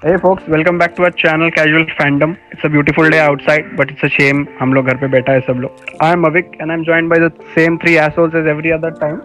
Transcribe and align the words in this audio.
Hey 0.00 0.16
folks, 0.16 0.44
welcome 0.46 0.78
back 0.78 0.94
to 0.94 1.02
our 1.02 1.10
channel 1.10 1.50
Casual 1.50 1.84
Fandom. 1.98 2.38
It's 2.52 2.62
a 2.62 2.68
beautiful 2.68 3.10
day 3.10 3.18
outside, 3.18 3.76
but 3.76 3.90
it's 3.90 4.04
a 4.04 4.08
shame 4.08 4.44
हम 4.58 4.74
लोग 4.74 4.86
घर 4.86 4.96
पे 4.96 5.08
बैठा 5.14 5.32
है 5.32 5.40
सब 5.46 5.60
लोग. 5.62 5.80
I 6.06 6.10
am 6.16 6.26
Avik 6.28 6.54
and 6.60 6.72
I'm 6.74 6.84
joined 6.88 7.10
by 7.12 7.18
the 7.22 7.30
same 7.56 7.78
three 7.80 7.96
assholes 7.98 8.36
as 8.40 8.46
every 8.52 8.72
other 8.76 8.92
time. 9.00 9.18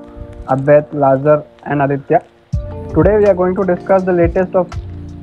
Advait, 0.56 0.96
Lazar 1.04 1.44
and 1.68 1.84
Aditya. 1.84 2.24
Today 2.96 3.18
we 3.20 3.30
are 3.34 3.36
going 3.36 3.54
to 3.62 3.68
discuss 3.72 4.02
the 4.10 4.18
latest 4.22 4.56
of 4.56 4.74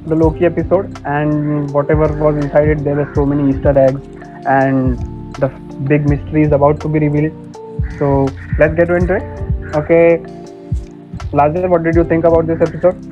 the 0.07 0.15
Loki 0.15 0.47
episode 0.47 1.03
and 1.05 1.69
whatever 1.73 2.07
was 2.23 2.37
inside 2.45 2.69
it. 2.69 2.85
There 2.85 2.95
were 2.95 3.11
so 3.17 3.27
many 3.27 3.51
Easter 3.51 3.77
eggs 3.77 4.01
and 4.47 4.99
the 5.41 5.49
big 5.93 6.09
mystery 6.09 6.43
is 6.43 6.53
about 6.53 6.81
to 6.83 6.89
be 6.89 7.01
revealed. 7.01 7.59
So 7.99 8.29
let's 8.61 8.77
get 8.77 8.89
into 8.89 9.17
it. 9.17 9.75
Okay, 9.75 10.23
Lazar, 11.33 11.69
what 11.69 11.83
did 11.83 11.97
you 11.97 12.05
think 12.05 12.25
about 12.35 12.47
this 12.47 12.61
episode? 12.61 13.07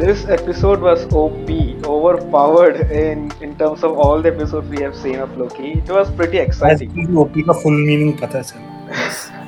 This 0.00 0.24
episode 0.26 0.80
was 0.80 1.04
OP, 1.12 1.50
overpowered 1.84 2.76
in 2.90 3.30
in 3.40 3.56
terms 3.56 3.82
of 3.84 3.98
all 3.98 4.22
the 4.22 4.30
episodes 4.34 4.68
we 4.68 4.82
have 4.82 4.96
seen 4.96 5.18
of 5.24 5.36
Loki. 5.36 5.72
It 5.72 5.90
was 5.98 6.10
pretty 6.20 6.38
exciting. 6.38 7.16
OP 7.24 7.42
का 7.48 7.52
full 7.62 7.76
meaning 7.86 8.12
पता 8.22 8.42
चला 8.50 8.70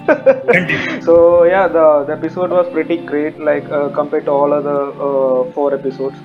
Continue. 0.51 1.01
So 1.03 1.45
yeah, 1.45 1.69
the, 1.69 2.05
the 2.07 2.13
episode 2.13 2.51
was 2.51 2.69
pretty 2.73 2.97
great, 2.97 3.39
like 3.39 3.65
uh, 3.71 3.89
compared 3.91 4.25
to 4.27 4.31
all 4.33 4.53
other 4.53 4.79
uh, 5.09 5.51
four 5.53 5.73
episodes. 5.75 6.17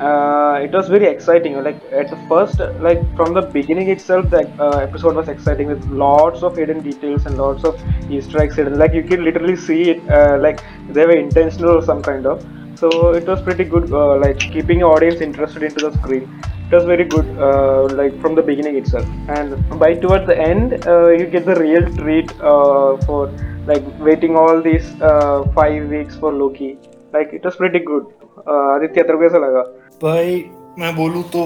Uh, 0.00 0.60
it 0.62 0.72
was 0.72 0.88
very 0.88 1.06
exciting. 1.06 1.62
Like 1.62 1.80
at 1.92 2.10
the 2.10 2.16
first, 2.28 2.58
like 2.80 3.00
from 3.16 3.34
the 3.34 3.42
beginning 3.42 3.88
itself, 3.88 4.28
the 4.30 4.42
uh, 4.60 4.78
episode 4.78 5.16
was 5.16 5.28
exciting 5.28 5.68
with 5.68 5.84
lots 5.86 6.42
of 6.42 6.56
hidden 6.56 6.82
details 6.82 7.26
and 7.26 7.38
lots 7.38 7.64
of 7.64 7.80
Easter 8.10 8.42
eggs 8.42 8.56
hidden. 8.56 8.78
Like 8.78 8.92
you 8.94 9.02
can 9.02 9.24
literally 9.24 9.56
see 9.56 9.82
it, 9.90 10.10
uh, 10.10 10.38
like 10.38 10.62
they 10.90 11.06
were 11.06 11.16
intentional 11.16 11.70
or 11.78 11.82
some 11.82 12.02
kind 12.02 12.26
of. 12.26 12.44
So 12.81 12.89
it 13.17 13.27
was 13.27 13.41
pretty 13.47 13.65
good, 13.71 13.91
uh, 13.93 14.17
like 14.17 14.39
keeping 14.39 14.81
audience 14.81 15.21
interested 15.21 15.63
into 15.63 15.81
the 15.87 15.91
screen. 15.97 16.23
It 16.67 16.71
was 16.75 16.85
very 16.85 17.03
good, 17.03 17.27
uh, 17.47 17.83
like 17.99 18.19
from 18.21 18.33
the 18.33 18.41
beginning 18.41 18.77
itself. 18.77 19.07
And 19.29 19.53
by 19.83 19.89
towards 20.05 20.25
the 20.25 20.37
end, 20.45 20.87
uh, 20.87 21.09
you 21.09 21.27
get 21.27 21.45
the 21.45 21.55
real 21.55 21.85
treat 21.97 22.31
uh, 22.53 22.97
for 23.05 23.19
like 23.67 23.83
waiting 23.99 24.35
all 24.35 24.61
these 24.69 24.87
uh, 25.01 25.43
five 25.59 25.89
weeks 25.89 26.15
for 26.15 26.33
Loki. 26.33 26.71
Like 27.13 27.33
it 27.33 27.45
was 27.49 27.59
pretty 27.61 27.83
good. 27.91 28.07
Uh, 28.47 28.69
Aditya 28.75 29.03
तेरे 29.03 29.17
कैसा 29.21 29.43
लगा? 29.45 29.61
भाई 30.03 30.43
मैं 30.79 30.95
बोलूँ 30.95 31.23
तो 31.35 31.43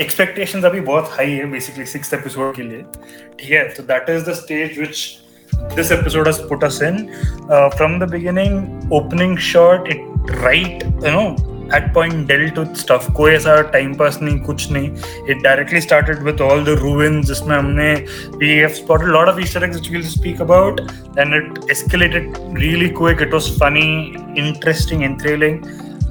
expectations 0.00 0.64
अभी 0.64 0.80
बहुत 0.90 1.08
high 1.12 1.30
है 1.30 1.50
बेसिकली 1.50 1.84
सिक्स 1.92 2.12
एपिसोड 2.14 2.54
के 2.56 2.62
लिए 2.62 2.82
ठीक 3.40 3.50
है 3.50 3.62
तो 3.76 3.82
that 3.92 4.10
is 4.16 4.28
the 4.30 4.34
stage 4.42 4.78
which 4.78 4.98
this 5.75 5.91
episode 5.91 6.27
has 6.27 6.39
put 6.39 6.63
us 6.63 6.81
in 6.81 7.09
uh, 7.49 7.69
from 7.69 7.99
the 7.99 8.07
beginning 8.07 8.87
opening 8.91 9.35
shot 9.35 9.89
it 9.89 10.01
right 10.47 10.83
you 10.83 11.13
know 11.17 11.35
at 11.71 11.93
point 11.93 12.27
dealt 12.27 12.57
with 12.57 12.75
stuff 12.77 13.05
कोई 13.17 13.31
ऐसा 13.33 13.59
टाइम 13.75 13.93
पास 13.97 14.19
नहीं 14.21 14.39
कुछ 14.47 14.71
नहीं 14.71 14.89
it 15.33 15.43
directly 15.45 15.81
started 15.85 16.23
with 16.27 16.41
all 16.47 16.63
the 16.69 16.75
ruins 16.81 17.31
जिसमें 17.31 17.55
हमने 17.55 17.87
we 18.41 18.51
have 18.63 18.75
spotted 18.81 19.09
a 19.09 19.15
lot 19.15 19.31
of 19.33 19.39
easter 19.45 19.63
eggs 19.67 19.79
which 19.79 19.89
we'll 19.93 20.09
speak 20.15 20.43
about 20.47 20.83
and 21.23 21.39
it 21.39 21.71
escalated 21.75 22.37
really 22.65 22.91
quick 23.01 23.25
it 23.27 23.33
was 23.37 23.49
funny 23.63 23.87
interesting 24.43 25.03
enthralling 25.09 25.57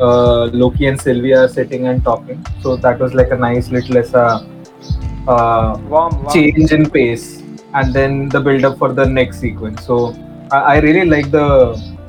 uh, 0.00 0.44
Loki 0.46 0.86
and 0.86 1.00
Sylvia 1.00 1.44
are 1.44 1.48
sitting 1.48 1.86
and 1.88 2.02
talking. 2.04 2.44
So 2.62 2.76
that 2.76 2.98
was 2.98 3.14
like 3.14 3.30
a 3.30 3.36
nice 3.36 3.70
little 3.70 3.98
uh, 3.98 4.44
uh, 5.28 5.78
Warm, 5.88 6.22
warm. 6.22 6.32
change 6.32 6.72
in 6.72 6.88
pace 6.90 7.42
and 7.74 7.92
then 7.92 8.28
the 8.28 8.40
build 8.40 8.64
up 8.64 8.78
for 8.78 8.92
the 8.92 9.04
next 9.04 9.40
sequence 9.40 9.84
so 9.86 10.14
i, 10.52 10.58
I 10.74 10.78
really 10.80 11.06
like 11.06 11.30
the 11.30 11.46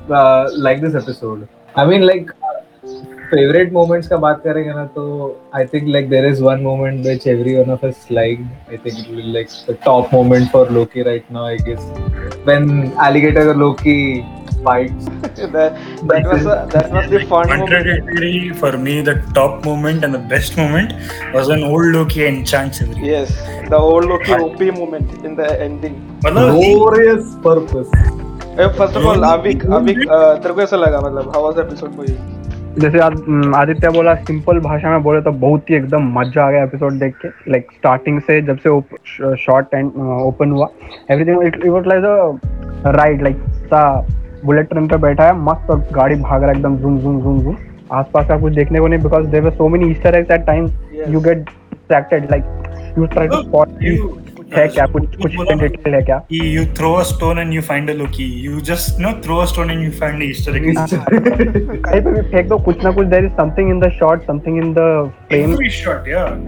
uh, 0.10 0.50
like 0.54 0.82
this 0.82 0.96
episode 0.96 1.48
i 1.76 1.86
mean 1.86 2.02
like 2.06 2.30
favorite 3.32 3.72
moments 3.72 4.08
का 4.08 4.18
बात 4.26 4.42
करेंगे 4.44 4.74
ना 4.74 4.86
तो 4.96 5.04
I 5.54 5.66
think 5.66 5.88
like 5.88 6.10
there 6.10 6.26
is 6.32 6.42
one 6.42 6.62
moment 6.64 7.06
which 7.06 7.26
every 7.26 7.56
one 7.58 7.70
of 7.76 7.84
us 7.84 8.04
liked 8.12 8.44
I 8.70 8.78
think 8.78 9.00
it 9.00 9.08
will 9.10 9.16
be 9.16 9.24
like 9.38 9.50
the 9.70 9.74
top 9.86 10.12
moment 10.14 10.52
for 10.52 10.66
Loki 10.70 11.02
right 11.08 11.32
now 11.32 11.46
I 11.46 11.58
guess 11.58 11.82
when 12.50 12.92
alligator 13.08 13.56
Loki 13.56 14.24
fights 14.63 15.05
that, 15.57 15.77
that 16.11 16.25
was 16.27 16.47
a, 16.47 16.57
that 16.73 16.91
was 16.91 17.11
the 17.11 17.21
fun 17.27 17.49
moment. 17.49 17.71
Contradictory 17.71 18.51
for 18.55 18.73
me, 18.79 19.01
the 19.01 19.17
top 19.35 19.65
moment 19.65 20.05
and 20.05 20.15
the 20.15 20.25
best 20.35 20.57
moment 20.57 20.93
was 21.35 21.49
when 21.49 21.63
old 21.65 21.87
Loki 21.87 22.27
enchants 22.27 22.81
everything. 22.81 23.05
Yes, 23.05 23.37
the 23.69 23.77
old 23.77 24.05
Loki 24.07 24.33
OP 24.33 24.61
moment 24.79 25.25
in 25.25 25.37
the 25.37 25.49
ending. 25.69 26.01
मतलब 26.25 26.59
glorious 26.59 27.37
purpose 27.49 27.91
Uh, 28.53 28.69
First 28.77 28.97
of 28.97 29.07
all, 29.07 29.23
Avik, 29.27 29.63
Avik, 29.77 29.99
uh, 30.07 30.43
तेरे 30.43 30.55
को 30.55 30.63
ऐसा 30.63 30.77
लगा 30.77 31.01
मतलब 31.01 31.33
how 31.35 31.43
was 31.45 31.55
the 31.57 31.63
episode 31.63 31.95
for 31.97 32.07
you? 32.09 32.17
जैसे 32.79 32.99
हम्म, 32.99 33.55
आदित्य 33.57 33.89
बोला 33.91 34.15
simple 34.15 34.59
भाषा 34.61 34.91
में 34.91 35.03
बोले 35.03 35.21
तो 35.23 35.31
बहुत 35.45 35.71
ही 35.71 35.75
एकदम 35.77 36.03
मज़ा 36.19 36.45
आ 36.45 36.51
गया 36.51 36.63
एपिसोड 36.65 36.99
देख 36.99 37.15
के 37.23 37.29
लाइक 37.51 37.67
स्टार्टिंग 37.77 38.21
से 38.27 38.41
जब 38.49 38.59
से 38.67 39.37
शॉर्ट 39.45 39.75
एंड 39.75 39.93
ओपन 40.27 40.51
हुआ 40.53 40.69
everything 41.11 41.43
it 41.47 41.67
was 41.67 41.87
like 41.87 42.05
a 42.05 42.93
ride 42.97 43.23
like 43.23 43.43
सा 43.73 43.83
बुलेट 44.45 44.69
ट्रेन 44.71 44.87
पे 44.89 44.97
बैठा 45.07 45.25
है 45.27 45.37
मस्त 45.45 45.71
और 45.71 45.85
गाड़ी 45.95 46.15
भाग 46.23 46.43
रहा 46.43 46.51
है 46.51 46.57
एकदम 46.57 46.77
जूम 46.79 46.99
जूम 47.01 47.21
जूम 47.23 47.41
जूम 47.43 47.57
आसपास 47.99 48.27
का 48.29 48.39
कुछ 48.41 48.53
देखने 48.55 48.79
को 48.81 48.87
नहीं 48.87 49.01
because 49.03 49.27
there 49.27 49.45
were 49.45 49.51
so 49.53 49.69
many 49.69 49.91
Easter 49.91 50.15
eggs 50.17 50.31
at 50.31 50.47
times 50.47 50.73
Yes. 50.95 51.09
You 51.13 51.21
get 51.21 51.39
distracted 51.39 52.31
like 52.31 52.95
you 52.99 53.07
try 53.15 53.29
to 53.29 53.43
spot 53.43 53.69
You- 53.83 54.09
है 54.55 54.67
क्या 54.69 54.85
कुछ 54.93 55.17
कुछ 55.17 55.35
डिटेल 55.59 55.95
है 55.95 56.01
क्या 56.03 56.17
a 56.31 57.05
stone 57.11 57.41
and 57.43 57.55
you 57.57 57.61
find 57.67 57.91
a 57.91 57.95
Loki. 57.99 58.25
You 58.47 58.63
just 58.71 58.97
you 58.99 59.05
know 59.05 59.13
throw 59.27 59.37
a 59.43 59.47
stone 59.51 59.71
and 59.75 59.85
you 59.87 59.91
find 60.01 60.25
a 60.25 60.31
Easter 60.31 60.55
egg. 60.61 60.65
कहीं 60.65 62.01
पे 62.01 62.13
भी 62.13 62.23
फेंक 62.31 62.49
दो 62.49 62.59
कुछ 62.65 62.85
ना 62.85 62.91
कुछ 62.97 63.07
there 63.07 63.25
is 63.25 63.33
something 63.33 63.71
in 63.71 63.81
the 63.81 63.91
shot 63.99 64.27
something 64.27 64.59
in 64.65 64.73
the 64.79 64.89
frame. 65.29 65.55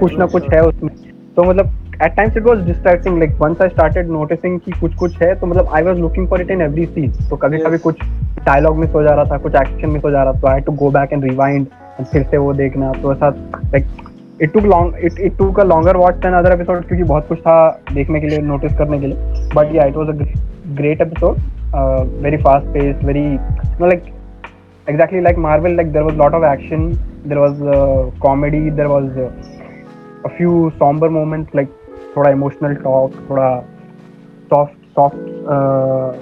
कुछ 0.00 0.18
ना 0.18 0.26
कुछ 0.34 0.52
है 0.54 0.62
उसमें 0.62 0.92
तो 1.36 1.44
मतलब 1.44 1.70
at 2.04 2.14
times 2.16 2.36
it 2.36 2.42
was 2.42 2.60
distracting 2.66 3.18
like 3.18 3.32
once 3.40 3.60
I 3.62 3.68
started 3.68 4.08
noticing 4.10 4.58
कि 4.60 4.72
कुछ 4.80 4.94
कुछ 4.98 5.20
है 5.22 5.34
तो 5.40 5.46
मतलब 5.46 5.68
I 5.74 5.82
was 5.82 5.98
looking 5.98 6.28
for 6.28 6.40
it 6.40 6.50
in 6.50 6.60
every 6.60 6.86
scene 6.86 7.10
तो 7.30 7.36
कभी. 7.36 7.58
कभी 7.58 7.78
कुछ 7.78 8.02
डायलॉग 8.46 8.76
मिस 8.78 8.94
हो 8.94 9.02
जा 9.02 9.14
रहा 9.14 9.24
था 9.30 9.38
कुछ 9.38 9.54
एक्शन 9.62 9.90
मिस 9.90 10.04
हो 10.04 10.10
जा 10.10 10.22
रहा 10.22 10.40
था 10.40 10.52
I 10.52 10.60
to 10.60 10.72
go 10.82 10.90
back 10.90 11.12
and 11.12 11.24
rewind 11.24 11.66
फिर 12.12 12.22
से 12.30 12.36
वो 12.36 12.52
देखना। 12.54 12.92
तो 13.02 13.12
ऐसा 13.12 13.28
like 13.64 13.86
it 14.42 14.52
took 14.52 14.64
long 14.64 14.96
it 15.04 15.20
it 15.20 15.36
took 15.38 15.60
a 15.60 15.64
longer 15.64 15.96
watch 15.96 16.14
than 16.22 16.32
other 16.34 16.52
episode 16.52 16.86
क्योंकि 16.86 17.04
बहुत 17.04 17.28
कुछ 17.28 17.38
था 17.40 17.56
देखने 17.92 18.20
के 18.20 18.28
लिए 18.28 18.38
नोटिस 18.38 18.76
करने 18.78 18.98
के 19.00 19.06
लिए। 19.06 19.48
But 19.54 19.74
yeah 19.74 19.84
it 19.84 19.96
was 19.96 20.08
a 20.08 20.14
great 20.80 21.00
episode 21.00 21.36
very 22.22 22.36
fast 22.42 22.66
pace 22.74 23.04
very 23.04 23.28
no 23.80 23.86
like 23.86 24.10
exactly 24.90 25.20
like 25.22 25.36
Marvel, 25.42 25.74
like 25.78 25.90
there 25.94 26.02
was 26.04 26.14
a 26.14 26.18
lot 26.20 26.34
of 26.36 26.44
action, 26.46 26.86
there 27.32 27.40
was 27.40 27.60
uh, 27.72 28.00
comedy, 28.22 28.62
there 28.78 28.88
was 28.92 29.04
uh, 29.24 29.26
a 30.28 30.30
few 30.38 30.54
somber 30.80 31.10
moments, 31.16 31.54
like 31.58 31.68
emotional 32.16 32.74
talk, 32.76 33.12
thoda 33.28 33.64
soft, 34.48 34.74
soft 34.94 35.16
uh, 35.48 36.12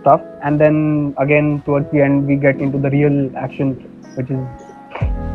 stuff, 0.00 0.20
and 0.42 0.60
then 0.60 1.14
again 1.18 1.62
towards 1.64 1.90
the 1.90 2.00
end 2.00 2.26
we 2.26 2.36
get 2.36 2.60
into 2.60 2.78
the 2.78 2.90
real 2.90 3.36
action, 3.36 3.74
which 4.14 4.30
is 4.30 4.38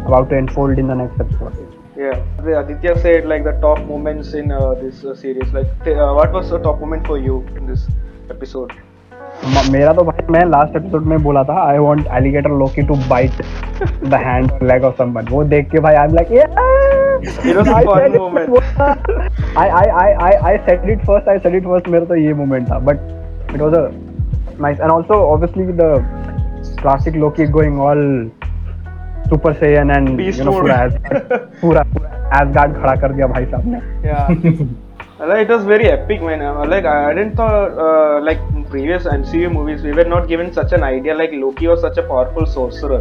about 0.06 0.30
to 0.30 0.38
unfold 0.38 0.80
in 0.80 0.88
the 0.88 0.96
next 0.96 1.20
episode. 1.20 1.54
Yeah, 1.98 2.60
Aditya 2.60 3.00
said 3.00 3.26
like 3.26 3.44
the 3.44 3.54
top 3.54 3.80
moments 3.86 4.34
in 4.34 4.52
uh, 4.52 4.76
this 4.76 5.04
uh, 5.04 5.16
series. 5.16 5.52
Like, 5.52 5.84
th- 5.84 5.98
uh, 5.98 6.14
what 6.14 6.32
was 6.32 6.50
the 6.50 6.60
top 6.60 6.80
moment 6.80 7.08
for 7.08 7.18
you 7.18 7.46
in 7.56 7.66
this 7.68 7.88
episode? 8.30 8.72
मेरा 9.72 9.94
तो 9.94 10.04
भाई 10.04 10.26
मैं 10.32 10.46
last 10.46 10.76
episode 10.76 11.06
में 11.06 11.24
बोला 11.24 11.44
था 11.44 11.68
I 11.70 11.78
want 11.78 12.08
alligator 12.08 12.50
Loki 12.60 12.82
to 12.88 12.96
bite 13.10 13.32
the 14.10 14.14
hand 14.14 14.52
leg 14.64 14.84
of 14.84 14.98
someone 14.98 15.28
वो 15.32 15.44
देख 15.44 15.70
के 15.72 15.80
भाई 15.80 15.96
I 15.96 16.08
am 16.08 16.16
like 16.16 16.28
It 17.24 17.56
was 17.58 17.68
a 17.68 17.82
fun 17.90 18.18
moment. 18.18 18.50
I 19.58 19.70
I 19.70 19.88
I 20.02 20.12
I 20.26 20.34
I 20.50 20.58
said 20.70 20.90
it 20.90 21.06
first 21.06 21.30
I 21.30 21.38
said 21.46 21.56
it 21.56 21.64
first 21.64 21.88
मेरा 21.90 22.06
तो 22.06 22.16
ये 22.16 22.34
moment 22.42 22.70
था 22.72 22.80
but 22.90 23.54
it 23.56 23.62
was 23.62 23.74
a 23.74 23.88
nice 24.62 24.80
and 24.80 24.92
also 24.92 25.14
obviously 25.34 25.66
the 25.82 25.92
classic 26.82 27.16
Loki 27.26 27.46
going 27.58 27.80
all 27.82 28.04
super 29.30 29.54
saiyan 29.54 29.92
and 29.92 30.10
Beast 30.20 30.44
no 30.46 30.52
mode. 30.52 30.62
पूरा 30.62 30.76
as- 30.88 31.62
पूरा 31.62 31.82
एसगार्ड 32.42 32.76
खड़ा 32.82 32.96
कर 33.06 33.14
दिया 33.14 33.28
भाई 33.28 33.46
साहब 33.46 33.68
ने 33.68 33.80
Yeah. 34.10 35.30
like, 35.30 35.40
it 35.44 35.52
was 35.52 35.64
very 35.68 35.86
epic, 35.92 36.20
man. 36.26 36.42
Uh, 36.48 36.66
like 36.72 36.88
I 36.90 37.14
didn't 37.18 37.36
thought 37.38 37.78
uh, 37.86 38.20
like 38.26 38.42
previous 38.74 39.08
MCU 39.14 39.48
movies 39.54 39.86
we 39.88 39.94
were 40.00 40.06
not 40.12 40.28
given 40.32 40.52
such 40.58 40.76
an 40.78 40.84
idea 40.90 41.16
like 41.22 41.32
Loki 41.44 41.70
was 41.72 41.82
such 41.86 41.98
a 42.02 42.04
powerful 42.12 42.46
sorcerer. 42.56 43.00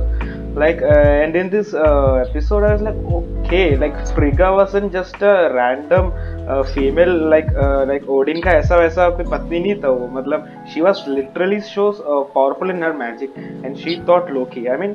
like 0.63 0.81
uh, 0.81 1.23
and 1.23 1.37
in 1.37 1.51
this 1.51 1.75
uh, 1.75 2.15
episode 2.27 2.63
i 2.69 2.73
was 2.75 2.83
like 2.87 3.01
okay 3.19 3.77
like 3.83 3.97
spriga 4.11 4.49
wasn't 4.61 4.91
just 4.91 5.17
a 5.33 5.35
random 5.61 6.07
uh, 6.49 6.63
female 6.75 7.15
like 7.35 7.51
uh, 7.65 7.85
like 7.91 8.05
odin 8.17 8.41
ka 8.47 8.55
aisa 8.61 8.79
waisa 8.83 9.05
pe 9.19 9.27
patni 9.35 9.61
nahi 9.67 9.75
tha 9.85 9.93
wo. 9.99 10.09
Matlab 10.17 10.49
she 10.73 10.81
was 10.89 10.99
literally 11.19 11.61
so 11.75 11.85
uh, 12.13 12.23
powerful 12.37 12.71
in 12.75 12.81
her 12.87 12.95
magic 13.05 13.37
and 13.65 13.83
she 13.83 13.95
thought 14.09 14.33
loki 14.39 14.65
i 14.75 14.79
mean 14.83 14.95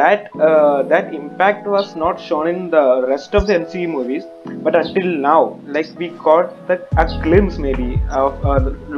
that 0.00 0.28
uh, 0.48 0.78
that 0.92 1.14
impact 1.20 1.66
was 1.76 1.96
not 2.04 2.20
shown 2.28 2.46
in 2.54 2.60
the 2.76 2.84
rest 3.12 3.34
of 3.38 3.46
the 3.48 3.54
mcu 3.62 3.88
movies 3.96 4.24
but 4.66 4.74
until 4.82 5.08
now 5.28 5.40
like 5.76 5.88
we 6.02 6.08
got 6.28 6.50
that 6.68 6.82
a 7.02 7.06
glimpse 7.26 7.56
maybe 7.66 7.90
of 8.10 8.34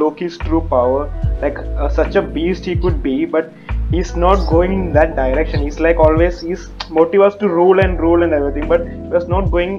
loki's 0.02 0.36
true 0.38 0.62
power. 0.76 1.02
Like 1.42 1.58
such 1.98 2.16
a 2.16 2.22
beast 2.22 2.64
he 2.64 2.74
could 2.76 3.02
be 3.02 3.24
but 3.24 3.52
he's 3.90 4.14
not 4.16 4.46
going 4.46 4.72
in 4.72 4.92
that 4.92 5.16
direction. 5.16 5.62
He's 5.62 5.80
like 5.80 5.98
always 5.98 6.40
his 6.40 6.70
motive 6.88 7.20
was 7.20 7.36
to 7.36 7.48
rule 7.48 7.80
and 7.80 8.00
rule 8.00 8.22
and 8.22 8.32
everything 8.32 8.68
but 8.68 8.86
he 8.86 9.08
was 9.16 9.28
not 9.28 9.50
going 9.50 9.72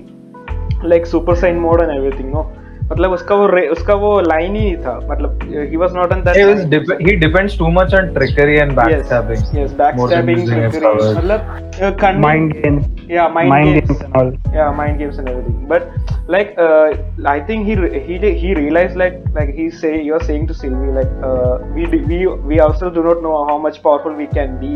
like 0.84 1.06
super 1.06 1.36
saiyan 1.36 1.60
mode 1.60 1.82
and 1.82 1.92
everything 1.92 2.32
no 2.32 2.44
मतलब 2.92 3.12
उसका 3.12 3.36
वो 3.36 3.46
रे- 3.48 3.70
उसका 3.72 3.94
वो 4.04 4.10
line 4.22 4.56
ही 4.56 4.62
नहीं 4.62 4.76
था 4.86 4.94
मतलब 5.10 5.40
ही 5.72 5.78
was 5.84 5.94
not 5.96 6.14
on 6.14 6.22
that 6.24 6.38
He, 6.38 6.46
was 6.52 6.64
dep- 6.74 6.94
he 7.08 7.16
depends 7.26 7.58
too 7.62 7.70
much 7.80 7.94
on 8.00 8.10
trickery 8.18 8.58
and 8.64 8.76
backstabbing. 8.80 9.44
yes 9.44 9.54
more 9.60 9.68
than 9.68 9.78
backstabbing 9.82 10.42
using 10.42 10.64
his 10.64 10.74
trickery 10.76 10.88
powers. 10.88 11.18
मतलब 11.18 11.70
uh, 11.86 11.92
cunning- 12.02 12.26
mind 12.26 12.54
games 12.58 12.88
yeah 13.18 13.30
mind, 13.38 13.50
mind 13.54 13.70
games. 13.70 13.88
games 13.92 14.02
and 14.08 14.18
all 14.22 14.32
yeah 14.58 14.74
mind 14.82 15.00
games 15.04 15.22
and 15.24 15.30
everything 15.34 15.56
but 15.72 15.88
like 16.36 16.52
uh, 16.66 16.92
i 17.32 17.38
think 17.50 17.70
he 17.72 17.76
re- 17.82 18.02
he 18.10 18.18
did- 18.26 18.38
he 18.44 18.52
realized 18.60 19.00
like 19.04 19.18
like 19.40 19.50
he 19.62 19.66
say 19.84 19.94
you're 20.10 20.22
saying 20.30 20.46
to 20.52 20.58
sylvie 20.62 20.94
like 21.00 21.16
uh, 21.30 21.54
we 21.80 21.88
d- 21.96 22.04
we 22.12 22.20
we 22.52 22.60
ourselves 22.68 22.96
do 23.00 23.04
not 23.10 23.24
know 23.28 23.34
how 23.52 23.58
much 23.68 23.82
powerful 23.88 24.16
we 24.22 24.28
can 24.38 24.54
be 24.66 24.74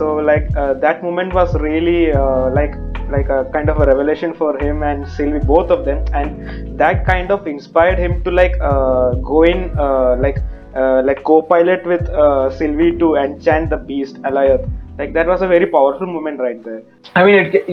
so 0.00 0.10
like 0.32 0.50
uh, 0.64 0.72
that 0.86 1.06
moment 1.08 1.38
was 1.40 1.54
really 1.68 2.00
uh, 2.24 2.44
like 2.60 2.76
like 3.10 3.28
a 3.28 3.44
kind 3.52 3.68
of 3.68 3.80
a 3.80 3.86
revelation 3.86 4.34
for 4.34 4.58
him 4.58 4.82
and 4.82 5.06
sylvie 5.08 5.44
both 5.44 5.70
of 5.70 5.84
them 5.84 6.04
and 6.12 6.78
that 6.78 7.04
kind 7.06 7.30
of 7.30 7.46
inspired 7.46 7.98
him 7.98 8.22
to 8.24 8.30
like 8.30 8.54
uh, 8.60 9.10
go 9.30 9.42
in 9.42 9.70
uh, 9.78 10.16
like 10.16 10.38
uh, 10.76 11.02
like 11.04 11.22
co-pilot 11.24 11.84
with 11.86 12.08
uh, 12.10 12.50
sylvie 12.58 12.96
to 12.98 13.14
enchant 13.16 13.70
the 13.70 13.76
beast 13.76 14.16
Alioth. 14.22 14.68
like 14.98 15.12
that 15.12 15.26
was 15.26 15.42
a 15.42 15.48
very 15.48 15.66
powerful 15.66 16.06
moment 16.06 16.38
right 16.40 16.62
there 16.64 16.82
I 17.16 17.24
mean, 17.24 17.36
it, 17.52 17.68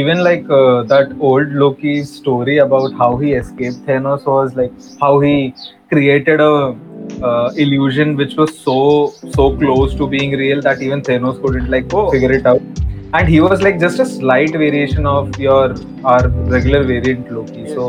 even 0.00 0.22
like 0.22 0.44
uh, 0.50 0.82
that 0.82 1.12
old 1.18 1.48
Loki 1.52 2.04
story 2.04 2.58
about 2.58 2.92
how 2.92 3.16
he 3.16 3.32
escaped 3.32 3.78
Thanos 3.86 4.26
was 4.26 4.54
like 4.54 4.72
how 5.00 5.20
he 5.20 5.54
created 5.88 6.40
a 6.40 6.76
uh, 7.22 7.50
illusion 7.56 8.16
which 8.16 8.34
was 8.36 8.58
so 8.58 9.14
so 9.36 9.56
close 9.56 9.94
to 9.94 10.06
being 10.06 10.32
real 10.32 10.60
that 10.62 10.82
even 10.82 11.00
Thanos 11.00 11.40
couldn't 11.42 11.70
like 11.70 11.86
Oh. 11.94 12.10
figure 12.10 12.32
it 12.32 12.44
out 12.46 12.60
and 13.14 13.28
he 13.28 13.40
was 13.40 13.62
like 13.62 13.78
just 13.78 14.00
a 14.00 14.06
slight 14.06 14.52
variation 14.52 15.06
of 15.06 15.38
your 15.38 15.74
our 16.04 16.28
regular 16.54 16.82
variant 16.82 17.30
Loki. 17.30 17.60
Yes. 17.60 17.74
So 17.74 17.88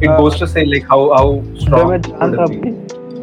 it 0.00 0.08
uh, 0.08 0.16
goes 0.16 0.38
to 0.38 0.46
say 0.46 0.64
like 0.64 0.84
how 0.84 1.00
how 1.14 1.26
strong 1.58 2.00
Buddha, 2.00 2.46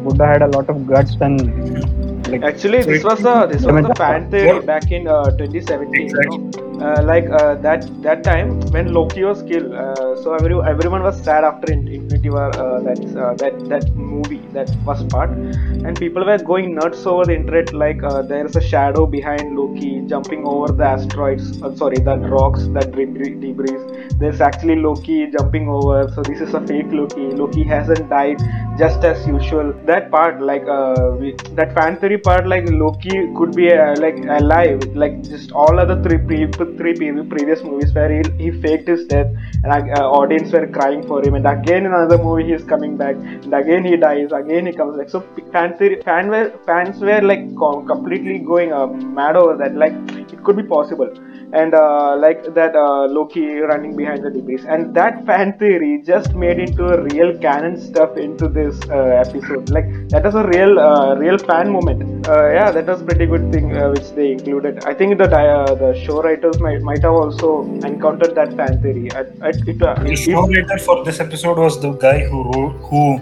Buddha 0.04 0.26
had 0.26 0.42
a 0.42 0.48
lot 0.48 0.68
of 0.68 0.86
guts 0.86 1.16
and 1.20 2.17
like 2.28 2.42
Actually, 2.42 2.82
So 2.82 2.90
this 2.90 3.04
was 3.04 3.20
a 3.24 3.46
this 3.50 3.62
was 3.64 3.84
a 3.84 3.94
fan 3.94 4.30
theory 4.30 4.60
back 4.60 4.90
in 4.90 5.06
uh, 5.08 5.30
2017. 5.36 6.02
Exactly. 6.02 6.36
You 6.36 6.52
know? 6.52 6.68
uh, 6.80 7.02
like 7.02 7.28
uh, 7.30 7.54
that 7.56 7.86
that 8.02 8.22
time 8.24 8.60
when 8.70 8.92
Loki 8.92 9.24
was 9.24 9.42
killed, 9.42 9.72
uh, 9.72 10.16
so 10.22 10.34
every, 10.34 10.54
everyone 10.72 11.02
was 11.02 11.20
sad 11.22 11.44
after 11.44 11.72
Infinity 11.72 12.30
War. 12.30 12.50
Uh, 12.56 12.80
that 12.80 13.00
uh, 13.16 13.34
that 13.34 13.68
that 13.68 13.94
movie 13.94 14.40
that 14.52 14.70
first 14.84 15.08
part, 15.08 15.30
and 15.30 15.98
people 15.98 16.24
were 16.24 16.38
going 16.38 16.74
nuts 16.74 17.04
over 17.06 17.24
the 17.24 17.34
internet. 17.34 17.72
Like 17.72 18.02
uh, 18.02 18.22
there 18.22 18.46
is 18.46 18.56
a 18.56 18.60
shadow 18.60 19.06
behind 19.06 19.56
Loki 19.56 20.02
jumping 20.06 20.46
over 20.46 20.72
the 20.72 20.84
asteroids. 20.84 21.60
Uh, 21.62 21.74
sorry, 21.74 21.98
the 21.98 22.16
rocks, 22.36 22.66
that 22.78 22.92
debris. 22.92 23.34
debris. 23.46 23.76
There's 24.18 24.40
actually 24.40 24.76
Loki 24.76 25.30
jumping 25.30 25.68
over. 25.68 26.08
So 26.14 26.22
this 26.22 26.40
is 26.40 26.54
a 26.54 26.60
fake 26.66 26.90
Loki. 26.90 27.30
Loki 27.42 27.64
hasn't 27.64 28.08
died 28.08 28.38
just 28.78 29.04
as 29.04 29.26
usual. 29.26 29.72
That 29.86 30.10
part, 30.10 30.40
like 30.40 30.66
uh, 30.66 31.16
we, 31.18 31.34
that 31.52 31.74
fan 31.74 31.98
theory 31.98 32.17
part, 32.18 32.46
like 32.46 32.64
Loki 32.66 33.14
could 33.36 33.54
be 33.54 33.72
uh, 33.72 33.96
like 33.98 34.16
alive, 34.38 34.80
like 34.94 35.22
just 35.22 35.52
all 35.52 35.78
other 35.80 36.02
three 36.02 36.18
pre- 36.18 36.46
three 36.76 36.94
pre- 36.94 37.22
previous 37.34 37.62
movies 37.62 37.92
where 37.94 38.10
he, 38.10 38.22
he 38.44 38.50
faked 38.62 38.88
his 38.88 39.06
death 39.06 39.28
and 39.62 39.72
uh, 39.72 40.10
audience 40.20 40.52
were 40.52 40.66
crying 40.66 41.06
for 41.06 41.24
him, 41.24 41.34
and 41.34 41.46
again 41.46 41.86
in 41.86 41.92
another 41.92 42.18
movie 42.18 42.44
he 42.44 42.52
is 42.52 42.64
coming 42.64 42.96
back, 42.96 43.16
and 43.16 43.54
again 43.54 43.84
he 43.84 43.96
dies, 43.96 44.32
again 44.32 44.66
he 44.66 44.72
comes 44.72 44.96
back. 44.96 45.08
So 45.08 45.20
fan 45.52 45.76
theory, 45.78 46.02
fan 46.02 46.28
were 46.28 46.52
fans 46.66 47.00
were 47.00 47.20
like 47.22 47.44
completely 47.92 48.38
going 48.38 48.72
uh, 48.72 48.86
mad 48.86 49.36
over 49.36 49.56
that. 49.56 49.74
Like 49.74 49.94
it 50.32 50.42
could 50.44 50.56
be 50.56 50.62
possible 50.62 51.12
and 51.52 51.74
uh, 51.74 52.16
like 52.16 52.54
that 52.54 52.76
uh, 52.76 53.06
Loki 53.06 53.60
running 53.60 53.96
behind 53.96 54.24
the 54.24 54.30
debris, 54.30 54.64
and 54.68 54.94
that 54.94 55.24
fan 55.26 55.58
theory 55.58 56.02
just 56.04 56.34
made 56.34 56.58
into 56.58 56.86
a 56.86 57.02
real 57.02 57.36
canon 57.38 57.80
stuff 57.80 58.16
into 58.16 58.48
this 58.48 58.78
uh, 58.90 59.22
episode. 59.24 59.70
Like 59.70 59.86
that 60.10 60.24
was 60.24 60.34
a 60.34 60.46
real, 60.46 60.78
uh, 60.78 61.14
real 61.16 61.38
fan 61.38 61.70
moment. 61.70 62.28
Uh, 62.28 62.50
yeah, 62.50 62.70
that 62.70 62.86
was 62.86 63.02
pretty 63.02 63.26
good 63.26 63.50
thing 63.52 63.76
uh, 63.76 63.90
which 63.90 64.10
they 64.10 64.32
included. 64.32 64.84
I 64.84 64.94
think 64.94 65.18
the 65.18 65.24
uh, 65.24 65.74
the 65.74 65.94
show 66.04 66.22
writers 66.22 66.58
might 66.60 66.82
might 66.82 67.02
have 67.02 67.14
also 67.14 67.62
encountered 67.84 68.34
that 68.34 68.54
fan 68.54 68.80
theory. 68.82 69.10
I, 69.12 69.20
I, 69.40 69.50
it, 69.50 69.82
uh, 69.82 69.94
The 70.02 70.16
show 70.16 70.46
writer 70.46 70.78
for 70.78 71.04
this 71.04 71.20
episode 71.20 71.58
was 71.58 71.80
the 71.80 71.92
guy 71.92 72.24
who 72.26 72.44
wrote, 72.52 72.76
who 72.88 73.20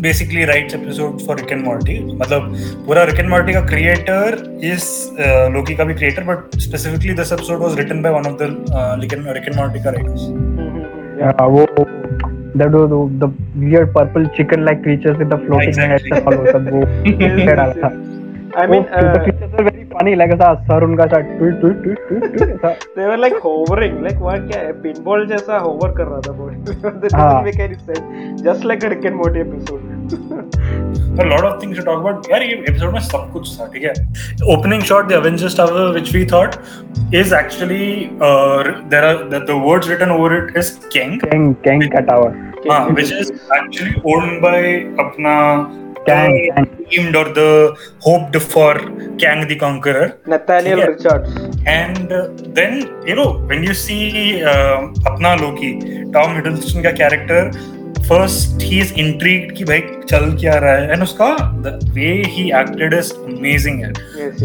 basically 0.00 0.44
writes 0.44 0.74
episode 0.74 1.22
for 1.26 1.34
Rick 1.36 1.52
and 1.52 1.64
Morty. 1.64 1.98
मतलब 2.22 2.56
पूरा 2.86 3.04
Rick 3.10 3.18
and 3.18 3.30
Morty 3.30 3.52
का 3.52 3.66
creator 3.68 4.24
is 4.70 4.86
uh, 5.26 5.48
Loki 5.56 5.76
का 5.76 5.84
भी 5.84 5.96
creator, 5.98 6.24
but 6.30 6.60
specifically 6.60 7.14
this 7.20 7.32
episode 7.32 7.60
was 7.60 7.76
written 7.76 8.02
by 8.02 8.10
one 8.10 8.26
of 8.26 8.38
the 8.38 8.48
uh, 8.74 8.96
Rick, 9.02 9.12
and, 9.12 9.26
Rick 9.26 9.46
and 9.46 9.56
Morty 9.56 9.80
का 9.86 9.94
writers. 9.96 10.26
yeah. 11.18 11.32
uh, 11.40 11.48
वो 11.48 11.66
that 12.58 12.70
was 12.72 12.88
the, 12.90 12.98
the 13.26 13.32
weird 13.62 13.92
purple 13.94 14.26
chicken 14.36 14.64
like 14.64 14.82
creatures 14.82 15.16
with 15.18 15.28
the 15.30 15.38
floating 15.46 15.68
Exactly. 15.68 16.10
heads 16.10 16.26
and 16.26 16.28
all 16.28 16.36
वो 16.36 16.52
सब 16.52 16.70
वो 16.74 17.54
डाला 17.54 17.72
था. 17.82 17.90
I 18.60 18.66
mean, 18.66 18.84
the 18.84 19.00
uh, 19.08 19.24
creatures 19.24 19.50
were 19.52 19.64
very 19.64 19.75
funny 20.06 20.16
like 20.20 20.32
ऐसा 20.34 20.54
sir 20.68 20.84
उनका 20.84 21.04
ऐसा 21.04 21.20
टुट 21.38 21.60
टुट 21.60 21.82
टुट 21.84 22.08
टुट 22.08 22.38
टुट 22.38 22.48
ऐसा 22.50 22.74
they 22.96 23.06
were 23.10 23.18
like 23.24 23.38
hovering, 23.46 23.98
like 24.06 24.22
what 24.26 24.48
क्या 24.50 24.60
है 24.60 24.72
pinball 24.82 25.26
जैसा 25.28 25.58
hover 25.66 25.92
कर 25.96 26.06
रहा 26.06 26.20
था 26.26 26.32
वो. 26.40 26.50
that 27.00 27.14
हाँ. 27.14 27.26
doesn't 27.26 27.44
make 27.44 27.60
any 27.66 27.78
sense. 27.90 28.42
Just 28.48 28.66
like 28.70 28.84
a 28.84 28.90
Rick 28.94 29.04
and 29.04 29.22
Morty 29.22 29.40
episode. 29.40 29.92
a 31.22 31.24
lot 31.28 31.44
of 31.46 31.54
things 31.60 31.78
to 31.78 31.84
talk 31.86 32.00
about 32.00 32.28
यार 32.30 32.42
ये 32.42 32.56
episode 32.68 32.92
में 32.92 33.00
सब 33.00 33.30
कुछ 33.32 33.48
था 33.60 33.66
ठीक 33.72 33.84
है 33.84 33.92
opening 34.56 34.84
shot 34.90 35.08
the 35.12 35.16
Avengers 35.18 35.56
Tower 35.60 35.86
which 35.96 36.12
we 36.16 36.22
thought 36.32 36.58
is 37.20 37.32
actually 37.38 37.88
uh, 38.28 38.58
there 38.92 39.06
are 39.08 39.16
the, 39.32 39.40
the 39.48 39.56
words 39.68 39.88
written 39.88 40.14
over 40.16 40.30
it 40.36 40.60
is 40.62 40.70
King 40.92 41.18
Kang 41.24 41.48
Kang 41.64 41.82
का 41.96 42.04
tower 42.10 42.30
हाँ, 42.68 42.94
which 42.94 43.10
is 43.22 43.32
actually 43.56 43.96
owned 44.12 44.38
by 44.46 44.60
अपना 45.06 45.34
Kang, 46.06 46.34
Kang. 46.56 46.66
themed 46.90 47.16
or 47.20 47.24
the 47.38 47.48
hoped 48.00 48.36
for 48.54 48.74
Kang 49.22 49.46
the 49.48 49.56
Conqueror 49.56 50.06
Nathaniel 50.34 50.78
Yeah. 50.78 50.92
Richards. 50.94 51.30
and 51.66 52.12
uh, 52.12 52.28
then 52.58 52.74
you 53.06 53.14
know 53.20 53.30
when 53.52 53.62
you 53.68 53.74
see 53.74 54.42
uh, 54.42 54.76
अपना 55.12 55.34
Loki 55.40 55.72
Tom 56.18 56.36
Hiddleston 56.38 56.82
का 56.86 56.94
character 57.02 57.40
first 58.08 58.62
he 58.62 58.78
is 58.84 58.92
intrigued 59.04 59.52
कि 59.58 59.64
भाई 59.70 59.80
चल 60.10 60.30
क्या 60.40 60.54
रहा 60.64 60.74
है 60.80 60.92
and 60.96 61.02
उसका 61.02 61.30
the 61.66 61.72
way 61.98 62.12
he 62.36 62.44
acted 62.62 62.94
is 63.02 63.12
amazing 63.30 63.80
है 63.84 63.92
Yes, 64.22 64.42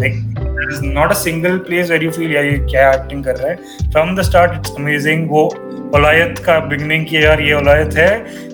like 0.61 0.69
there 0.69 0.77
is 0.77 0.81
not 0.81 1.11
a 1.11 1.15
single 1.15 1.59
place 1.59 1.89
where 1.89 2.03
you 2.03 2.11
feel 2.11 2.31
यार 2.31 2.45
ये 2.45 2.57
क्या 2.71 2.91
एक्टिंग 2.91 3.23
कर 3.23 3.35
रहा 3.35 3.51
है 3.51 3.57
from 3.91 4.15
the 4.15 4.23
start 4.23 4.55
it's 4.55 4.79
amazing 4.81 5.27
वो 5.29 5.49
ओलायत 5.95 6.37
का 6.45 6.59
बिगनिंग 6.59 7.05
की 7.05 7.23
यार 7.23 7.41
ये 7.41 7.53
ओलायत 7.53 7.93
है 7.93 8.11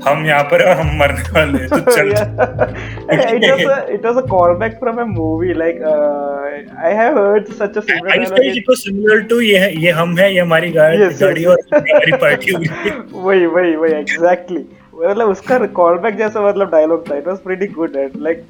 हम 0.08 0.26
यहाँ 0.26 0.44
पर 0.44 0.62
हैं 0.62 0.76
और 0.76 0.82
हम 0.82 0.98
मरने 1.00 1.40
वाले 1.40 1.60
हैं 1.60 1.68
तो 1.70 1.80
चल 1.92 2.12
yeah. 2.12 2.28
it 3.12 3.46
was 3.52 3.66
a 3.66 3.94
it 3.94 4.02
was 4.04 4.18
a 4.18 4.22
callback 4.22 4.80
from 4.80 5.00
a 5.00 5.06
movie. 5.06 5.54
Like 5.54 5.82
uh, 5.82 6.48
I 6.78 6.94
have 6.94 7.14
heard 7.14 7.48
such 7.48 7.76
a 7.76 7.82
similar 7.82 8.10
I 8.10 8.18
dialogue. 8.18 8.30
felt 8.30 8.58
it 8.58 8.68
was 8.68 8.84
similar 8.84 9.24
to 9.24 9.42
ये 9.42 9.58
है 9.58 9.82
ये 9.82 9.92
हम 9.92 10.18
है 10.18 10.34
ये 10.34 10.40
हमारी. 10.40 10.72
गाड़ी 10.72 11.46
और 11.46 11.60
हमारी 11.74 12.12
पार्टी 12.12 12.56
वही 12.56 13.46
वही 13.46 13.76
वही 13.76 13.94
एग्जैक्टली 13.94 14.66
मतलब 15.00 15.30
उसका 15.30 15.58
कॉलबैक 15.82 16.18
जैसा 16.18 16.48
मतलब 16.48 16.72
डायलॉग 16.72 17.10
था. 17.12 17.18
It 17.18 17.28
was 17.28 17.38
pretty 17.40 17.68
good 17.74 17.96
at 17.96 18.18
like 18.22 18.44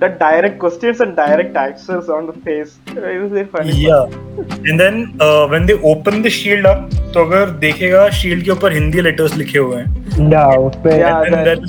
the 0.00 0.04
direct 0.20 0.58
questions 0.60 1.00
and 1.00 1.14
direct 1.16 1.56
answers 1.56 2.08
on 2.10 2.26
the 2.26 2.32
face 2.44 2.78
it 2.88 2.98
was 2.98 3.32
very 3.32 3.44
funny 3.56 3.84
yeah. 3.84 4.16
and 4.70 4.82
then 4.82 5.00
uh, 5.26 5.44
when 5.52 5.68
they 5.70 5.78
open 5.92 6.22
the 6.26 6.34
shield 6.38 6.70
up 6.72 6.98
तो 7.14 7.24
अगर 7.24 7.50
देखेगा 7.66 8.08
shield 8.22 8.44
के 8.44 8.50
ऊपर 8.50 8.72
Hindi 8.72 9.00
letters 9.00 9.36
लिखे 9.36 9.58
हुए 9.58 9.76
हैं। 9.76 10.30
या 10.32 10.46
उस 10.66 10.76
पे 10.84 10.98
Yeah. 10.98 11.44
then 11.48 11.66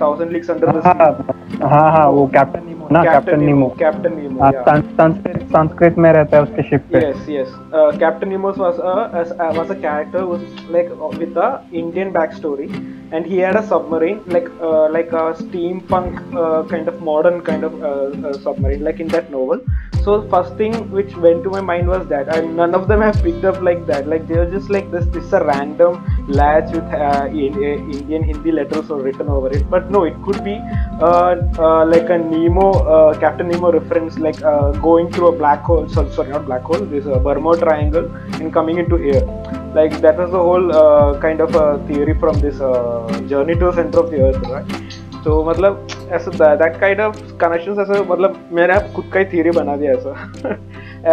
thousand 0.00 0.32
leagues 0.32 0.50
under 0.50 0.72
the 0.72 0.82
sea 0.82 1.64
हाँ 1.64 1.90
हाँ 1.92 2.06
वो 2.10 2.26
कैप्टन 2.34 2.66
नीमो 2.66 2.88
ना 2.92 3.02
कैप्टन 3.04 3.40
नीमो 3.40 3.68
कैप्टन 3.78 4.16
नीमो 4.16 4.42
हाँ, 4.42 4.52
संस्कृत 5.00 5.41
संस्कृत 5.51 5.97
में 5.97 6.11
रहता 6.13 6.37
है 6.37 6.43
उसके 6.43 6.63
शिप 6.69 6.85
पे 6.91 7.01
Yes, 7.01 7.27
yes. 7.27 7.49
Uh, 7.73 7.97
Captain 8.03 8.29
Nemo 8.29 8.53
was 8.53 8.79
a 8.79 9.11
as, 9.13 9.31
uh, 9.31 9.51
was 9.57 9.69
a 9.69 9.75
character 9.75 10.25
was 10.25 10.41
like 10.69 10.89
uh, 10.91 11.09
with 11.21 11.37
a 11.37 11.49
Indian 11.71 12.13
backstory, 12.13 12.67
and 13.11 13.25
he 13.25 13.37
had 13.37 13.55
a 13.55 13.65
submarine 13.67 14.21
like 14.27 14.49
uh, 14.61 14.89
like 14.89 15.11
a 15.11 15.25
steampunk 15.41 16.21
uh, 16.43 16.63
kind 16.73 16.87
of 16.87 17.01
modern 17.01 17.41
kind 17.41 17.63
of 17.63 17.83
uh, 17.83 18.27
uh, 18.27 18.33
submarine 18.47 18.83
like 18.83 18.99
in 18.99 19.07
that 19.09 19.31
novel. 19.31 19.61
So 20.03 20.13
first 20.29 20.55
thing 20.55 20.75
which 20.91 21.15
went 21.17 21.43
to 21.43 21.49
my 21.49 21.61
mind 21.69 21.89
was 21.93 22.07
that, 22.07 22.29
and 22.33 22.55
none 22.55 22.75
of 22.75 22.87
them 22.87 23.01
have 23.01 23.21
picked 23.23 23.43
up 23.43 23.61
like 23.61 23.85
that. 23.87 24.07
Like 24.07 24.27
they 24.27 24.37
were 24.41 24.49
just 24.51 24.69
like 24.69 24.89
this 24.91 25.05
this 25.15 25.25
is 25.25 25.33
a 25.33 25.43
random 25.43 25.97
latch 26.27 26.71
with 26.73 26.93
uh, 26.93 27.25
in, 27.25 27.53
uh, 27.55 27.97
Indian 27.97 28.23
Hindi 28.23 28.53
letters 28.59 28.89
or 28.89 29.01
written 29.01 29.27
over 29.27 29.49
it. 29.57 29.69
But 29.69 29.91
no, 29.91 30.05
it 30.05 30.15
could 30.27 30.43
be 30.45 30.55
uh, 31.01 31.35
uh, 31.59 31.85
like 31.85 32.09
a 32.09 32.17
Nemo 32.17 32.71
uh, 32.95 33.19
Captain 33.19 33.49
Nemo 33.49 33.71
reference, 33.71 34.17
like 34.17 34.41
uh, 34.43 34.71
going 34.87 35.11
through 35.11 35.27
a 35.33 35.37
black 35.41 35.61
hole. 35.61 35.87
So, 35.89 36.09
sorry, 36.09 36.29
not 36.29 36.45
black 36.45 36.61
hole. 36.61 36.79
This 36.79 37.05
a 37.05 37.19
Bermuda 37.19 37.59
Triangle 37.59 38.13
and 38.35 38.53
coming 38.53 38.77
into 38.77 38.97
air. 38.97 39.23
Like 39.73 39.99
that 40.01 40.17
was 40.17 40.31
the 40.31 40.39
whole 40.39 40.71
uh, 40.71 41.19
kind 41.19 41.41
of 41.41 41.55
a 41.55 41.85
theory 41.87 42.17
from 42.17 42.39
this 42.39 42.59
uh, 42.61 43.07
journey 43.27 43.53
to 43.55 43.65
the 43.65 43.73
center 43.73 43.99
of 43.99 44.11
the 44.11 44.21
earth, 44.27 44.41
right? 44.49 44.65
तो 45.23 45.43
मतलब 45.43 45.87
ऐसा 46.13 46.53
that 46.55 46.79
kind 46.79 46.99
of 47.01 47.17
connections 47.41 47.79
ऐसा 47.79 48.01
मतलब 48.09 48.35
मैंने 48.53 48.73
आप 48.73 48.91
खुद 48.95 49.09
का 49.13 49.19
ही 49.19 49.25
theory 49.33 49.51
बना 49.57 49.75
दिया 49.77 49.93
ऐसा 49.93 50.11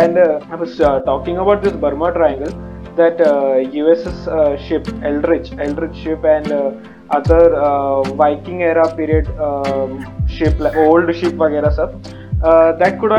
and 0.03 0.19
I 0.19 0.57
was 0.59 0.81
talking 1.07 1.39
about 1.39 1.63
this 1.63 1.73
Burma 1.85 2.11
triangle 2.19 2.53
that 3.01 3.21
USS 3.75 4.25
ship 4.69 4.91
Eldridge 5.07 5.53
Eldridge 5.61 5.95
ship 6.03 6.27
and 6.27 6.53
other 7.17 7.57
Viking 8.17 8.63
era 8.63 8.85
period 8.97 9.27
ship 10.37 10.63
old 10.89 11.13
ship 11.23 11.43
वगैरह 11.43 11.71
सब 11.81 12.01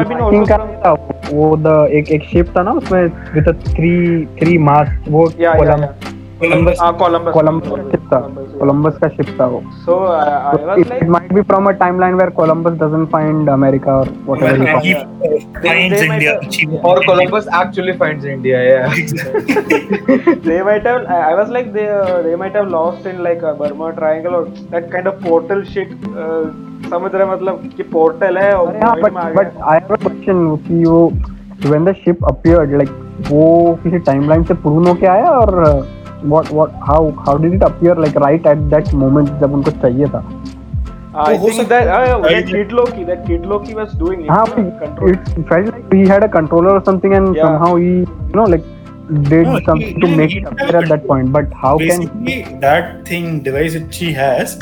Been 0.05 0.19
Viking 0.19 0.49
का 0.49 0.57
था, 0.87 0.93
वो 1.31 1.57
द 1.57 1.89
एक 1.93 2.09
एक 2.09 2.23
शेप 2.23 2.49
था 2.59 2.63
ना 2.63 2.71
उसमें 2.73 3.05
विद 3.05 3.49
थ्री 3.77 4.25
थ्री 4.27 4.59
मास 4.59 4.89
वो 5.09 5.29
कोलम- 5.57 6.10
Columbus. 6.41 6.79
हाँ 6.81 6.93
कोलंबस 6.99 7.33
कोलंबस 7.35 7.69
का 7.71 7.83
शिप 7.91 8.07
था 8.13 8.19
कोलंबस 8.59 8.97
का 9.03 9.09
शिप 9.17 9.35
था 9.41 9.47
वो 9.55 9.61
so 9.87 9.97
I 10.13 10.65
was 10.67 10.79
it, 10.81 10.89
like 10.89 11.03
it 11.03 11.11
might 11.17 11.33
be 11.39 11.43
from 11.51 11.69
a 11.71 11.73
timeline 11.83 12.17
where 12.21 12.31
Columbus 12.39 12.79
doesn't 12.83 13.11
find 13.15 13.51
America 13.55 13.97
or 13.97 14.07
whatever 14.31 14.57
he 14.57 14.65
Well, 14.65 14.73
found. 14.73 14.87
he 14.87 14.93
Yeah. 14.93 15.03
uh, 15.29 15.41
finds 15.67 15.97
they 15.99 16.09
might 16.13 16.17
India. 16.17 16.35
have- 16.35 16.57
She- 16.59 16.81
Or 16.93 16.95
Columbus 17.09 17.51
actually 17.61 17.97
finds 18.05 18.25
India. 18.37 18.63
Yeah. 18.71 18.95
they 20.49 20.63
might 20.71 20.89
have 20.91 21.07
I 21.19 21.21
I 21.33 21.35
was 21.43 21.53
like 21.59 21.69
they 21.77 21.87
uh, 21.99 22.23
they 22.29 22.35
might 22.45 22.59
have 22.61 22.71
lost 22.77 23.07
in 23.13 23.23
like 23.29 23.45
a 23.51 23.55
Burma 23.61 23.93
Triangle 24.01 24.39
or 24.41 24.43
that 24.75 24.91
kind 24.97 25.13
of 25.13 25.21
portal 25.29 25.63
shit 25.75 25.95
uh, 26.25 26.43
समझ 26.91 27.11
रहे 27.15 27.25
मतलब 27.31 27.71
कि 27.77 27.83
portal 27.95 28.39
है 28.39 28.53
और 28.57 28.69
अरे 28.69 28.79
हाँ, 28.85 28.95
void 28.95 29.03
but 29.05 29.13
में 29.15 29.21
आ 29.23 29.29
but 29.35 29.53
गया 29.55 29.67
I 29.73 29.79
have 29.81 29.95
a 29.97 30.03
question 30.09 30.39
कि 30.67 30.85
वो 30.85 31.01
when 31.73 31.85
the 31.91 31.95
ship 32.03 32.27
appeared 32.33 32.77
like 32.83 32.93
वो 33.31 33.47
किसी 33.83 33.99
टाइमलाइन 34.11 34.45
से 34.51 34.55
प्रून 34.67 34.87
होके 34.87 35.07
आया 35.15 35.31
और 35.41 35.51
uh, 35.65 35.81
what 36.33 36.51
what 36.53 36.73
how 36.87 37.01
how 37.27 37.37
did 37.43 37.55
it 37.55 37.63
appear 37.67 37.95
like 38.05 38.17
right 38.25 38.47
at 38.47 38.65
that 38.73 38.93
moment 39.03 39.31
जब 39.41 39.55
उनको 39.61 39.71
चाहिए 39.85 40.07
था 40.15 40.25
I 41.23 41.37
हो 41.43 41.49
think 41.49 41.69
that 41.71 41.89
uh, 41.93 42.19
that 42.25 42.51
Kid 42.51 42.73
Loki 42.81 43.05
that 43.07 43.23
Kid 43.29 43.47
Loki 43.53 43.73
was 43.79 43.95
doing 44.03 44.21
it 44.27 44.29
हाँ 44.31 44.45
uh, 44.45 44.67
control 44.83 45.15
it 45.15 45.31
felt 45.49 45.71
like 45.73 45.95
he 45.95 46.03
had 46.11 46.27
a 46.27 46.29
controller 46.37 46.75
or 46.81 46.85
something 46.91 47.15
and 47.21 47.35
Yeah. 47.39 47.47
somehow 47.49 47.71
he 47.77 47.89
you 47.95 48.37
know 48.41 48.45
like 48.53 48.69
did 49.31 49.49
No, 49.49 49.57
he- 49.57 49.65
something 49.71 49.97
to 50.05 50.07
he- 50.13 50.17
make 50.21 50.31
he 50.37 50.39
it 50.43 50.47
appear 50.53 50.77
at 50.83 50.89
that 50.93 51.09
point 51.09 51.33
but 51.39 51.57
how 51.65 51.73
can 51.79 52.07
that 52.67 52.93
thing 53.11 53.27
device 53.49 53.75
which 53.81 53.99
he 54.05 54.13
has 54.21 54.55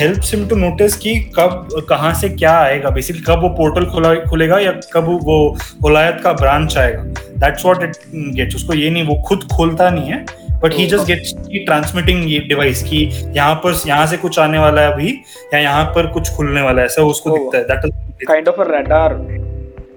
helps 0.00 0.32
him 0.34 0.42
to 0.54 0.58
notice 0.64 0.96
कि 1.04 1.14
कब 1.38 1.68
कहाँ 1.88 2.12
से 2.20 2.28
क्या 2.42 2.56
आएगा 2.58 2.90
basically 2.98 3.22
कब 3.26 3.42
वो 3.42 3.48
portal 3.62 3.84
खुला 3.94 4.14
खुलेगा 4.30 4.58
या 4.58 4.72
कब 4.94 5.08
वो 5.30 5.38
होलायत 5.84 6.20
का 6.24 6.32
ब्रांच 6.42 6.76
आएगा 6.78 7.25
दैट्स 7.38 7.64
व्हाट 7.66 7.82
इट 7.82 7.96
गेट्स 8.36 8.56
उसको 8.56 8.74
ये 8.74 8.90
नहीं 8.90 9.06
वो 9.06 9.22
खुद 9.28 9.44
खोलता 9.56 9.90
नहीं 9.90 10.10
है 10.10 10.24
but 10.62 10.74
he 10.74 10.86
just 10.86 11.06
gets 11.06 11.32
key 11.40 11.64
transmitting 11.64 12.24
device 12.48 12.82
की 12.82 13.02
यहाँ 13.36 13.54
पर 13.64 13.80
यहाँ 13.86 14.06
से 14.06 14.16
कुछ 14.16 14.38
आने 14.38 14.58
वाला 14.58 14.82
है 14.82 14.92
अभी 14.92 15.10
या 15.54 15.58
यहाँ 15.58 15.84
पर 15.94 16.12
कुछ 16.12 16.30
खुलने 16.36 16.62
वाला 16.62 16.80
है 16.80 16.86
ऐसा 16.86 17.02
उसको 17.02 17.30
oh. 17.30 17.38
दिखता 17.38 17.58
है 17.58 17.64
that 17.64 17.84
is 17.86 18.26
kind 18.26 18.48
of 18.48 18.60
a 18.60 18.64
radar 18.68 19.14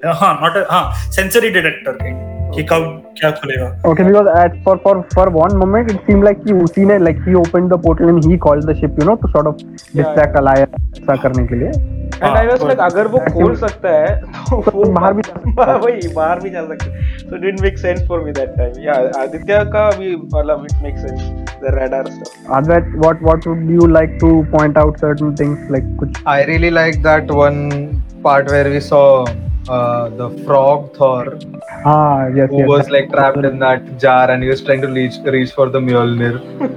हाँ 0.06 0.34
नॉट 0.42 0.66
हाँ 0.72 1.12
सेंसरी 1.12 1.50
डिटेक्टर 1.50 1.92
के 1.92 2.12
कि 2.52 2.64
कब 2.64 3.14
क्या 3.20 3.30
खुलेगा। 3.32 3.66
Okay 3.90 4.04
because 4.04 4.28
at 4.40 4.64
for 4.66 4.78
for 4.84 5.02
for 5.16 5.30
one 5.30 5.56
moment 5.58 5.92
it 5.92 5.98
seem 6.02 6.24
like 6.24 6.44
कि 6.44 6.54
उसी 6.54 6.86
ने 6.86 6.98
like 7.00 7.18
he 7.28 7.34
open 7.34 7.68
the 7.70 7.82
portal 7.84 8.10
and 8.10 8.26
he 8.26 8.38
called 8.38 8.66
the 8.66 8.76
ship 8.76 9.00
you 9.00 9.06
know 9.06 9.16
to 9.16 9.28
sort 9.28 9.48
of 9.48 9.56
distract 9.96 10.38
अलायर 10.38 10.68
ऐसा 10.82 11.16
करने 11.16 11.46
के 11.48 11.56
लिए। 11.56 11.98
And 12.22 12.38
I 12.38 12.46
was 12.48 12.62
हाँ, 12.62 12.70
like 12.70 12.80
अगर 12.92 13.08
वो 13.08 13.20
खोल 13.34 13.56
सकता 13.58 13.90
है 13.90 14.16
तो 14.50 14.62
तो 14.62 14.72
वो 14.72 14.84
बाहर 14.94 15.14
भी 15.14 15.22
है। 15.28 15.78
वही 15.78 16.08
बाहर 16.14 16.40
भी 16.40 16.50
जा 16.50 16.66
सकता 16.68 16.86
है 16.86 17.08
so 17.20 17.36
it 17.36 17.42
didn't 17.46 17.62
make 17.66 17.78
sense 17.84 18.06
for 18.10 18.20
me 18.26 18.34
that 18.40 18.56
time 18.58 18.88
Aditya 19.20 19.64
का 19.76 19.90
भी 19.98 20.16
मतलब 20.16 20.66
it 20.70 20.82
make 20.84 20.98
sense 20.98 21.22
the 21.64 21.72
radar 21.76 22.02
stuff 22.16 22.50
Advait, 22.58 22.90
what 23.06 23.22
what 23.30 23.48
would 23.52 23.70
you 23.78 23.88
like 23.98 24.18
to 24.26 24.32
point 24.56 24.82
out 24.84 25.00
certain 25.06 25.36
things 25.44 25.70
like 25.78 25.90
कुछ 26.02 26.22
I 26.36 26.40
really 26.52 26.72
like 26.80 27.02
that 27.10 27.32
one 27.42 27.62
part 28.28 28.52
where 28.56 28.70
we 28.76 28.82
saw 28.90 29.04
uh, 29.78 30.10
the 30.20 30.28
frog 30.46 30.86
Thor 30.98 31.24
हाँ 31.86 32.36
yes 32.38 32.50
who 32.54 32.60
yes. 32.60 32.70
was 32.70 32.90
like 32.96 33.10
trapped 33.12 33.46
in 33.50 33.60
that 33.60 33.84
jar 34.04 34.30
and 34.32 34.44
he 34.44 34.50
was 34.50 34.62
trying 34.70 34.82
to 34.82 34.92
reach 35.00 35.18
reach 35.38 35.52
for 35.60 35.68
the 35.76 35.80
Mjolnir. 35.80 36.34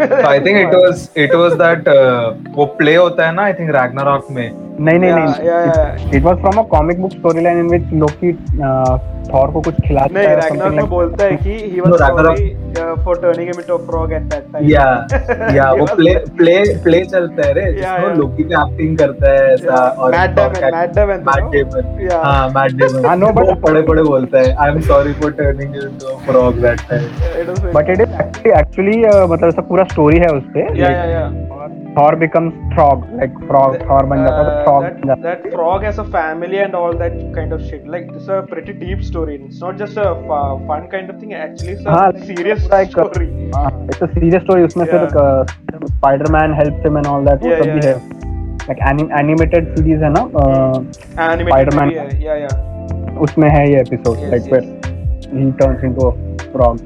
So 0.09 0.27
I 0.33 0.39
think 0.41 0.59
it 0.65 0.75
was 0.83 1.07
it 1.27 1.35
was 1.45 1.57
that 1.65 1.89
uh, 1.95 2.35
वो 2.59 2.67
play 2.83 2.97
होता 2.97 3.27
है 3.27 3.35
ना 3.35 3.47
I 3.53 3.55
think 3.61 3.75
Ragnarok 3.79 4.31
में 4.31 4.47
नहीं 4.81 4.99
नहीं 4.99 5.13
नहीं. 5.13 5.45
yeah, 5.47 5.65
yeah. 5.77 6.19
It 6.19 6.23
was 6.27 6.39
from 6.45 6.59
a 6.59 6.65
comic 6.77 7.01
book 7.01 7.13
storyline 7.21 7.59
in 7.65 7.73
which 7.75 7.89
Loki 8.05 8.31
uh, 8.69 8.99
Thor 9.31 9.47
को 9.53 9.61
कुछ 9.65 9.81
खिलाता 9.89 10.19
है 10.21 10.27
or 10.27 10.41
रैग्नार 10.43 10.59
something 10.59 10.77
में 10.77 10.89
बोलता 10.91 11.25
है 11.25 11.37
कि 11.43 11.53
sorry 11.99 12.57
uh, 12.83 12.97
for 13.05 13.17
turning 13.25 13.49
him 13.51 13.61
into 13.63 13.75
a 13.75 13.87
frog 13.87 14.13
at 14.19 14.29
that 14.31 14.49
time 14.53 14.69
yeah 14.69 15.07
yeah 15.59 15.75
He 15.75 15.81
वो 15.81 15.87
like- 16.05 16.31
play 16.41 16.57
play 16.87 17.03
चलता 17.13 17.47
है 17.47 17.53
रे 17.59 17.67
Yeah, 17.67 17.77
जिसमें 17.77 18.15
लोकी 18.23 18.45
की 18.45 18.55
एक्टिंग 18.63 18.97
करता 18.99 19.33
है 19.33 19.53
ऐसा 19.55 19.77
और 19.99 20.17
Matt 20.17 20.37
no? 20.37 20.49
Damon 20.97 22.01
Yeah. 22.09 22.25
हाँ 22.25 22.49
Matt 22.57 22.77
हाँ, 23.07 23.17
no, 23.23 23.31
but- 23.39 23.49
वो 23.49 23.55
पड़े 23.67 23.83
पड़े 23.91 24.03
बोलता 24.03 24.41
है 24.41 24.55
I 24.65 24.71
am 24.71 24.81
sorry 24.91 25.13
for 25.23 25.33
turning 25.43 25.75
you 25.77 25.83
into 25.89 26.07
a 26.15 26.19
frog 26.31 26.61
that 26.67 26.81
time 26.91 27.05
It 27.43 27.49
was 27.53 27.61
very- 27.63 27.75
But 27.79 27.89
it 27.95 28.01
is 28.07 28.19
actually 28.25 28.53
actually 28.63 28.99
uh, 29.13 29.23
मतलब 29.31 29.49
ऐसा 29.49 29.63
पूरा 29.73 29.85
story 29.95 30.19
है 30.27 30.35
उसपे. 30.41 30.67
yeah 30.83 30.99
yeah 30.99 31.15
yeah 31.15 31.39
Thor 31.97 32.11
becomes 32.21 32.61
frog 32.75 33.01
like 33.21 33.35
frog 33.49 33.73
The, 33.75 33.87
Thor 33.89 34.03
बन 34.13 34.23
जाता 34.25 34.37
है 34.37 34.45
तो 34.45 34.53
Uh, 34.53 34.65
frog 34.69 34.85
that, 35.11 35.25
that 35.27 35.43
frog 35.55 35.83
has 35.89 35.99
a 36.03 36.05
family 36.15 36.61
and 36.67 36.77
all 36.79 36.95
that 37.03 37.19
kind 37.35 37.57
of 37.57 37.65
shit. 37.71 37.83
Like 37.95 38.07
it's 38.21 38.31
a 38.37 38.39
pretty 38.53 38.75
deep 38.85 39.03
story. 39.09 39.35
It's 39.49 39.61
not 39.65 39.83
just 39.83 40.01
a 40.05 40.07
fu- 40.31 40.39
fun 40.71 40.87
kind 40.95 41.13
of 41.15 41.19
thing. 41.25 41.35
Actually, 41.43 41.75
it's 41.77 41.91
a 41.91 41.97
हाँ, 41.97 42.07
serious 42.31 42.65
एक- 42.81 42.97
story. 42.97 43.29
है. 43.57 43.67
It's 43.91 44.07
a 44.07 44.11
serious 44.15 44.47
story 44.49 44.65
उसमें 44.71 44.85
फिर 44.95 45.07
uh, 45.25 45.87
Spider-Man 45.93 46.57
helps 46.63 46.89
him 46.89 46.99
and 47.03 47.13
all 47.15 47.29
that 47.31 47.45
वो 47.47 47.53
Yeah, 47.53 47.63
सब 47.63 47.73
भी 47.75 47.81
yeah, 47.81 47.87
है. 47.87 47.95
Like 47.95 48.32
anim- 48.92 49.12
animated 49.22 49.68
series 49.78 50.02
है 50.04 50.10
ना 50.18 50.24
uh, 50.44 50.78
Animated 51.30 51.52
Spider-Man. 51.52 51.90
movie, 51.94 52.24
yeah, 52.28 52.44
yeah. 52.46 53.20
उसमें 53.26 53.50
है 53.50 53.64
ये 53.72 53.84
episode 53.86 54.20
Yes, 54.24 54.32
like 54.34 54.46
yes. 54.46 54.52
where 54.52 54.66
he 55.38 55.52
turns 55.62 55.84
into 55.90 56.08
a 56.08 56.52
frog. 56.52 56.82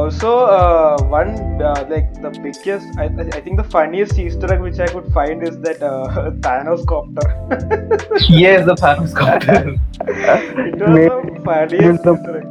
Also, 0.00 0.28
uh, 0.56 0.96
one 1.14 1.32
uh, 1.70 1.84
like 1.88 2.06
the 2.26 2.30
biggest, 2.44 2.86
I, 2.98 3.06
I 3.22 3.24
I 3.38 3.40
think 3.46 3.58
the 3.62 3.66
funniest 3.74 4.18
Easter 4.26 4.52
egg 4.54 4.62
which 4.66 4.78
I 4.84 4.86
could 4.92 5.08
find 5.16 5.42
is 5.48 5.58
that 5.66 5.82
uh, 5.88 6.30
Thanos 6.46 6.86
copter. 6.92 7.26
yes 8.42 8.64
the 8.70 8.76
Thanos 8.84 9.12
copter 9.18 9.58
it 9.66 9.76
was 10.06 10.78
the 10.78 10.88
Maybe 10.94 11.44
funniest 11.50 11.90
it's 11.90 12.04
the- 12.08 12.14
Easter 12.14 12.38
egg. 12.38 12.48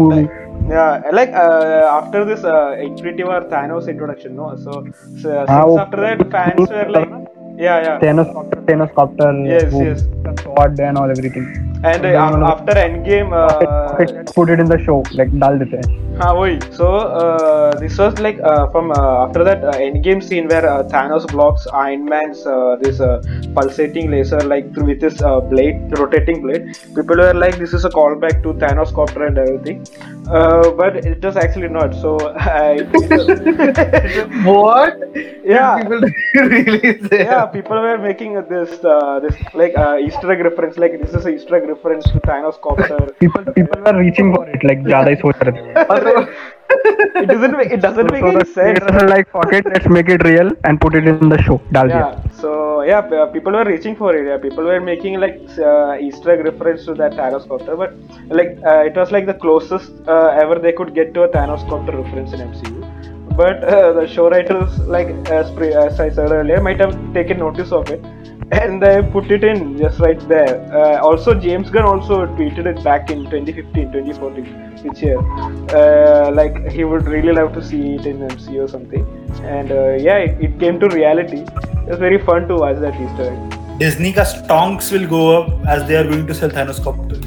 Movie. 0.00 0.28
Yeah, 0.70 1.10
like 1.12 1.32
uh, 1.34 1.98
after 1.98 2.24
this 2.24 2.44
uh, 2.44 2.76
Infinity 2.88 3.24
War 3.24 3.40
Thanos 3.52 3.88
introduction, 3.88 4.36
no. 4.36 4.54
So, 4.56 4.86
so 5.22 5.30
uh, 5.30 5.46
हाँ, 5.46 5.62
since 5.64 5.72
वो- 5.72 5.80
after 5.84 6.00
that, 6.06 6.30
fans 6.30 6.70
were 6.70 6.88
like, 6.96 7.12
yeah 7.57 7.77
yeah. 7.85 7.99
Thanos 7.99 8.31
copter 8.33 8.59
thanos 8.67 8.91
copter 8.97 9.29
yes 9.45 9.71
boom, 9.71 9.85
yes. 9.85 10.43
sword 10.43 10.79
and 10.79 10.97
all 10.97 11.09
everything. 11.09 11.45
And 11.83 12.05
uh, 12.05 12.53
after 12.53 12.73
endgame 12.73 13.31
uh, 13.33 14.23
put 14.35 14.49
it 14.49 14.59
in 14.59 14.67
the 14.67 14.79
show 14.85 15.03
like 15.13 15.31
dull 15.39 15.57
dete 15.57 15.81
Ah, 16.19 16.33
so 16.71 16.95
uh, 16.95 17.79
this 17.79 17.95
was 17.99 18.17
like 18.19 18.39
uh, 18.39 18.67
from 18.71 18.91
uh, 18.91 19.25
after 19.25 19.43
that 19.43 19.63
uh, 19.63 19.73
endgame 19.73 20.21
scene 20.27 20.47
where 20.47 20.67
uh, 20.67 20.81
Thanos 20.83 21.27
blocks 21.31 21.67
Iron 21.67 22.05
Man's 22.05 22.43
this 22.81 22.97
pulsating 23.53 24.09
laser 24.09 24.39
like 24.39 24.73
through 24.73 24.85
with 24.85 25.01
his 25.01 25.17
blade, 25.49 25.77
rotating 25.99 26.41
blade. 26.41 26.75
People 26.95 27.17
were 27.17 27.35
like, 27.35 27.59
this 27.59 27.71
is 27.71 27.85
a 27.85 27.89
callback 27.89 28.41
to 28.41 28.53
Thanos 28.53 28.91
copter 28.91 29.27
and 29.27 29.37
everything, 29.37 29.85
but 30.25 30.95
it 30.95 31.23
was 31.23 31.37
actually 31.37 31.69
not. 31.69 31.93
So 31.93 32.17
I, 32.35 32.81
what? 34.43 34.97
Yeah, 35.45 35.83
people 35.83 36.01
really 36.35 36.99
yeah, 37.11 37.45
people 37.45 37.79
were 37.79 37.99
making 37.99 38.33
this 38.49 38.71
this 39.21 39.35
like 39.53 39.75
Easter 40.01 40.31
egg 40.31 40.39
reference. 40.39 40.77
Like 40.77 40.99
this 40.99 41.13
is 41.13 41.25
an 41.27 41.35
Easter 41.35 41.57
egg 41.57 41.69
reference 41.69 42.05
to 42.05 42.19
Thanos 42.21 42.59
copter. 42.59 43.13
People 43.19 43.45
people 43.53 43.81
were 43.83 43.99
reaching 43.99 44.33
for 44.33 44.49
it. 44.49 44.63
Like 44.63 44.81
Jada 44.81 45.13
is 45.15 45.21
it 47.21 47.27
doesn't 47.27 47.55
make 47.57 47.71
it 47.71 47.81
doesn't 47.81 48.11
make 48.11 48.23
any 48.23 48.45
sense. 48.45 48.79
Like 49.13 49.29
fuck 49.31 49.51
it, 49.53 49.65
let's 49.65 49.87
make 49.87 50.09
it 50.09 50.23
real 50.25 50.51
and 50.63 50.79
put 50.79 50.95
it 50.95 51.07
in 51.07 51.29
the 51.29 51.41
show. 51.41 51.61
Yeah. 51.71 52.21
So 52.31 52.81
yeah, 52.83 53.01
people 53.31 53.53
were 53.53 53.65
reaching 53.65 53.95
for 53.95 54.15
it. 54.15 54.27
Yeah. 54.27 54.37
People 54.37 54.65
were 54.65 54.81
making 54.81 55.19
like 55.19 55.39
uh, 55.57 55.97
Easter 55.99 56.31
egg 56.31 56.45
reference 56.45 56.85
to 56.85 56.93
that 56.95 57.13
Thanos 57.13 57.47
copter, 57.47 57.75
but 57.75 57.93
like 58.27 58.57
uh, 58.65 58.83
it 58.89 58.95
was 58.95 59.11
like 59.11 59.25
the 59.25 59.33
closest 59.33 59.91
uh, 60.07 60.39
ever 60.41 60.59
they 60.59 60.73
could 60.73 60.93
get 60.93 61.13
to 61.13 61.23
a 61.23 61.29
Thanos 61.29 61.67
copter 61.69 61.97
reference 61.97 62.33
in 62.33 62.39
MCU 62.39 62.87
but 63.37 63.63
uh, 63.63 63.93
the 63.93 64.07
show 64.07 64.29
writers, 64.31 64.79
like 64.79 65.09
as, 65.29 65.51
pre- 65.51 65.71
as, 65.71 65.99
I 65.99 66.09
said 66.09 66.31
earlier, 66.31 66.59
might 66.59 66.79
have 66.79 66.95
taken 67.13 67.37
notice 67.37 67.71
of 67.71 67.87
it 67.89 68.03
and 68.51 68.81
they 68.81 69.07
put 69.11 69.29
it 69.29 69.43
in 69.43 69.77
just 69.77 69.99
right 69.99 70.19
there. 70.27 70.55
Uh, 70.73 70.99
also, 71.01 71.35
James 71.35 71.69
Gunn 71.69 71.85
also 71.85 72.25
tweeted 72.25 72.65
it 72.65 72.83
back 72.83 73.11
in 73.11 73.25
2015, 73.25 73.91
2014 73.91 74.66
which 74.86 75.02
year, 75.02 75.18
uh, 75.80 76.30
like 76.32 76.56
he 76.70 76.84
would 76.84 77.06
really 77.06 77.32
love 77.32 77.52
to 77.54 77.62
see 77.62 77.82
it 77.94 78.06
in 78.06 78.18
MCU 78.28 78.64
or 78.64 78.68
something. 78.68 79.04
And 79.42 79.70
uh, 79.70 79.90
yeah, 80.08 80.16
it, 80.18 80.40
it 80.40 80.58
came 80.60 80.80
to 80.80 80.88
reality. 80.88 81.42
It 81.42 81.88
was 81.88 81.98
very 81.98 82.18
fun 82.30 82.48
to 82.48 82.56
watch 82.56 82.78
that 82.86 83.00
Easter 83.00 83.28
egg. 83.32 83.58
Disney 83.78 84.12
का 84.12 84.24
stonks 84.32 84.92
will 84.92 85.06
go 85.08 85.22
up 85.36 85.68
as 85.76 85.86
they 85.88 85.96
are 85.96 86.04
going 86.04 86.26
to 86.26 86.34
sell 86.34 86.50
Thanos 86.50 86.82
copter. 86.88 87.20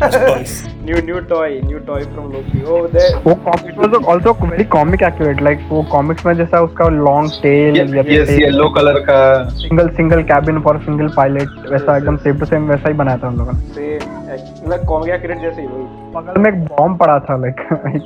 as 0.01 0.15
toys. 0.15 0.67
New 0.83 1.01
new 1.01 1.21
toy, 1.21 1.61
new 1.61 1.79
toy 1.79 2.03
from 2.13 2.31
Loki. 2.33 2.63
Oh, 2.65 2.87
there. 2.87 3.11
वो 3.25 3.35
it 3.69 3.77
was 3.77 3.93
also 4.05 4.33
very 4.33 4.65
comic 4.65 5.01
accurate 5.01 5.41
like 5.41 5.61
वो 5.69 5.83
comics 5.91 6.25
में 6.25 6.33
जैसा 6.37 6.61
उसका 6.61 6.87
long 7.05 7.29
tail 7.45 7.77
yes, 7.77 8.29
yellow 8.39 8.69
color 8.77 8.95
का. 9.05 9.19
Single 9.61 9.89
single 9.99 10.23
cabin 10.31 10.61
for 10.67 10.75
single 10.87 11.13
pilot 11.19 11.71
वैसा 11.71 11.97
एकदम 11.97 12.17
same 12.25 12.39
to 12.39 12.45
same 12.45 12.67
वैसा 12.71 12.89
ही 12.89 12.95
बनाया 13.03 13.17
था 13.17 13.27
हम 13.27 13.37
लोगों 13.37 13.53
ने 13.53 13.73
Same, 13.75 14.18
Comic 14.34 15.10
accurate 15.10 15.40
जैसे 15.40 15.60
ही 15.60 15.66
वही. 15.66 16.12
बगल 16.14 16.40
में 16.40 16.50
एक 16.50 16.64
बॉम्ब 16.64 16.98
पड़ा 16.98 17.18
था 17.18 17.36
लाइक 17.36 17.60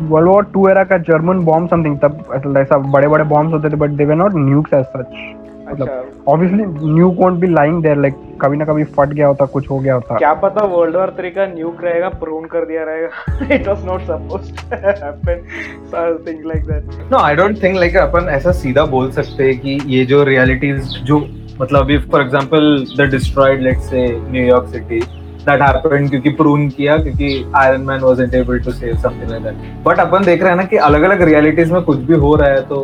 world 0.01 0.29
war 0.29 0.45
2 0.57 0.69
era 0.69 0.83
का 0.83 0.97
जर्मन 0.97 1.39
बॉम्ब 1.39 1.69
समथिंग 1.69 1.97
तब 1.99 2.55
ऐसा 2.57 2.77
बड़े 2.77 3.07
बड़े 3.07 3.23
बॉम्ब्स 3.23 3.53
होते 3.53 3.69
थे 3.69 3.75
but 3.75 3.89
they 3.89 4.05
were 4.05 4.15
not 4.15 4.31
nukes 4.35 4.73
as 4.73 4.85
such 4.85 5.48
अच्छा. 5.71 6.03
Obviously 6.27 6.65
new 6.93 7.09
won't 7.19 7.39
be 7.39 7.47
lying 7.47 7.81
there 7.83 7.97
like 7.97 8.15
कभी 8.41 8.57
ना 8.57 8.65
कभी 8.65 8.83
फट 8.97 9.09
गया 9.09 9.27
होता 9.27 9.45
कुछ 9.53 9.69
हो 9.69 9.79
गया 9.79 9.93
होता। 9.93 10.17
क्या 10.17 10.33
पता 10.43 10.65
वर्ल्ड 10.67 10.95
वॉर 10.95 11.09
थ्री 11.17 11.29
का 11.31 11.45
न्यूक 11.47 11.83
रहेगा 11.83 12.09
प्रून 12.21 12.45
कर 12.47 12.65
दिया 12.65 12.83
रहेगा। 12.83 13.55
It 13.55 13.67
was 13.67 13.85
not 13.85 14.01
suppose 14.01 14.51
happen 14.73 15.43
something 15.91 16.45
like 16.45 16.65
that 16.67 17.11
no 17.11 17.17
I 17.17 17.35
don't 17.35 17.61
think 17.63 17.77
like 17.77 17.97
अपन 17.97 18.29
ऐसा 18.31 18.51
सीधा 18.61 18.85
बोल 18.95 19.11
सकते 19.11 19.43
हैं 19.43 19.59
कि 19.59 19.79
ये 19.95 20.05
जो 20.05 20.23
रियलिटीज 20.23 20.97
जो 21.03 21.19
मतलब 21.61 21.79
अभी 21.79 21.97
for 22.11 22.21
example 22.21 22.85
the 22.97 23.09
destroyed 23.11 23.61
let's 23.61 23.89
say 23.89 24.07
New York 24.31 24.67
city 24.73 25.01
that 25.39 25.61
happened 25.61 26.09
क्योंकि 26.09 26.29
प्रून 26.35 26.67
किया 26.69 26.97
क्योंकि 26.97 27.29
Iron 27.55 27.81
Man 27.81 28.01
wasn't 28.01 28.33
able 28.35 28.59
to 28.59 28.71
save 28.71 28.95
something 28.97 29.29
like 29.29 29.43
that 29.43 29.83
but 29.85 29.99
अपन 29.99 30.25
देख 30.25 30.41
रहे 30.41 30.49
हैं 30.49 30.57
ना 30.57 30.63
कि 30.63 30.77
अलग 30.83 31.01
अलग 31.01 31.21
रियलिटीज 31.21 31.71
में 31.71 31.81
कुछ 31.81 31.97
भी 32.01 32.15
हो 32.17 32.35
रहा 32.35 32.49
है 32.49 32.61
तो 32.67 32.83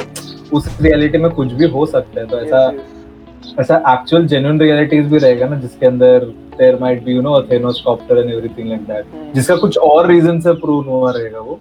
उस 0.53 0.77
रियलिटी 0.81 1.17
में 1.17 1.29
कुछ 1.31 1.53
भी 1.53 1.69
हो 1.69 1.85
सकता 1.85 2.19
है 2.19 2.25
तो 2.27 2.39
ऐसा 2.39 2.71
ऐसा 3.59 3.75
एक्चुअल 3.93 4.25
जेन्युइन 4.27 4.59
रियलिटीज 4.59 5.05
भी 5.07 5.17
रहेगा 5.17 5.47
ना 5.47 5.59
जिसके 5.59 5.85
अंदर 5.85 6.25
there 6.57 6.77
might 6.81 7.03
be 7.03 7.15
you 7.15 7.21
know 7.21 7.41
Thanos 7.51 7.81
copter 7.85 8.17
and 8.17 8.31
everything 8.31 8.69
like 8.69 8.81
that 8.81 9.33
जिसका 9.35 9.55
कुछ 9.57 9.77
और 9.83 10.07
रीजन 10.07 10.39
से 10.39 10.53
प्रूव 10.61 10.89
हुआ 10.89 11.11
रहेगा 11.11 11.39
वो 11.39 11.59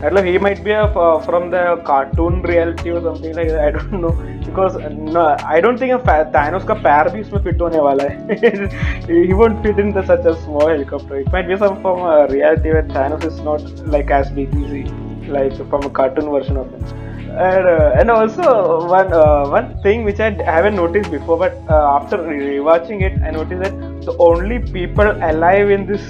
I 0.00 0.02
don't 0.02 0.14
know, 0.14 0.22
he 0.22 0.38
might 0.38 0.62
be 0.62 0.70
a, 0.70 0.84
uh, 0.84 1.20
from 1.22 1.50
the 1.50 1.82
cartoon 1.84 2.42
reality 2.42 2.90
or 2.90 3.00
something 3.02 3.34
like 3.34 3.48
that. 3.48 3.60
I 3.60 3.70
don't 3.72 4.00
know. 4.00 4.12
Because 4.44 4.76
no, 4.92 5.36
I 5.44 5.60
don't 5.60 5.76
think 5.76 5.92
Thanos 6.02 6.64
ka 6.64 6.76
pair 6.76 7.06
bhi 7.06 7.24
isme 7.24 7.42
fit 7.42 7.58
hone 7.58 7.76
wala 7.86 8.08
hai. 8.08 9.24
he 9.26 9.34
won't 9.34 9.60
fit 9.64 9.80
in 9.80 9.92
the, 9.92 10.06
such 10.06 10.24
a 10.24 10.36
small 10.44 10.68
helicopter. 10.68 11.16
It 11.16 11.32
might 11.32 11.48
be 11.48 11.56
some 11.56 11.82
from 11.82 11.98
a 12.12 12.28
reality 12.28 12.70
where 12.70 12.84
Thanos 12.84 13.24
is 13.24 13.40
not 13.40 13.60
like 13.96 14.12
as 14.12 14.30
big 14.30 14.54
as 14.54 15.28
like 15.28 15.56
from 15.68 15.82
a 15.82 15.90
cartoon 15.90 16.30
version 16.30 16.56
of 16.56 16.70
him. 16.70 16.84
And, 17.30 17.66
uh, 17.66 17.96
and 17.98 18.10
also 18.10 18.88
one 18.88 19.12
uh, 19.12 19.48
one 19.48 19.82
thing 19.82 20.04
which 20.04 20.20
I 20.20 20.30
haven't 20.42 20.76
noticed 20.76 21.10
before, 21.10 21.38
but 21.38 21.58
uh, 21.68 21.96
after 21.96 22.18
rewatching 22.18 23.02
it, 23.02 23.20
I 23.22 23.30
noticed 23.32 23.62
that 23.62 23.77
the 24.08 24.14
only 24.28 24.58
people 24.76 25.10
alive 25.30 25.70
in 25.78 25.86
this 25.92 26.04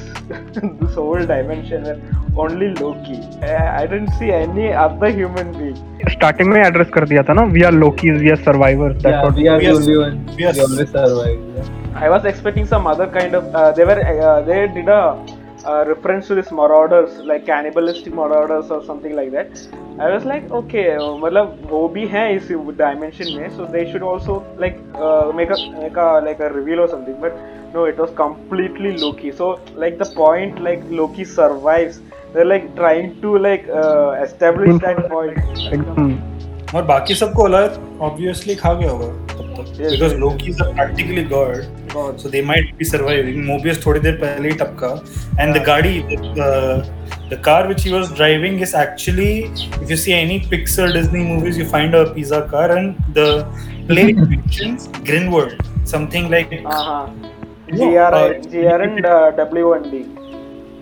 this 0.57 0.95
whole 1.01 1.25
dimension 1.33 1.85
were 1.91 1.99
only 2.47 2.69
Loki. 2.81 3.17
I, 3.43 3.83
I 3.83 3.87
didn't 3.93 4.13
see 4.19 4.31
any 4.41 4.67
other 4.87 5.11
human 5.21 5.53
being. 5.59 5.79
Starting 6.11 6.49
में 6.53 6.61
address 6.61 6.89
कर 6.95 7.05
दिया 7.09 7.23
था 7.29 7.33
ना 7.39 7.43
we 7.55 7.63
are 7.69 7.73
Lokis 7.73 8.21
we 8.23 8.31
are 8.31 8.37
survivors 8.45 8.97
Yeah, 8.97 9.23
that's 9.25 9.39
we 9.39 9.49
are 9.49 9.55
are 9.55 9.61
the 9.61 9.69
are 9.73 9.83
we 9.89 9.97
are- 10.05 10.15
We 10.39 10.47
always 10.67 10.91
survive. 10.97 11.41
yeah. 11.59 11.75
I 12.07 12.09
was 12.15 12.27
expecting 12.31 12.67
some 12.73 12.87
other 12.91 13.07
kind 13.19 13.37
of. 13.39 13.47
Uh, 15.68 15.74
uh, 15.74 15.76
uh, 15.76 15.88
reference 15.88 16.26
to 16.26 16.35
this 16.35 16.50
marauders 16.50 17.16
like 17.18 17.46
cannibalistic 17.46 18.14
marauders 18.14 18.70
or 18.70 18.85
something 18.85 19.16
like 19.16 19.31
that. 19.31 19.68
I 19.98 20.14
was 20.14 20.24
like, 20.24 20.50
okay, 20.50 20.96
uh, 20.96 21.18
मतलब 21.18 21.68
वो 21.70 21.88
भी 21.88 22.07
हैं 22.07 22.31
इस 22.31 22.48
dimension 22.48 23.37
में, 23.37 23.57
so 23.57 23.66
they 23.66 23.92
should 23.92 24.02
also 24.02 24.44
like 24.57 24.76
uh, 24.94 25.33
make 25.35 25.50
a 25.50 25.81
make 25.83 25.96
a 25.96 26.22
like 26.24 26.40
a 26.40 26.52
reveal 26.52 26.81
or 26.81 26.88
something. 26.88 27.20
But 27.20 27.33
no, 27.74 27.85
it 27.85 27.98
was 27.98 28.14
completely 28.16 28.96
Loki. 28.96 29.33
So 29.33 29.61
like 29.74 29.98
the 29.98 30.14
point 30.14 30.61
like 30.61 30.83
Loki 30.90 31.24
survives, 31.24 32.00
they're 32.33 32.44
like 32.44 32.76
trying 32.76 33.20
to 33.20 33.38
like 33.38 33.68
uh, 33.68 34.16
establish 34.22 34.81
that 34.81 35.11
point. 35.11 35.38
और 36.74 36.83
बाकी 36.83 37.14
सबको 37.14 37.42
alert 37.42 38.00
obviously 38.00 38.54
खा 38.54 38.74
गया 38.74 38.90
होगा 38.90 39.48
Yes, 39.58 39.91
because 39.91 40.12
yes. 40.12 40.19
Loki 40.19 40.50
is 40.50 40.62
practically 40.62 41.24
god 41.36 41.56
God. 41.93 42.19
so 42.24 42.30
they 42.34 42.39
might 42.50 42.69
be 42.78 42.86
surviving 42.91 43.39
mobius 43.50 43.86
थोड़ी 43.86 44.00
देर 44.06 44.15
पहले 44.22 44.50
ही 44.50 44.56
टपका 44.62 44.89
and 45.43 45.58
the 45.58 45.62
गाड़ी 45.67 45.93
the, 46.38 46.48
the 47.34 47.38
car 47.48 47.60
which 47.72 47.84
he 47.88 47.93
was 47.96 48.10
driving 48.19 48.58
is 48.67 48.74
actually 48.84 49.28
if 49.82 49.93
you 49.93 49.98
see 50.06 50.15
any 50.22 50.38
pixar 50.54 50.88
disney 50.98 51.24
movies 51.28 51.60
you 51.62 51.67
find 51.76 51.98
a 52.00 52.04
pizza 52.15 52.41
car 52.56 52.65
and 52.78 53.13
the 53.19 53.28
plate 53.91 54.24
mentions 54.34 54.89
grinworld 55.12 55.63
something 55.93 56.30
like 56.36 56.58
Uh-huh. 56.58 57.06
you 57.67 57.78
know, 57.78 57.91
GR, 57.91 58.17
uh, 58.24 58.34
GR 58.56 58.82
and 58.89 59.06
uh, 59.06 59.32
W1D. 59.43 60.04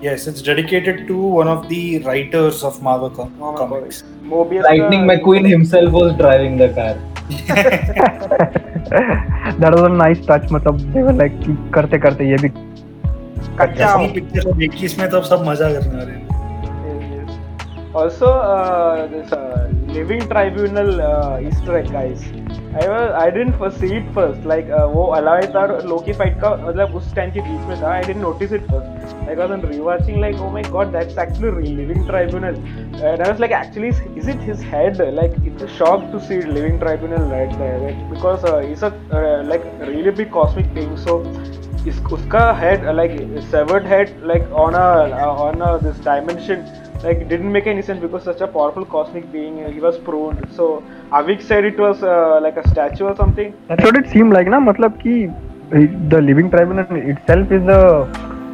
yes 0.07 0.27
it's 0.29 0.41
dedicated 0.49 1.01
to 1.09 1.15
one 1.39 1.49
of 1.55 1.67
the 1.73 1.81
writers 2.09 2.63
of 2.69 2.81
marvel 2.89 3.11
com- 3.17 3.33
Oh 3.39 3.51
my 3.51 3.57
comics 3.63 4.01
God. 4.01 4.29
Mobius 4.35 4.63
Lightning 4.69 5.03
का- 5.03 5.09
McQueen 5.11 5.49
himself 5.55 5.97
was 6.01 6.13
driving 6.23 6.55
the 6.63 6.69
car. 6.79 6.93
That 9.60 9.74
was 9.74 9.80
a 9.80 9.88
nice 9.94 10.18
touch 10.28 10.52
मतलब 10.52 10.80
they 10.92 11.02
were 11.02 11.14
like 11.14 11.40
करते 11.74 11.98
करते 11.98 12.28
ये 12.30 12.36
भी 12.36 12.48
अच्छा। 13.60 13.88
हम 13.88 14.12
picture 14.14 14.52
देखी 14.52 14.84
इसमें 14.86 15.08
तो 15.10 15.22
सब 15.24 15.44
मज़ा 15.48 15.72
करने 15.72 15.96
वाले 15.96 16.12
हैं। 16.12 16.24
Yes, 17.96 19.75
living 19.96 20.22
tribunal 20.28 20.88
Easter 21.46 21.92
guys 21.92 22.24
I 22.76 22.88
was 22.88 23.10
I 23.10 23.30
didn't 23.30 23.54
first 23.58 23.84
it 23.84 24.08
first 24.14 24.46
like 24.46 24.70
वो 24.94 25.04
अलावा 25.16 25.46
था 25.54 25.66
लोकी 25.88 26.12
फाइट 26.12 26.34
का 26.40 26.50
मतलब 26.56 26.94
उस 26.96 27.14
टाइम 27.16 27.30
के 27.32 27.40
बीच 27.40 27.68
में 27.68 27.80
था 27.82 27.92
I 27.92 28.02
didn't 28.02 28.22
notice 28.22 28.52
it 28.52 28.66
first 28.70 29.28
I 29.28 29.34
was 29.34 29.50
on 29.50 29.62
rewatching 29.66 30.20
like 30.20 30.40
oh 30.40 30.50
my 30.50 30.62
God 30.70 30.92
that's 30.92 31.18
actually 31.18 31.74
living 31.76 32.06
tribunal 32.06 32.56
and 32.94 33.04
I 33.04 33.16
was 33.20 33.40
like 33.40 33.52
actually 33.52 33.88
is 33.88 34.30
it 34.30 34.40
his 34.48 34.64
head 34.74 35.02
like 35.14 35.34
it's 35.46 35.62
a 35.62 35.66
shock 35.78 36.08
to 36.12 36.18
see 36.26 36.40
living 36.42 36.78
tribunal 36.80 37.30
right 37.30 37.54
there 37.54 38.08
because 38.10 38.46
it's 38.46 38.84
a 38.84 38.90
like 39.48 39.70
really 39.82 40.10
big 40.12 40.30
cosmic 40.30 40.76
thing 40.76 40.96
so 41.06 41.22
इस 41.88 42.00
उसका 42.12 42.40
head 42.60 42.84
like 42.94 43.16
severed 43.50 43.86
head 43.86 44.10
like 44.26 44.52
on 44.60 44.74
a 44.74 45.24
on 45.24 45.64
this 45.82 46.04
dimension 46.04 46.64
like 47.04 47.16
uh, 47.16 47.18
like 47.18 47.28
didn't 47.28 47.52
make 47.52 47.66
any 47.66 47.82
sense 47.82 48.00
because 48.00 48.24
such 48.24 48.40
a 48.40 48.46
powerful 48.46 48.84
cosmic 48.84 49.32
being 49.32 49.64
uh, 49.64 49.70
he 49.70 49.80
was 49.80 49.98
prone 49.98 50.38
so 50.50 50.82
Avik 51.12 51.42
said 51.42 51.64
it 51.64 51.78
was 51.78 52.02
uh, 52.02 52.40
like 52.42 52.56
a 52.56 52.68
statue 52.68 53.04
or 53.04 53.16
something 53.16 53.52
that's 53.68 53.84
what 53.84 53.96
it 53.96 54.06
seem 54.06 54.32
like 54.32 54.48
ना 54.48 54.60
मतलब 54.60 54.98
कि 55.06 55.28
the 56.14 56.20
living 56.20 56.50
tribunal 56.50 56.96
itself 57.12 57.50
is 57.52 57.62
the 57.68 57.80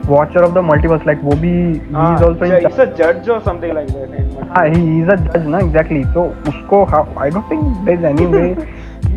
watcher 0.09 0.43
of 0.43 0.55
the 0.55 0.61
multiverse 0.61 1.07
like 1.07 1.25
भी 1.43 1.53
he 1.89 1.95
Ah, 1.95 2.17
is 2.17 2.23
also 2.23 2.45
yeah, 2.45 2.59
in 2.59 2.67
he's 2.67 2.79
a 2.79 2.87
judge 3.01 3.29
or 3.29 3.41
something 3.49 3.75
like 3.75 3.87
that. 3.89 4.49
हाँ 4.51 4.69
he 4.75 5.01
is 5.03 5.13
a 5.15 5.17
judge 5.17 5.47
ना 5.55 5.59
exactly 5.59 6.05
so 6.15 6.25
उसको 6.53 6.85
how 6.95 7.05
I 7.27 7.31
don't 7.31 7.49
think 7.49 7.85
there 7.85 7.99
is 7.99 8.05
any 8.05 8.27
way 8.27 8.55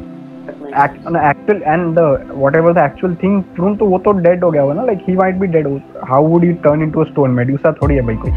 actual 0.73 1.61
and 1.73 1.97
the 1.97 2.07
whatever 2.43 2.73
the 2.73 2.83
actual 2.83 3.13
thing 3.21 3.35
prune 3.55 3.77
तो 3.77 3.85
वो 3.85 3.97
तो 4.07 4.13
dead 4.21 4.43
हो 4.43 4.51
गया 4.51 4.61
होगा 4.61 4.73
ना 4.73 4.83
like 4.89 5.05
he 5.09 5.15
might 5.21 5.39
be 5.43 5.47
dead 5.55 5.69
how 6.11 6.21
would 6.23 6.47
he 6.47 6.53
turn 6.65 6.85
into 6.87 7.03
a 7.03 7.07
stone 7.11 7.37
medusa 7.39 7.73
थोड़ी 7.81 7.95
है 7.95 8.01
भाई 8.09 8.15
कोई 8.25 8.31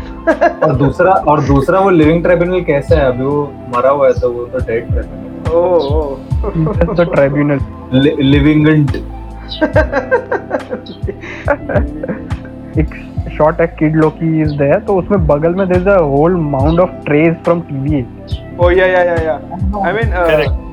और 0.69 0.77
दूसरा 0.85 1.13
और 1.33 1.45
दूसरा 1.47 1.81
वो 1.81 1.91
लिविंग 1.91 2.23
ट्राइब्यूनल 2.23 2.63
कैसा 2.71 3.01
है 3.01 3.07
अभी 3.13 3.25
वो 3.25 3.43
मरा 3.77 3.91
हुआ 3.91 4.09
है 4.09 4.21
तो 4.21 4.33
वो 4.33 4.47
तो 4.55 4.67
dead 4.67 5.29
Oh, 5.51 5.61
oh. 5.91 6.17
He's 6.55 6.67
just 6.81 6.97
the 6.97 7.07
tribunal 7.13 7.61
living 7.93 8.69
एक 12.79 12.95
शॉट 13.37 13.61
है 13.61 13.67
किड 13.79 13.97
लोकी 13.97 14.41
इज़ 14.43 14.53
देयर 14.59 14.79
तो 14.87 14.97
उसमें 14.99 15.27
बगल 15.27 15.55
में 15.55 15.67
there 15.69 15.81
is 15.81 15.89
a 15.89 15.99
whole 16.13 16.37
mound 16.57 16.81
of 16.81 16.91
trash 17.07 17.35
from 17.45 17.61
TV 17.71 18.05
oh, 18.59 18.69
yeah, 18.69 18.87
yeah, 18.87 19.05
yeah, 19.05 19.23
yeah. 19.23 19.39
I 19.83 19.93
mean, 19.93 20.13
uh, 20.13 20.27
Correct. 20.27 20.70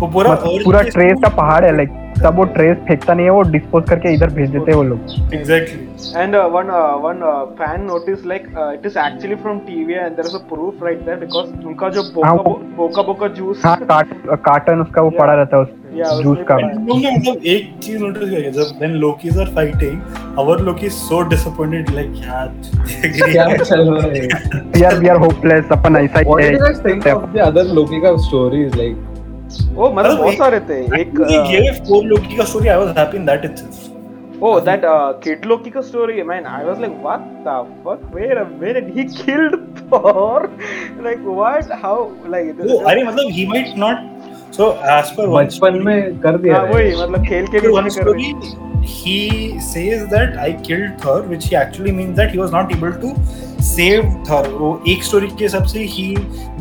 वो 0.00 0.06
पूरा 0.06 0.34
पूरा 0.44 0.82
के 0.82 0.90
ट्रेज 0.90 1.22
का 1.22 1.28
पहाड़ 1.36 1.64
है 1.64 1.76
लाइक 1.76 2.02
सब 2.18 2.36
वो 2.36 2.44
ट्रेज 2.52 2.76
फेंकता 2.88 3.14
नहीं 3.14 3.26
है 3.26 3.32
वो 3.32 3.42
डिस्पोज 3.54 3.84
करके 3.88 4.12
इधर 4.14 4.30
भेज 4.34 4.50
देते 4.50 4.70
हैं 4.70 4.76
वो 4.78 4.82
लोग 4.82 5.00
uh, 5.06 6.38
uh, 6.38 6.96
one 6.98 7.22
uh, 7.22 7.46
fan 7.58 7.86
noticed 7.86 8.24
like 8.24 8.46
uh, 8.56 8.68
it 8.76 8.86
is 8.86 8.96
actually 8.96 9.36
from 9.36 9.60
TVA 9.60 10.06
and 10.06 10.16
there 10.16 10.26
is 10.26 10.34
a 10.34 10.42
proof 10.52 10.84
right 10.86 11.02
there 11.08 11.16
because 11.16 11.50
उनका 11.66 11.88
जो 11.88 12.02
बोका 12.14 12.28
हाँ, 12.28 12.36
बोका 12.76 13.02
बोका 13.02 13.28
जूस 13.40 13.62
हाँ 13.64 13.76
काट 13.82 14.14
कार्टन 14.46 14.80
उसका 14.80 15.02
वो 15.02 15.10
Yeah. 15.10 15.20
पड़ा 15.20 15.34
रहता 15.34 15.56
है 15.56 15.84
Yeah, 15.96 16.12
उस 16.12 16.22
जूस 16.22 16.38
का 16.48 16.54
है। 16.54 16.72
मतलब 16.78 17.44
एक 17.46 17.70
चीज़ 17.82 18.02
नोटिस 18.02 18.28
किया 18.30 18.50
जब 18.50 19.00
Lokis 19.02 19.38
are 19.44 19.48
fighting 19.58 20.00
our 20.40 20.56
Loki 20.68 20.86
is 20.86 20.98
so 21.10 21.22
disappointed 21.34 21.92
like 21.98 22.22
यार 22.24 22.48
क्या 23.32 23.56
चल 23.56 23.90
रहा 23.90 24.06
है 24.06 24.62
we 24.74 24.82
are 24.82 24.98
we 24.98 25.08
are 25.08 25.16
hopeless 25.16 25.72
अपन 25.72 25.96
ऐसा 25.96 26.24
What 26.30 26.42
he 26.42 26.48
did 26.48 26.58
you 26.58 26.64
guys 26.64 26.82
think 26.88 27.06
of 27.14 27.28
the 27.36 27.44
other 27.46 27.64
Loki 27.78 28.02
का 28.02 28.16
stories 28.26 28.74
like 28.82 29.15
ओ 29.46 29.90
मतलब 29.90 29.98
मतलब 29.98 30.18
बहुत 30.18 30.32
एक- 30.32 30.38
सारे 30.38 30.60
थे 30.60 30.80
एक 31.00 31.20
uh, 31.20 31.42
gave 31.50 31.84
four 31.88 32.02
Loki 32.04 32.38
का 32.40 32.46
I 32.72 32.78
was 32.84 32.96
happy 32.96 33.16
in 33.16 33.26
that 33.26 33.44
itself 33.44 33.84
oh 34.42 34.60
that 34.60 34.84
uh, 34.84 35.12
kid 35.24 35.46
Loki 35.46 35.70
का 35.70 35.82
story 35.82 36.22
man 36.22 36.46
I 36.46 36.64
was 36.64 36.78
like 36.78 36.96
what 37.02 37.22
the 37.44 37.56
fuck 37.84 38.02
where 38.14 38.44
where 38.62 38.74
did 38.74 38.90
he 38.96 39.04
killed 39.04 39.56
Thor 39.90 40.50
like 41.00 41.24
what 41.40 41.70
how 41.84 41.96
like 42.34 42.52
this 42.58 42.70
वो 42.72 42.78
अरे 42.90 43.04
मतलब 43.04 43.32
he 43.38 43.46
might 43.46 43.76
not 43.76 44.04
so 44.50 44.70
as 44.96 45.12
per 45.12 45.28
one 45.28 45.46
बचपन 45.46 45.82
में 45.84 46.20
कर 46.20 46.38
दिया 46.38 46.56
हाँ, 46.56 46.66
वही 46.72 46.94
मतलब 46.94 47.26
खेल 47.26 47.46
के 47.46 47.60
भी 47.60 47.72
कर 47.72 47.82
रहे 47.82 47.90
story 47.90 48.75
he 48.86 49.58
says 49.60 50.08
that 50.10 50.36
I 50.38 50.52
killed 50.68 51.00
Thor 51.00 51.22
which 51.22 51.46
he 51.46 51.56
actually 51.56 51.92
means 51.92 52.16
that 52.16 52.30
he 52.30 52.38
was 52.38 52.52
not 52.56 52.72
able 52.76 52.92
to 53.04 53.10
save 53.68 54.04
Thor 54.28 54.42
वो 54.62 54.70
एक 54.94 55.04
story 55.08 55.30
के 55.38 55.44
हिसाब 55.44 55.66
से 55.72 55.86
he 55.96 56.06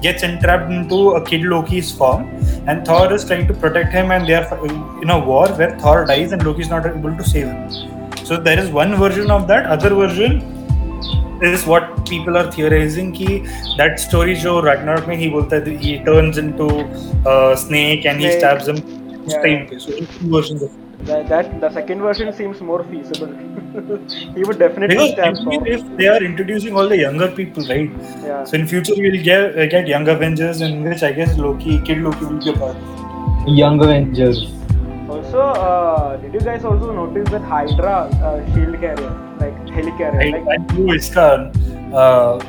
gets 0.05 0.23
entrapped 0.29 0.71
into 0.77 0.99
a 1.19 1.21
kid 1.29 1.45
Loki's 1.53 1.91
form 2.01 2.25
and 2.67 2.85
Thor 2.89 3.13
is 3.19 3.25
trying 3.31 3.47
to 3.51 3.55
protect 3.65 3.93
him 3.99 4.11
and 4.17 4.27
they 4.31 4.35
are 4.41 4.65
in 5.03 5.15
a 5.17 5.19
war 5.29 5.47
where 5.61 5.77
Thor 5.85 6.05
dies 6.13 6.31
and 6.37 6.45
Loki 6.49 6.61
is 6.67 6.69
not 6.75 6.85
able 6.91 7.15
to 7.21 7.29
save 7.31 7.47
him 7.47 8.25
so 8.25 8.37
there 8.49 8.59
is 8.65 8.69
one 8.81 8.95
version 9.05 9.31
of 9.39 9.47
that 9.53 9.65
other 9.77 9.93
version 10.01 10.41
is 11.51 11.65
what 11.73 11.89
people 12.09 12.37
are 12.41 12.49
theorizing 12.51 13.11
कि 13.19 13.29
that 13.77 13.99
story 14.07 14.35
जो 14.43 14.59
Ragnarok 14.69 15.07
में 15.07 15.17
he 15.23 15.29
बोलता 15.37 15.63
है 15.65 15.77
he 15.87 15.97
turns 16.09 16.37
into 16.45 16.69
a 17.35 17.57
snake 17.65 18.05
and 18.13 18.25
he 18.27 18.31
stabs 18.39 18.73
him 18.73 18.81
Yeah. 19.27 19.41
time 19.43 19.61
पे 19.69 19.79
so 19.81 19.91
two 20.15 20.31
versions 20.33 20.63
of 20.65 20.69
it. 20.71 20.84
that, 21.04 21.28
that 21.28 21.60
the 21.60 21.70
second 21.70 22.00
version 22.02 22.32
seems 22.32 22.60
more 22.60 22.84
feasible 22.84 23.32
he 24.34 24.44
would 24.44 24.58
definitely 24.58 24.96
Because 24.96 25.12
stab 25.12 25.36
I 25.36 25.44
believe 25.44 25.60
Thor 25.60 25.68
if 25.68 25.96
they 25.96 26.08
are 26.08 26.22
introducing 26.22 26.76
all 26.76 26.88
the 26.88 26.98
younger 26.98 27.28
people, 27.30 27.64
right? 27.64 27.90
yeah 28.24 28.44
So 28.44 28.56
in 28.56 28.66
future 28.66 28.94
we'll 28.96 29.22
get 29.22 29.58
uh, 29.58 29.66
get 29.66 29.88
young 29.88 30.08
Avengers, 30.08 30.60
in 30.60 30.82
which 30.84 31.02
I 31.02 31.12
guess 31.12 31.36
Loki, 31.38 31.80
Kid 31.80 31.98
Loki 31.98 32.24
will 32.24 32.38
be 32.38 32.50
a 32.50 32.52
part. 32.52 32.76
Young 33.46 33.82
Avengers 33.82 34.40
Also, 35.10 35.40
uh, 35.40 36.16
did 36.18 36.34
you 36.34 36.40
guys 36.40 36.64
also 36.64 36.92
notice 36.92 37.28
that 37.30 37.42
Hydra 37.42 37.94
uh, 38.26 38.54
shield 38.54 38.76
carrier, 38.80 39.10
like 39.40 39.56
helicarrier, 39.76 40.22
I, 40.26 40.28
like 40.36 40.52
I 40.54 40.74
knew 40.74 40.94
इसका 40.94 41.24
uh, 42.02 42.44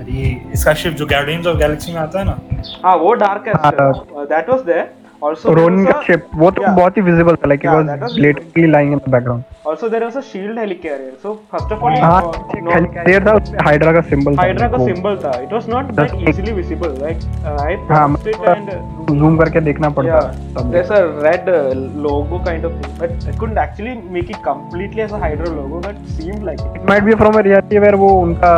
अरे 0.00 0.30
इसका 0.52 0.74
ship 0.82 0.94
जो 1.00 1.06
Guardians 1.06 1.46
of 1.52 1.58
Galaxy 1.62 1.94
में 1.94 2.00
आता 2.00 2.18
है 2.18 2.24
ना 2.24 2.36
ah, 2.82 2.96
वो 3.02 3.14
dark 3.24 3.44
Castle, 3.48 3.82
हाँ। 3.82 3.90
uh, 4.16 4.26
that 4.32 4.48
was 4.48 4.64
there. 4.70 4.86
Also, 5.27 5.53
का 5.55 5.91
a- 5.91 6.03
शिप 6.05 6.29
वो 6.35 6.49
तो 6.51 6.61
yeah. 6.61 6.75
बहुत 6.77 6.97
ही 6.97 7.01
विजिबल 7.01 7.35
था 7.35 7.49
Yeah, 7.53 7.83
that 7.89 8.01
was 8.01 8.15
blatantly 8.15 8.67
lying 8.71 8.93
in 8.95 9.01
the 9.03 9.11
background 9.15 9.43
Also, 9.71 9.89
there 9.91 10.05
was 10.05 10.15
a 10.15 10.23
shield 10.29 10.57
helicarrier. 10.57 11.11
So 11.21 11.33
first 11.51 11.69
of 11.75 11.83
all, 11.83 11.93
हाँ 12.01 12.21
uh, 12.21 12.31
no- 12.63 12.73
हेलिकॉप्टर 12.73 13.25
था 13.27 13.35
उसमें 13.41 13.59
हाइड्रा 13.65 13.91
का 13.93 14.01
सिंबल 14.09 14.35
था 14.37 14.43
Hydra 14.43 14.69
का 14.71 14.81
symbol 14.87 15.15
था. 15.23 15.31
It 15.43 15.53
was 15.57 15.69
not 15.73 15.93
that 15.99 16.15
easily 16.31 16.55
visible. 16.57 16.97
Like 17.03 17.23
uh, 17.51 17.55
I 17.67 17.77
हाँ 17.91 18.07
paused 18.15 18.27
it 18.33 18.49
and 18.55 18.73
uh, 18.73 19.15
zoom 19.21 19.37
करके 19.37 19.61
देखना 19.69 19.89
पड़ता 19.99 20.19
yeah, 20.19 20.33
है 20.33 20.53
तब 20.55 20.75
there's 20.75 20.91
a 20.97 21.01
red 21.27 21.47
uh, 21.53 21.61
logo 22.07 22.41
kind 22.49 22.67
of 22.71 22.75
thing, 22.81 22.99
but 22.99 23.29
I 23.33 23.37
couldn't 23.39 23.63
actually 23.65 23.95
make 24.17 24.35
it 24.35 24.43
completely 24.49 25.07
as 25.07 25.15
a 25.19 25.23
Hydra 25.25 25.53
logo. 25.61 25.81
That 25.87 26.03
seemed 26.17 26.43
like 26.49 26.67
it. 26.67 26.75
It 26.81 26.89
might 26.89 27.03
be 27.03 27.15
from 27.23 27.33
a 27.33 27.47
reality 27.49 27.79
where 27.85 27.95
वो 28.03 28.11
उनका 28.21 28.53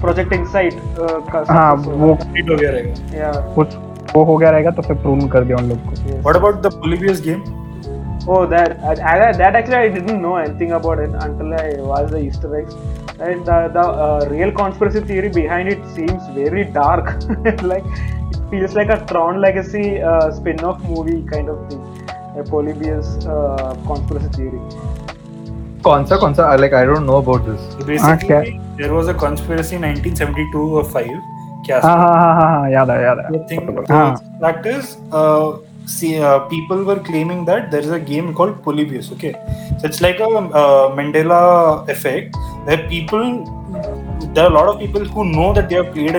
Project 0.00 0.32
Insight. 0.34 0.74
Uh, 0.74 1.20
का 1.32 1.44
हाँ 1.52 1.72
वो 1.74 2.16
hit 2.36 2.50
हो 2.50 2.56
गया 2.56 2.70
रहेगा. 2.70 2.94
Yeah. 3.20 3.42
वो 4.18 4.24
हो 4.32 4.36
गया 4.42 4.50
रहेगा 4.58 4.70
तो 4.76 4.82
फिर 4.90 4.96
प्रूव 5.06 5.26
कर 5.36 5.44
दिया 5.48 5.56
उन 5.62 5.68
लोग 5.68 5.88
को. 5.88 6.22
What 6.28 6.42
about 6.42 6.62
the 6.68 6.76
Polybius 6.82 7.24
game? 7.30 7.42
Oh, 8.36 8.38
that 8.52 8.72
I, 8.86 8.90
I, 9.10 9.32
that 9.36 9.54
actually 9.58 9.76
I 9.76 9.88
didn't 9.92 10.20
know 10.22 10.32
anything 10.38 10.72
about 10.78 10.98
it 11.04 11.12
until 11.26 11.52
I 11.58 11.68
watched 11.90 12.10
the 12.14 12.18
Easter 12.24 12.50
eggs. 12.58 12.74
And 13.26 13.46
the, 13.46 13.54
the 13.76 13.84
uh, 14.06 14.26
real 14.32 14.52
conspiracy 14.58 15.00
theory 15.10 15.30
behind 15.36 15.70
it 15.74 15.86
seems 15.94 16.26
very 16.34 16.64
dark. 16.74 17.08
like 17.70 17.86
it 18.34 18.36
feels 18.50 18.74
like 18.80 18.92
a 18.96 18.98
Tron 19.12 19.40
Legacy 19.46 20.02
uh, 20.10 20.30
spin-off 20.40 20.82
movie 20.90 21.22
kind 21.32 21.48
of 21.54 21.64
thing. 21.70 21.80
A 22.36 22.44
Polybius 22.50 23.08
uh, 23.36 23.74
conspiracy 23.86 24.30
theory. 24.36 24.60
कौन 25.88 26.04
सा 26.12 26.16
कौन 26.26 26.34
सा 26.34 26.52
like 26.60 26.72
I 26.82 26.84
don't 26.92 27.06
know 27.12 27.18
about 27.24 27.48
this 27.48 27.66
So 27.78 27.84
basically, 27.94 28.28
क्या? 28.28 28.42
there 28.82 28.92
was 28.98 29.08
a 29.08 29.18
conspiracy 29.26 29.76
in 29.80 29.88
1972 29.90 30.68
or 30.82 30.84
5. 30.84 31.18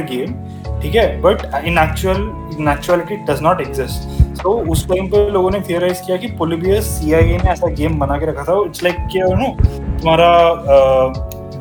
Game 0.01 0.33
ठीक 0.81 0.95
है 0.95 1.21
but 1.21 1.65
in 1.65 1.77
actual 1.77 2.17
उस 4.51 4.89
time 4.89 5.07
पर 5.07 5.31
लोगों 5.31 5.51
ने 5.51 5.59
थियोराइज 5.59 6.01
किया 6.01 6.17
कि 6.17 6.27
पोलिबियस 6.27 6.85
सी 6.85 7.11
ने 7.11 7.49
ऐसा 7.49 7.67
गेम 7.67 7.99
बना 7.99 8.17
के 8.17 8.25
रखा 8.25 8.43
था। 8.43 8.65
इट्स 8.65 8.83
लाइक 8.83 8.95
क्या 9.11 9.25
नो 9.25 9.63
तुम्हारा 9.99 10.53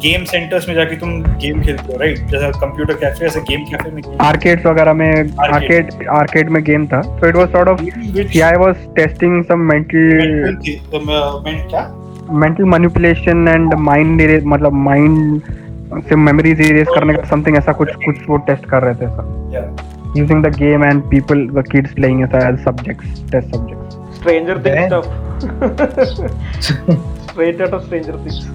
गेम 0.03 0.25
सेंटर्स 0.25 0.69
में 0.69 0.75
जाके 0.75 0.97
तुम 0.97 1.23
गेम 1.23 1.63
खेलते 1.63 1.93
हो 1.93 1.99
राइट 1.99 2.19
जैसा 2.19 2.51
कंप्यूटर 2.51 2.95
कैफ़े 2.95 3.27
ऐसे 3.27 3.41
गेम 3.41 3.65
कैफ़े 3.65 3.91
में 3.91 4.03
आर्केड्स 4.21 4.67
वगैरह 4.67 4.93
में 4.93 5.31
आर्केड 5.41 6.09
आर्केड 6.11 6.49
में 6.49 6.63
गेम 6.65 6.87
था। 6.87 7.01
तो 7.03 7.29
it 7.29 7.37
was 7.37 7.49
sort 7.53 7.69
of 7.69 7.83
which 7.83 8.33
CI 8.33 8.53
was 8.53 8.77
testing 8.97 9.45
some 9.45 9.59
mental 9.59 10.59
क्या? 11.71 11.83
मेंटल 12.31 12.65
मैनिपुलेशन 12.65 13.49
एंड 13.49 13.75
माइंड 13.75 14.43
मतलब 14.45 14.73
माइंड 14.73 15.41
से 16.09 16.17
मेमोरीज 16.17 16.61
इरेज 16.61 16.87
करने 16.95 17.15
का 17.15 17.25
समथिंग 17.25 17.57
ऐसा 17.57 17.73
कुछ 17.73 17.95
कुछ 18.05 18.17
वो 18.29 18.37
टेस्ट 18.37 18.65
कर 18.65 18.83
रहे 18.83 18.95
थे 18.95 19.09
sir 19.09 19.37
Yeah. 19.49 19.69
using 20.17 20.41
the 20.45 20.51
game 20.51 20.83
and 20.87 21.05
people 21.13 21.41
the 21.59 21.63
kids 21.73 21.95
playing 21.95 22.19
it 22.25 22.35
as 22.39 22.59
subjects 22.65 23.23
test 23.33 23.55
subjects 23.55 23.97
Stranger 24.19 24.57
Of 27.39 27.85
Stranger 27.85 28.19
Things. 28.25 28.49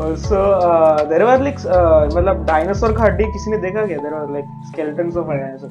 also, 0.00 0.52
uh, 0.52 1.04
there 1.04 1.26
were 1.26 1.36
like, 1.36 1.58
uh, 1.66 2.08
मतलब 2.14 2.46
dinosaur 2.46 2.92
का 2.96 3.02
हड्डी 3.02 3.24
किसी 3.24 3.50
ने 3.50 3.58
देखा 3.58 3.86
क्या? 3.86 3.98
There 3.98 4.14
were 4.14 4.32
like 4.36 4.46
skeletons 4.72 5.16
of 5.16 5.28
a 5.28 5.36
dinosaur. 5.36 5.70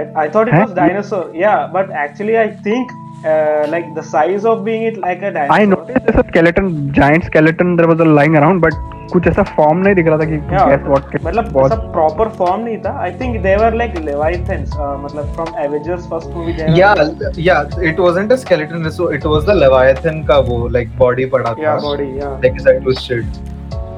I, 0.00 0.24
I 0.24 0.28
thought 0.28 0.48
it 0.48 0.54
Huh? 0.54 0.64
was 0.66 0.74
dinosaur. 0.74 1.30
Yeah, 1.34 1.66
but 1.72 1.90
actually 1.90 2.36
I 2.38 2.50
think 2.66 2.92
uh, 3.30 3.66
like 3.74 3.86
the 3.94 4.02
size 4.02 4.44
of 4.50 4.64
being 4.64 4.82
it 4.90 4.98
like 5.06 5.22
a 5.22 5.30
dinosaur. 5.36 5.56
I 5.60 5.64
noticed 5.72 6.06
there's 6.06 6.20
a 6.24 6.28
skeleton 6.28 6.68
giant 6.98 7.24
skeleton 7.30 7.76
there 7.80 7.88
was 7.92 8.00
a 8.00 8.08
lying 8.18 8.36
around 8.42 8.60
but 8.66 8.84
कुछ 9.12 9.26
ऐसा 9.28 9.42
form 9.56 9.78
नहीं 9.82 9.94
दिख 9.94 10.06
रहा 10.06 10.18
था 10.18 10.24
कि 10.30 10.38
Yeah, 10.52 10.70
guess 10.70 10.86
what 10.92 11.12
मतलब 11.26 11.58
ऐसा 11.64 11.76
proper 11.96 12.26
form 12.38 12.64
नहीं 12.64 12.78
था. 12.86 12.94
I 13.08 13.10
think 13.20 13.36
they 13.44 13.56
were 13.62 13.72
like 13.80 13.98
leviathans. 14.08 14.72
Uh, 14.86 14.92
मतलब 15.04 15.34
from 15.36 15.52
Avengers 15.66 16.06
first 16.14 16.30
movie. 16.38 16.56
They 16.60 16.70
were 16.70 16.78
yeah 16.80 17.04
yeah 17.50 17.84
it 17.92 18.02
wasn't 18.06 18.32
a 18.38 18.38
skeleton 18.46 18.90
so 19.00 19.10
it 19.18 19.28
was 19.34 19.46
the 19.50 19.58
leviathan 19.64 20.24
का 20.30 20.38
वो 20.48 20.58
like 20.78 20.96
body 21.04 21.28
पड़ा 21.36 21.52
था 21.52 21.62
Yeah, 21.66 21.78
body. 21.90 22.08
Yeah. 22.22 22.34
like 22.46 22.58
is 22.62 22.66
that 22.70 22.82
twisted 22.88 23.38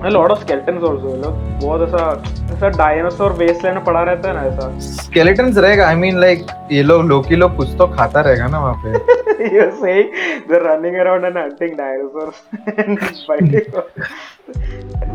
a 0.01 0.11
lot 0.11 0.31
of 0.31 0.39
skeletons 0.41 0.83
also 0.89 1.15
लोग 1.23 1.39
बहुत 1.63 1.89
ऐसा 1.89 2.03
ऐसा 2.55 2.69
dinosaur 2.77 3.33
Westland 3.39 3.77
में 3.77 3.85
पड़ा 3.85 4.03
रहता 4.03 4.29
है 4.29 4.35
ना 4.35 4.43
ऐसा 4.49 4.67
skeletons 5.07 5.59
रहेगा 5.65 5.87
आई 5.89 5.97
मीन 6.03 6.19
लाइक 6.21 6.47
ये 6.73 6.83
लोग 6.83 7.05
लोकी 7.09 7.37
लोग 7.37 7.57
कुछ 7.57 7.75
तो 7.79 7.87
खाता 7.97 8.21
रहेगा 8.21 8.47
ना 8.47 8.59
वहाँ 8.61 8.83
पे 8.85 9.17
running 10.61 10.97
around 11.01 11.25
and 11.25 11.37
hunting 11.37 11.75
dinosaurs 11.77 12.39
and 12.77 12.99
fighting 13.27 13.69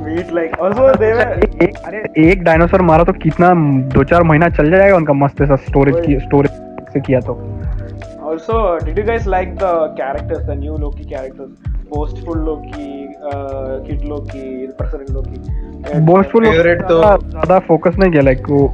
meat 0.06 0.32
like 0.38 0.54
also 0.60 0.92
they 1.02 1.14
were 1.18 1.30
एक 1.64 1.78
अरे 1.86 2.04
एक 2.30 2.44
डायनासोर 2.44 2.82
मारा 2.92 3.04
तो 3.04 3.14
कितना 3.24 3.54
दो 3.96 4.04
चार 4.12 4.24
महीना 4.32 4.50
चल 4.50 4.72
जाएगा 4.72 4.96
उनका 4.96 5.14
मस्त 5.24 5.42
ऐसा 5.42 5.56
स्टोरेज 5.70 6.06
की 6.06 6.20
स्टोरेज 6.20 6.62
से 6.94 7.00
किया 7.08 7.20
तो 7.30 7.34
also 8.32 8.80
did 8.80 8.98
you 8.98 9.04
guys 9.04 9.26
like 9.36 9.52
the 9.64 9.74
characters 9.98 10.46
the 10.48 10.56
new 10.56 10.76
Loki 10.84 11.06
characters 11.06 11.52
boastful 11.90 12.38
Loki 12.50 12.92
uh, 13.30 13.80
kid 13.88 14.04
Loki 14.14 14.46
president 14.78 15.10
Loki 15.18 15.40
boastful 16.10 16.46
Favorite 16.46 16.82
तो- 16.90 17.02
ज़्यादा 17.32 17.58
फोकस 17.68 17.96
नहीं 18.00 18.12
किया 18.12 18.22
लाइक 18.24 18.50
वो 18.50 18.68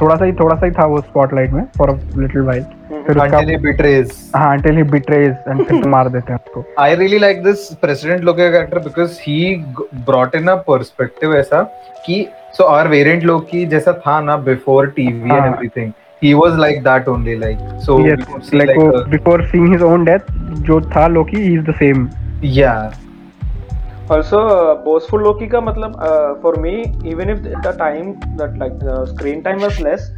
थोड़ा 0.00 0.16
सा 0.16 0.24
ही 0.24 0.32
थोड़ा 0.40 0.56
सा 0.56 0.66
ही 0.66 0.72
था 0.72 0.84
वो 0.92 1.00
स्पॉटलाइट 1.00 1.52
में 1.52 1.64
फॉर 1.78 1.90
अ 1.90 1.94
लिटिल 2.18 2.42
वाइल 2.42 2.62
फिर 3.06 3.18
until 3.24 3.50
he 3.52 3.56
betrays 3.64 4.12
हाँ 4.36 4.56
until 4.56 4.78
he 4.80 4.84
betrays 4.92 5.48
and 5.52 5.64
फिर 5.68 5.88
मार 5.94 6.08
देते 6.16 6.32
हैं 6.32 6.38
उसको 6.40 6.64
I 6.84 6.90
really 7.00 7.20
like 7.24 7.42
this 7.48 7.64
President 7.86 8.24
Loki 8.28 8.48
character 8.56 8.82
because 8.86 9.18
he 9.24 9.38
brought 10.10 10.38
in 10.40 10.52
a 10.54 10.56
perspective 10.68 11.34
ऐसा 11.40 11.62
कि 12.06 12.20
so 12.58 12.68
our 12.76 12.86
variant 12.94 13.26
Loki 13.32 13.64
जैसा 13.74 13.92
था 14.06 14.20
ना 14.28 14.38
before 14.44 14.86
TV 15.00 15.10
and 15.10 15.32
हाँ. 15.32 15.50
everything 15.52 15.92
he 16.21 16.33
was 16.33 16.57
like 16.57 16.83
that 16.83 17.07
only 17.07 17.35
like 17.37 17.59
so 17.87 17.97
we 18.17 18.23
yes 18.23 18.25
could 18.25 18.45
see 18.45 18.61
like 18.61 18.71
like 18.71 18.81
वो 18.81 18.85
a- 18.99 19.05
before 19.15 19.39
seeing 19.51 19.67
his 19.73 19.83
own 19.91 20.05
death 20.11 20.31
जो 20.69 20.79
था 20.95 21.07
लोकी 21.07 21.43
he 21.47 21.53
is 21.59 21.65
the 21.71 21.77
same 21.83 22.07
yeah 22.41 22.91
also 24.09 24.39
uh, 24.47 24.75
boastful 24.83 25.19
Loki 25.19 25.47
का 25.47 25.61
मतलब 25.61 25.95
uh, 26.09 26.41
for 26.41 26.55
me 26.65 26.73
even 27.05 27.29
if 27.29 27.41
the 27.67 27.73
time 27.83 28.13
that 28.37 28.57
like 28.57 28.77
the 28.79 29.05
screen 29.05 29.43
time 29.43 29.59
was 29.61 29.79
less 29.79 30.09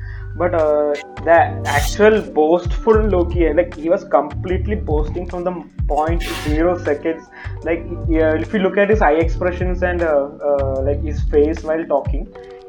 but 0.41 0.53
uh, 0.53 0.95
the 1.23 1.37
actual 1.77 2.21
boastful 2.35 2.99
Loki 3.15 3.51
like 3.53 3.73
he 3.75 3.89
was 3.89 4.03
completely 4.03 4.75
boasting 4.75 5.27
from 5.29 5.43
the 5.43 5.53
point 5.87 6.23
zero 6.43 6.77
seconds 6.77 7.27
like 7.63 7.83
yeah, 8.07 8.35
if 8.35 8.53
you 8.53 8.59
look 8.59 8.77
at 8.77 8.89
his 8.89 9.01
eye 9.01 9.17
expressions 9.25 9.81
and 9.83 10.01
uh, 10.03 10.29
uh, 10.49 10.81
like 10.81 11.01
his 11.01 11.23
face 11.23 11.63
while 11.63 11.83
talking 11.85 12.27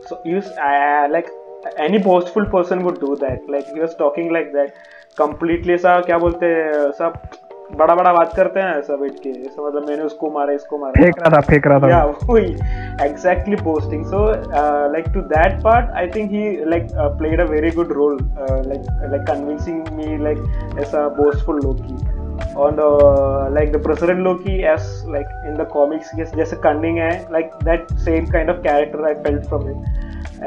so 0.08 0.20
he 0.24 0.34
was 0.34 0.46
uh, 0.68 1.06
like 1.10 1.28
any 1.77 1.97
boastful 1.97 2.45
person 2.45 2.83
would 2.83 2.99
do 2.99 3.15
that 3.15 3.49
like 3.49 3.67
he 3.73 3.79
was 3.79 3.95
talking 3.95 4.31
like 4.37 4.51
that 4.53 4.75
completely 5.17 5.73
ऐसा 5.73 5.99
क्या 6.07 6.17
बोलते 6.17 6.45
हैं 6.45 6.91
सब 6.99 7.13
बड़ा 7.73 7.93
बड़ा 7.95 8.11
बात 8.13 8.33
करते 8.35 8.59
हैं 8.59 8.77
ऐसा 8.79 8.95
बैठ 8.95 9.13
के 9.19 9.29
ऐसा 9.29 9.67
मतलब 9.67 9.87
मैंने 9.87 10.03
उसको 10.03 10.29
मारा 10.31 10.53
इसको 10.53 10.77
मारा 10.77 11.03
फेंक 11.03 11.19
रहा 11.19 11.29
था 11.35 11.41
फेंक 11.47 11.67
रहा 11.67 11.79
था 11.79 11.87
yeah 11.89 12.11
we 12.33 12.43
exactly 13.05 13.57
posting 13.67 14.03
so 14.11 14.19
uh, 14.61 14.89
like 14.95 15.11
to 15.15 15.23
that 15.31 15.57
part 15.63 15.89
i 16.03 16.05
think 16.15 16.35
he 16.37 16.43
like 16.73 16.91
uh, 17.03 17.09
played 17.21 17.39
a 17.39 17.47
very 17.53 17.71
good 17.79 17.95
role 18.01 18.19
uh, 18.43 18.59
like 18.71 18.85
like 19.13 19.25
convincing 19.31 19.81
me 19.97 20.17
like 20.27 20.43
as 20.85 20.93
a 20.93 21.09
boastful 21.17 21.59
loki 21.67 21.97
and 22.65 22.79
uh, 22.79 23.49
like 23.57 23.71
the 23.71 23.79
president 23.79 24.21
loki 24.29 24.63
as 24.63 24.89
like 25.17 25.31
in 25.51 25.57
the 25.63 25.65
comics 25.77 26.13
yes 26.17 26.35
just 26.41 26.57
a 26.59 26.61
cunning 26.67 27.01
hai 27.05 27.13
like 27.37 27.57
that 27.71 27.95
same 28.09 28.27
kind 28.37 28.55
of 28.55 28.61
character 28.69 29.05
i 29.13 29.15
felt 29.27 29.49
from 29.53 29.67
him 29.71 29.79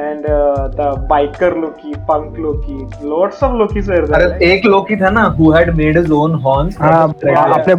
and 0.07 0.27
uh, 0.27 0.69
the 0.79 0.89
biker 1.11 1.53
loki 1.63 1.93
punk 2.09 2.39
loki 2.47 2.79
lots 3.13 3.43
of 3.43 3.55
lokis 3.63 3.89
अरे 3.91 4.53
एक 4.53 4.67
Loki 4.67 4.97
था 4.97 5.11
ना 5.19 5.25
who 5.39 5.53
had 5.59 5.77
made 5.83 6.03
his 6.03 6.11
own 6.23 6.41
horns 6.47 6.79
हाँ 6.83 7.03
अपने 7.09 7.75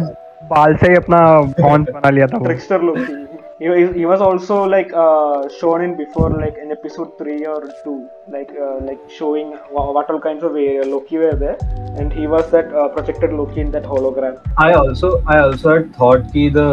बाल 0.50 0.74
से 0.76 0.90
ही 0.90 0.96
अपना 0.96 1.18
हॉर्न 1.64 1.84
बना 1.94 2.10
लिया 2.10 2.26
था 2.26 2.44
trickster 2.44 2.82
Loki. 2.90 3.18
He, 3.62 4.06
was 4.06 4.22
also 4.26 4.54
like 4.64 4.92
uh, 5.00 5.46
shown 5.56 5.82
in 5.86 5.90
before 5.96 6.30
like 6.30 6.54
in 6.62 6.70
episode 6.72 7.10
three 7.18 7.44
or 7.44 7.58
two, 7.84 7.96
like 8.34 8.54
uh, 8.66 8.78
like 8.86 9.02
showing 9.16 9.50
what 9.78 10.08
all 10.14 10.20
kinds 10.26 10.46
of 10.48 10.56
uh, 10.60 10.86
Loki 10.92 11.18
were 11.18 11.34
there, 11.42 11.58
and 11.98 12.10
he 12.20 12.26
was 12.26 12.50
that 12.54 12.72
uh, 12.72 12.88
protected 12.88 13.34
Loki 13.34 13.60
in 13.60 13.70
that 13.72 13.90
hologram. 13.92 14.40
I 14.56 14.72
also 14.72 15.12
I 15.26 15.38
also 15.40 15.74
had 15.74 15.94
thought 15.98 16.24
कि 16.32 16.46
the 16.54 16.66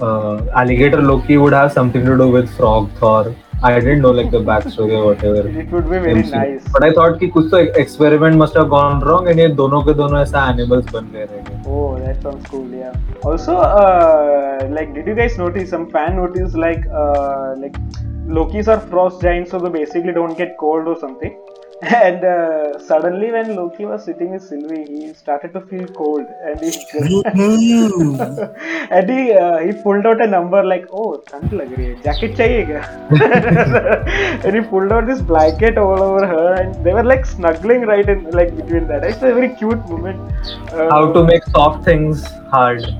uh, 0.00 0.60
alligator 0.62 1.02
Loki 1.02 1.36
would 1.36 1.52
have 1.52 1.70
something 1.78 2.10
to 2.10 2.16
do 2.24 2.30
with 2.38 2.50
frog 2.56 2.90
Thor. 3.02 3.36
I 3.62 3.78
didn't 3.78 4.00
know 4.00 4.10
like 4.10 4.30
the 4.30 4.38
backstory 4.38 4.94
or 4.98 5.04
whatever. 5.06 5.46
It 5.46 5.70
would 5.70 5.84
be 5.84 5.98
very 5.98 6.20
MC. 6.20 6.30
nice. 6.30 6.68
But 6.72 6.84
I 6.84 6.92
thought 6.98 7.18
कि 7.20 7.28
कुछ 7.28 7.50
तो 7.50 7.58
experiment 7.80 8.38
must 8.42 8.54
have 8.54 8.70
gone 8.70 9.00
wrong 9.08 9.28
and 9.28 9.38
ये 9.38 9.48
दोनों 9.56 9.82
के 9.88 9.94
दोनों 9.94 10.20
ऐसा 10.20 10.44
animals 10.52 10.92
बन 10.92 11.10
गए 11.12 11.24
रहेंगे. 11.24 11.58
Oh, 11.66 11.98
that 12.04 12.22
sounds 12.22 12.46
cool. 12.50 12.66
Yeah. 12.78 12.94
Also, 13.22 13.56
uh, 13.56 14.66
like, 14.78 14.94
did 14.94 15.06
you 15.06 15.14
guys 15.14 15.36
notice 15.42 15.68
some 15.68 15.86
fan 15.90 16.16
notice 16.16 16.54
like 16.54 16.86
uh, 17.02 17.54
like 17.64 17.76
Lokis 18.38 18.68
are 18.68 18.80
frost 18.80 19.20
giants, 19.20 19.50
so 19.50 19.58
they 19.58 19.68
basically 19.76 20.12
don't 20.20 20.38
get 20.38 20.56
cold 20.58 20.88
or 20.88 20.96
something. 21.04 21.36
And 21.95 22.23
uh, 22.23 22.79
suddenly, 22.79 23.31
when 23.31 23.49
Loki 23.55 23.85
was 23.85 24.05
sitting 24.05 24.29
with 24.31 24.43
Sylvie, 24.43 24.85
he 24.91 25.13
started 25.13 25.51
to 25.55 25.61
feel 25.71 25.87
cold, 25.97 26.25
and 26.51 26.61
he 26.61 26.71
and 28.99 29.09
he 29.09 29.33
uh, 29.33 29.57
he 29.59 29.73
pulled 29.83 30.05
out 30.11 30.21
a 30.21 30.27
number 30.33 30.61
like, 30.63 30.85
oh, 31.01 31.09
ठंड 31.31 31.53
लग 31.53 31.73
रही 31.73 31.85
है, 31.85 31.95
jacket 32.05 32.35
चाहिए 32.37 32.65
क्या? 32.69 32.81
and 34.45 34.55
he 34.59 34.61
pulled 34.71 34.95
out 34.97 35.05
this 35.11 35.21
blanket 35.33 35.77
all 35.83 36.01
over 36.07 36.25
her, 36.31 36.47
and 36.61 36.79
they 36.87 36.93
were 36.99 37.03
like 37.11 37.25
snuggling 37.33 37.85
right 37.91 38.09
in 38.15 38.23
like 38.39 38.55
between 38.61 38.87
that. 38.93 39.05
It's 39.11 39.21
a 39.31 39.33
very 39.39 39.51
cute 39.61 39.85
moment. 39.91 40.49
Uh, 40.73 40.89
How 40.95 41.03
to 41.19 41.23
make 41.33 41.51
soft 41.59 41.83
things 41.91 42.25
hard. 42.55 42.89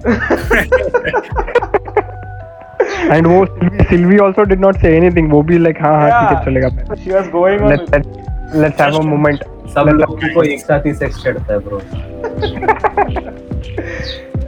And 3.15 3.27
वो 3.27 3.45
Sylvie 3.45 3.83
Sylvie 3.89 4.17
also 4.25 4.43
did 4.51 4.59
not 4.61 4.77
say 4.81 4.95
anything 4.97 5.31
वो 5.31 5.41
भी 5.49 5.57
like 5.57 5.81
हाँ 5.81 5.93
हाँ 6.01 6.07
ठीक 6.29 6.37
है 6.37 6.45
चलेगा 6.45 6.69
She 7.03 7.11
was 7.17 7.27
going 7.39 7.61
on. 7.65 7.69
Let's 7.69 7.91
with- 7.91 8.23
let's 8.54 8.80
have 8.80 8.96
a 8.96 9.02
moment 9.04 9.42
सब 9.74 9.88
लोग 9.94 10.20
को 10.34 10.42
एक 10.44 10.60
साथ 10.60 10.86
ही 10.86 10.92
सेक्स 10.94 11.22
चढ़ता 11.24 11.52
है 11.52 11.58
bro 11.60 11.80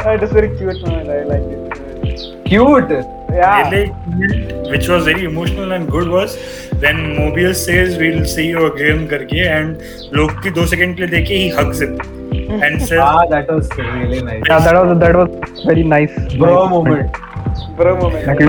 that 0.03 0.23
is 0.23 0.35
very 0.35 0.49
cute 0.49 0.89
man 0.89 1.11
I 1.11 1.25
like 1.29 1.45
it 1.53 2.49
cute 2.49 2.93
या 3.35 3.53
which 3.71 4.89
was 4.91 5.07
very 5.07 5.25
emotional 5.25 5.73
and 5.73 5.89
good 5.91 6.09
was 6.09 6.37
when 6.75 6.97
Mobius 7.21 7.65
says 7.67 7.99
we 7.99 8.09
will 8.09 8.25
see 8.35 8.51
you 8.51 8.67
again 8.71 9.07
करके 9.07 9.47
एंड 9.49 9.77
लोग 10.15 10.43
की 10.43 10.51
2 10.61 10.67
सेकंड 10.67 10.97
के 10.97 11.03
लिए 11.03 11.11
देख 11.11 11.31
ही 11.31 11.49
हग्स 11.59 11.83
इट 11.83 12.03
एंड 12.35 12.79
सर 12.81 12.99
हाँ 12.99 13.27
that 13.29 13.51
was 13.51 13.69
really 13.79 14.23
nice 14.23 14.43
that 14.43 14.75
was 14.75 14.97
that 14.99 15.17
was 15.17 15.67
very 15.69 15.85
nice 15.95 16.19
bro 16.35 16.67
moment 16.69 17.17
bro 17.77 17.97
moment 17.97 18.43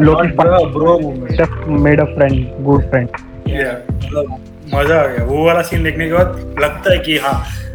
लोग 0.00 0.26
bro 0.72 0.98
moment 1.00 1.66
made 1.80 2.00
a 2.00 2.14
friend 2.14 2.46
good 2.64 2.90
friend 2.90 3.26
yeah, 3.48 3.80
yeah. 4.12 4.47
मज़ा 4.74 5.00
आ 5.00 5.06
गया। 5.06 5.24
वो 5.24 5.44
वाला 5.46 5.62
सीन 5.62 5.82
देखने 5.84 6.06
के 6.06 6.12
बाद 6.12 6.56
लगता 6.62 6.92
है 6.92 6.98
कि 6.98 7.18
हाँ 7.18 7.32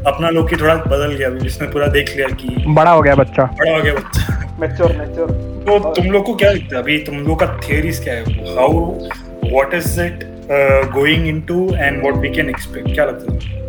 अपना 0.08 0.30
लोग 0.30 0.50
की 0.50 0.56
थोड़ा 0.56 0.76
बदल 0.76 1.16
गया। 1.16 1.28
अभी 1.28 1.40
जिसने 1.40 1.68
पूरा 1.68 1.88
देख 1.88 2.16
लिया 2.16 2.28
कि 2.42 2.56
बड़ा 2.68 2.92
हो 2.92 3.02
गया 3.02 3.16
बच्चा। 3.16 3.44
बड़ा 3.60 3.76
हो 3.76 3.82
गया 3.82 3.94
बच्चा। 3.94 4.32
Mature, 4.62 4.90
mature. 4.98 5.32
तो 5.68 5.94
तुम 5.94 6.06
लोग 6.12 6.26
को 6.26 6.36
क्या 6.36 6.52
लगता 6.52 6.76
है? 6.76 6.82
अभी 6.82 6.98
तुम 6.98 7.18
लोग 7.18 7.40
का 7.40 7.48
थियरीज 7.64 8.00
क्या 8.04 8.14
है? 8.14 8.24
How 8.56 8.72
what 9.52 9.74
is 9.74 10.02
it 10.02 10.24
going 10.94 11.28
into 11.28 11.60
and 11.76 12.02
what 12.02 12.16
we 12.16 12.30
can 12.30 12.50
expect 12.50 12.94
क्या 12.94 13.06
लगता 13.06 13.34
है 13.34 13.62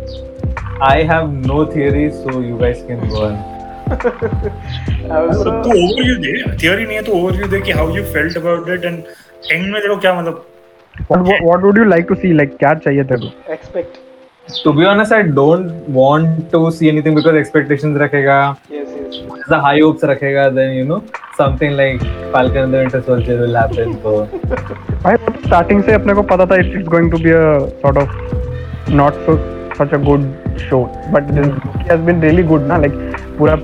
I 0.85 0.95
have 1.09 1.27
no 1.49 1.57
theory, 1.73 2.05
so 2.15 2.31
you 2.45 2.55
guys 2.61 2.79
can 2.87 3.03
go 3.11 3.19
on. 3.25 3.35
तो 3.91 5.51
ओवरव्यू 5.51 6.15
दे। 6.15 6.57
थियरी 6.63 6.85
नहीं 6.85 6.95
है 6.95 7.01
तो 7.03 7.11
ओवरव्यू 7.11 7.47
दे 7.47 7.59
कि 7.61 7.71
how 7.71 7.95
you 7.95 8.03
felt 8.13 8.37
about 8.37 8.69
it 8.69 8.85
and 8.85 9.03
end 9.51 9.63
में 9.71 9.81
देखो 9.81 9.97
क्या 9.97 10.13
मतलब 10.13 10.45
What, 11.07 11.21
what, 11.21 11.43
what 11.43 11.61
would 11.61 11.77
you 11.77 11.85
like 11.85 12.07
to 12.07 12.15
see? 12.21 12.33
Like 12.33 12.57
क्या 12.59 12.73
चाहिए 12.85 13.03
तेरे 13.03 13.19
को? 13.25 13.53
expect. 13.53 13.97
To 14.63 14.73
be 14.73 14.85
honest, 14.85 15.11
I 15.11 15.21
don't 15.23 15.69
want 15.89 16.51
to 16.51 16.71
see 16.71 16.89
anything 16.89 17.15
because 17.15 17.35
expectations 17.41 17.97
रखेगा. 18.01 18.37
Yes, 18.71 18.87
yes. 18.99 19.19
The 19.49 19.59
high 19.59 19.79
hopes 19.79 20.03
रखेगा, 20.03 20.47
then 20.55 20.73
you 20.77 20.85
know 20.85 21.03
something 21.37 21.75
like 21.77 22.01
Falcon 22.31 22.63
and 22.63 22.73
the 22.73 22.83
Winter 22.83 23.03
Soldier 23.09 23.39
will 23.41 23.55
happen. 23.55 23.97
So 24.03 24.15
भाई 25.03 25.17
starting 25.47 25.83
से 25.83 25.93
अपने 25.93 26.13
को 26.13 26.23
पता 26.33 26.45
था 26.51 26.59
it's 26.63 26.89
going 26.95 27.11
to 27.15 27.23
be 27.27 27.35
a 27.41 27.45
sort 27.81 27.97
of 27.97 28.09
not 29.01 29.21
so 29.27 29.37
such 29.77 29.93
a 29.93 29.97
good 30.09 30.27
show, 30.69 30.83
but 31.11 31.27
this 31.37 31.47
has 31.91 32.05
been 32.09 32.21
really 32.21 32.43
good 32.53 32.67
ना 32.73 32.77
like 32.85 32.99
पूरा 33.37 33.55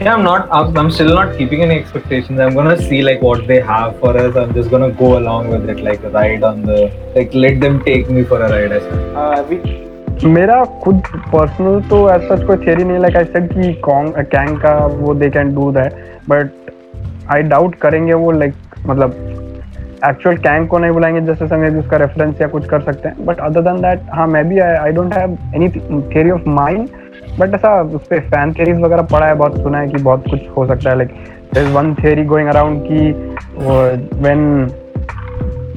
yeah, 0.00 0.14
I'm 0.14 0.24
not. 0.24 0.48
I'm, 0.50 0.76
I'm 0.76 0.90
still 0.90 1.14
not 1.14 1.36
keeping 1.36 1.62
any 1.62 1.76
expectations. 1.78 2.40
I'm 2.40 2.54
gonna 2.54 2.80
see 2.80 3.02
like 3.02 3.22
what 3.22 3.46
they 3.46 3.60
have 3.60 3.98
for 4.00 4.16
us. 4.16 4.36
I'm 4.36 4.54
just 4.54 4.70
gonna 4.70 4.90
go 4.90 5.18
along 5.18 5.48
with 5.50 5.68
it, 5.68 5.80
like 5.80 6.02
ride 6.14 6.42
on 6.42 6.62
the 6.62 6.80
like 7.14 7.34
let 7.34 7.60
them 7.60 7.82
take 7.84 8.10
me 8.10 8.24
for 8.24 8.40
a 8.40 8.50
ride. 8.50 8.72
I 8.72 8.80
said. 8.80 9.16
Uh, 9.16 9.44
we, 9.50 9.62
मेरा 10.24 10.64
खुद 10.84 11.02
personal 11.32 11.80
तो 11.88 11.98
ऐसा 12.10 12.36
कोई 12.46 12.56
theory 12.66 12.84
नहीं 12.84 12.98
like 12.98 13.16
I 13.16 13.24
said 13.24 13.52
कि 13.52 13.72
Kong 13.84 14.18
Kang 14.32 14.56
का 14.62 14.74
वो 14.86 15.14
they 15.14 15.30
can 15.36 15.54
do 15.54 15.70
that 15.72 15.94
but 16.28 16.70
I 17.34 17.42
doubt 17.52 17.74
करेंगे 17.82 18.14
वो 18.14 18.30
लाइक 18.30 18.54
मतलब 18.86 19.14
एक्चुअल 20.08 20.36
कैंग 20.46 20.66
को 20.68 20.78
नहीं 20.78 20.92
बुलाएंगे 20.92 21.20
जैसे 21.26 21.46
समय 21.48 21.70
भी 21.70 21.78
उसका 21.78 21.96
रेफरेंस 22.02 22.40
या 22.40 22.48
कुछ 22.48 22.66
कर 22.68 22.80
सकते 22.82 23.08
हैं 23.08 23.26
बट 23.26 23.40
अदर 23.46 23.62
देन 23.62 23.80
दैट 23.82 24.02
हाँ 24.14 24.26
मैं 24.26 24.48
भी 24.48 24.58
I 24.58 24.92
don't 24.92 25.14
have 25.14 25.38
any 25.54 25.68
theory 25.68 26.30
of 26.30 26.44
mind 26.48 26.88
but 27.39 27.53
ऐसा 27.55 27.81
उस 27.95 28.07
पर 28.07 28.19
फ़ैन 28.29 28.53
थेरीज 28.53 28.79
वगैरह 28.81 29.03
पढ़ा 29.11 29.27
है 29.27 29.35
बहुत 29.35 29.57
सुना 29.61 29.79
है 29.79 29.87
कि 29.87 30.01
बहुत 30.03 30.23
कुछ 30.29 30.47
हो 30.57 30.65
सकता 30.67 30.89
है 30.89 30.97
like 30.97 31.09
there 31.53 31.63
is 31.63 31.73
one 31.73 31.93
theory 31.95 32.23
going 32.25 32.49
around 32.49 32.83
कि 32.87 32.99
when 34.23 34.43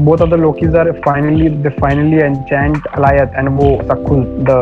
both 0.01 0.19
of 0.19 0.31
the 0.31 0.35
Lokis 0.35 0.77
are 0.77 0.91
finally 1.07 1.49
the 1.63 1.73
finally 1.81 2.17
agent 2.17 2.87
alight 2.87 3.33
and 3.37 3.49
वो 3.61 3.71
सकुल 3.83 4.25
the 4.51 4.61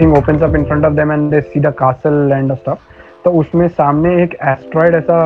thing 0.00 0.16
opens 0.18 0.42
up 0.42 0.56
in 0.56 0.64
front 0.64 0.84
of 0.86 0.92
them 0.92 1.12
and 1.12 1.30
they 1.30 1.40
see 1.40 1.60
the 1.60 1.72
castle 1.78 2.30
and 2.32 2.54
stuff 2.54 2.94
तो 3.24 3.30
उसमें 3.40 3.66
सामने 3.68 4.22
एक 4.22 4.34
asteroid 4.48 4.94
ऐसा 4.94 5.16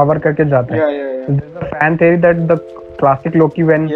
हवर 0.00 0.18
करके 0.18 0.44
जाता 0.44 0.74
है। 0.74 1.36
Fan 1.64 1.96
theory 1.96 2.16
that 2.16 2.36
the 2.50 2.58
classic 3.00 3.36
Loki 3.36 3.62
when 3.62 3.88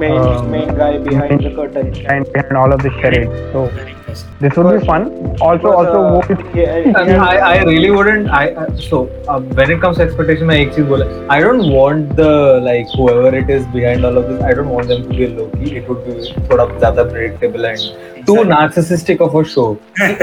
Main 0.00 0.12
Uh, 0.12 0.42
main 0.52 0.68
guy 0.76 0.98
behind 0.98 1.30
main- 1.30 1.42
the 1.42 1.50
curtain. 1.56 1.90
behind, 1.92 2.32
behind 2.32 2.56
all 2.56 2.72
of 2.72 2.82
this 2.82 2.92
charade 3.00 3.28
so 3.52 3.64
Very 3.66 3.90
interesting. 3.90 4.30
this 4.40 4.56
would 4.56 4.80
be 4.80 4.86
fun 4.86 5.04
also 5.40 5.70
Because, 5.70 5.86
also 5.86 5.98
uh, 5.98 6.12
वो 6.12 6.20
yeah, 6.54 6.76
And 7.00 7.08
yeah, 7.10 7.24
I, 7.24 7.36
I 7.50 7.62
really 7.64 7.90
wouldn't. 7.90 8.30
I 8.30 8.52
uh, 8.52 8.76
so 8.76 9.10
um, 9.28 9.48
when 9.60 9.70
it 9.70 9.80
comes 9.82 9.96
to 9.98 10.02
expectation, 10.04 10.46
मैं 10.46 10.56
एक 10.60 10.72
चीज 10.74 10.86
बोला. 10.86 11.06
I 11.36 11.40
don't 11.44 11.70
want 11.74 12.16
the 12.16 12.60
like 12.68 12.86
whoever 12.96 13.34
it 13.42 13.50
is 13.50 13.66
behind 13.66 14.04
all 14.04 14.16
of 14.16 14.26
this. 14.30 14.42
I 14.42 14.52
don't 14.54 14.70
want 14.78 14.88
them 14.88 15.02
to 15.02 15.08
be 15.08 15.26
Loki. 15.26 15.76
It 15.76 15.88
would 15.88 16.04
be 16.06 16.32
थोड़ा 16.50 16.64
ज़्यादा 16.78 17.04
predictable 17.12 17.66
and 17.72 18.15
too 18.27 18.37
narcissistic 18.51 19.21
of 19.25 19.35
a 19.35 19.43
show. 19.51 19.67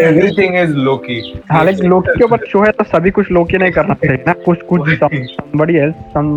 Everything 0.07 0.57
is 0.62 0.75
Loki. 0.88 1.21
हालाँकि 1.53 1.87
लोकी 1.93 2.19
के 2.19 2.25
ऊपर 2.25 2.47
show 2.49 2.64
है 2.64 2.71
तो 2.79 2.85
सभी 2.85 3.11
कुछ 3.19 3.31
लोकी 3.33 3.59
नहीं 3.59 3.73
करना 3.73 3.95
चाहिए 4.05 4.25
ना। 4.27 4.33
कुछ 4.45 4.62
कुछ 4.73 4.81
somebody 5.37 5.79
else 5.85 6.03
some 6.17 6.35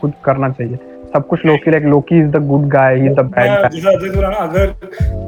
कुछ 0.00 0.12
करना 0.24 0.48
चाहिए। 0.48 0.78
सब 1.14 1.26
कुछ 1.26 1.44
Loki 1.46 1.70
like 1.70 1.84
Loki 1.92 2.18
is 2.20 2.26
the 2.30 2.44
good 2.48 2.66
guy 2.72 2.96
he 3.00 3.06
is 3.06 3.14
the 3.14 3.20
bad 3.36 3.50
guy 3.50 3.68
जैसा 3.72 3.90
अजय 3.90 4.10
बोला 4.16 4.28
ना 4.28 4.36
अगर 4.36 4.66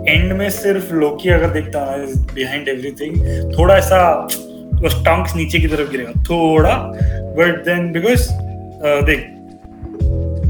एंड 0.09 0.33
में 0.39 0.49
सिर्फ़ 0.51 0.93
लोकी 0.95 1.29
अगर 1.37 1.51
देखता 1.59 1.81
है 1.91 2.07
बिहाइंड 2.35 2.69
एवरीथिंग 2.69 3.15
थोड़ा 3.59 3.77
ऐसा 3.77 4.01
वो 4.83 4.89
स्टंक्स 4.89 5.37
नीचे 5.37 5.59
की 5.59 5.69
तरफ़ 5.69 5.91
गिरेगा 5.91 6.23
थोड़ा 6.31 6.77
बट 7.39 7.65
देन 7.65 7.91
बिकॉज़ 7.93 8.29
देख 9.09 9.29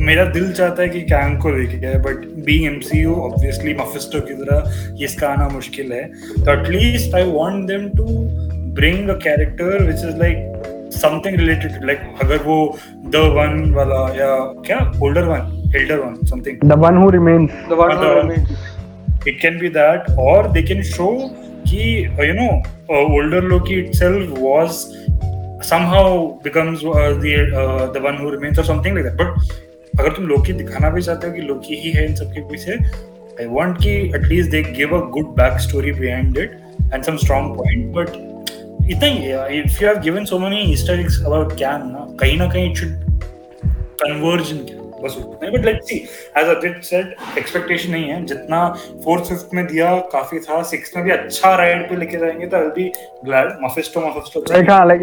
मेरा 0.06 0.24
दिल 0.34 0.52
चाहता 0.52 0.82
है 0.82 0.88
कि 0.88 1.00
कैंग 1.10 1.36
को 1.42 1.50
लेके 1.50 1.78
जाए 1.80 1.98
but 2.04 2.24
being 2.46 2.64
M 2.66 2.78
C 2.86 3.00
U 3.00 3.14
obviously 3.24 3.74
Mephisto 3.80 4.20
की 4.28 4.34
तरह 4.34 5.04
इसका 5.04 5.28
आना 5.28 5.48
मुश्किल 5.48 5.92
है। 5.92 6.04
तो 6.44 6.52
at least 6.52 7.14
I 7.14 7.30
want 7.30 7.66
them 7.68 7.88
to 7.98 8.06
bring 8.78 9.08
a 9.08 9.14
character 9.24 9.84
which 9.84 10.04
is 10.08 10.16
like 10.22 10.90
something 10.96 11.36
related 11.40 11.84
like 11.86 12.00
अगर 12.22 12.42
वो 12.46 12.56
द 13.14 13.22
वन 13.36 13.72
वाला 13.74 14.00
या 14.16 14.34
क्या? 14.66 14.78
Older 15.04 15.24
one 15.32 15.72
elder 15.76 15.98
one 15.98 16.16
something 16.30 16.68
the 16.70 16.78
one 16.84 16.96
who 17.02 17.10
remains 17.18 17.50
the 17.70 17.78
one 17.82 17.96
who 17.96 18.12
remains 18.20 19.26
it 19.28 19.40
can 19.42 19.58
be 19.58 19.68
that 19.78 20.10
और 20.28 20.50
they 20.52 20.62
can 20.72 20.82
show 20.90 21.08
कि 21.68 21.82
you 22.28 22.32
know 22.40 22.50
older 23.16 23.42
लोग 23.52 23.66
की 23.68 23.80
itself 23.80 24.38
was 24.38 24.84
somehow 25.66 26.06
becomes 26.44 26.80
uh, 26.92 27.02
the 27.24 27.32
uh, 27.58 27.84
the 27.96 28.00
one 28.06 28.16
who 28.20 28.30
remains 28.30 28.60
or 28.60 28.64
something 28.68 28.96
अगर 29.98 30.12
तुम 30.12 30.26
Loki 30.26 30.52
दिखाना 30.52 30.90
भी 30.90 31.02
चाहते 31.02 31.26
हो 31.26 31.32
कि 31.32 31.40
लोकी 31.40 31.74
ही 31.74 31.90
है 31.92 32.04
इन 32.06 32.14
सबके 32.14 32.40
पीछे 32.40 32.74
आई 33.40 33.46
वांट 33.46 33.76
कि 33.78 33.90
at least 33.90 34.50
they 34.50 34.62
give 34.62 34.96
a 34.96 35.00
good 35.10 35.34
back 35.36 35.58
story 35.60 35.92
behind 35.92 36.38
it 36.38 36.58
and 36.94 37.02
some 37.04 37.16
strong 37.16 37.56
point 37.56 37.92
but 37.94 38.08
इतना 38.90 39.06
ही 39.06 39.60
if 39.60 39.82
you 39.82 39.88
have 39.88 40.00
given 40.00 40.24
so 40.24 40.38
many 40.38 40.64
historics 40.64 41.22
about 41.26 41.52
can 41.52 41.86
ना, 41.86 42.06
कहीं 42.20 42.36
ना 42.36 42.48
कहीं 42.50 42.70
इट 42.70 42.76
शुड 42.76 42.88
कन्वर्ज 44.02 44.50
इन 44.50 44.58
बस 45.04 45.16
उतना 45.18 45.48
ही। 45.48 45.56
But 45.56 45.64
let's 45.64 45.88
see 45.88 45.96
as 46.38 46.48
Adit 46.56 46.80
said 46.84 47.14
expectation 47.38 47.92
नहीं 47.92 48.08
है। 48.10 48.24
जितना 48.26 48.64
फोर्थ 49.04 49.24
फिफ्थ 49.28 49.54
में 49.54 49.64
दिया 49.66 49.94
काफ़ी 50.12 50.38
था। 50.40 50.62
सिक्स 50.72 50.96
में 50.96 51.04
भी 51.04 51.10
अच्छा 51.10 51.54
राइड 51.56 51.88
पे 51.88 51.96
लेके 51.96 52.18
जाएँगे 52.18 52.46
तो 52.46 52.56
I 52.56 52.66
be 52.76 52.90
glad 53.24 53.56
Mephisto 53.64 54.00
Mephisto 54.00 54.40
like 54.52 54.70
हाँ 54.70 54.86
लाइक 54.88 55.02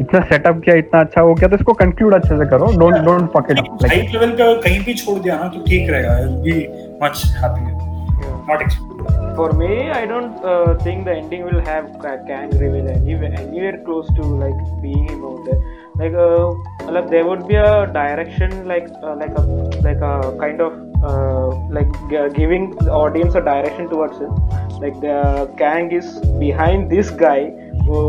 इतना 0.00 0.20
सेटअप 0.30 0.60
किया 0.64 0.76
इतना 0.76 1.00
अच्छा 1.00 1.20
हो 1.20 1.34
गया 1.34 1.48
तो 1.48 1.56
इसको 1.56 1.72
कंक्लूड 1.84 2.14
अच्छे 2.14 2.36
से 2.38 2.48
करो। 2.50 2.66
Don't 2.78 2.94
don't 3.04 3.30
fuck 3.36 3.50
it 3.50 3.58
up 3.58 3.78
like 3.82 4.10
level 4.12 4.32
पे 4.40 4.54
कहीं 4.62 4.84
भी 4.84 4.94
छोड़ 4.94 5.18
दिया 5.18 5.38
ना 5.38 5.48
तो 5.48 5.64
ठीक 5.68 5.90
रहेगा। 5.90 6.12
I 6.16 6.24
will 6.24 6.36
be 6.46 6.98
much 7.04 7.22
happy 7.42 7.74
not 8.50 8.62
For 9.38 9.46
me, 9.56 9.74
I 9.94 10.04
don't 10.10 10.44
uh, 10.50 10.74
think 10.82 11.02
the 11.06 11.14
ending 11.14 11.42
will 11.46 11.58
have 11.64 11.88
Ka- 12.04 12.12
Kang 12.28 12.52
reveal 12.60 12.86
anywhere, 12.92 13.32
anywhere 13.40 13.80
close 13.88 14.06
to 14.18 14.28
like 14.42 14.62
being 14.84 15.02
him 15.08 15.26
out 15.30 15.48
there. 15.48 15.58
like 15.98 16.14
uh, 16.14 16.52
like 16.94 17.08
there 17.10 17.26
would 17.26 17.46
be 17.48 17.54
a 17.54 17.86
direction 17.92 18.66
like 18.68 18.88
uh, 19.02 19.14
like 19.16 19.34
a 19.40 19.42
like 19.86 20.02
a 20.10 20.36
kind 20.38 20.60
of 20.60 20.72
uh, 21.02 21.48
like 21.76 21.90
g- 22.10 22.28
giving 22.38 22.70
the 22.76 22.92
audience 22.92 23.34
a 23.34 23.40
direction 23.40 23.88
towards 23.88 24.16
it. 24.16 24.32
Like 24.82 25.00
the 25.00 25.50
gang 25.56 25.92
is 25.92 26.18
behind 26.38 26.90
this 26.90 27.10
guy 27.10 27.50
who 27.86 28.00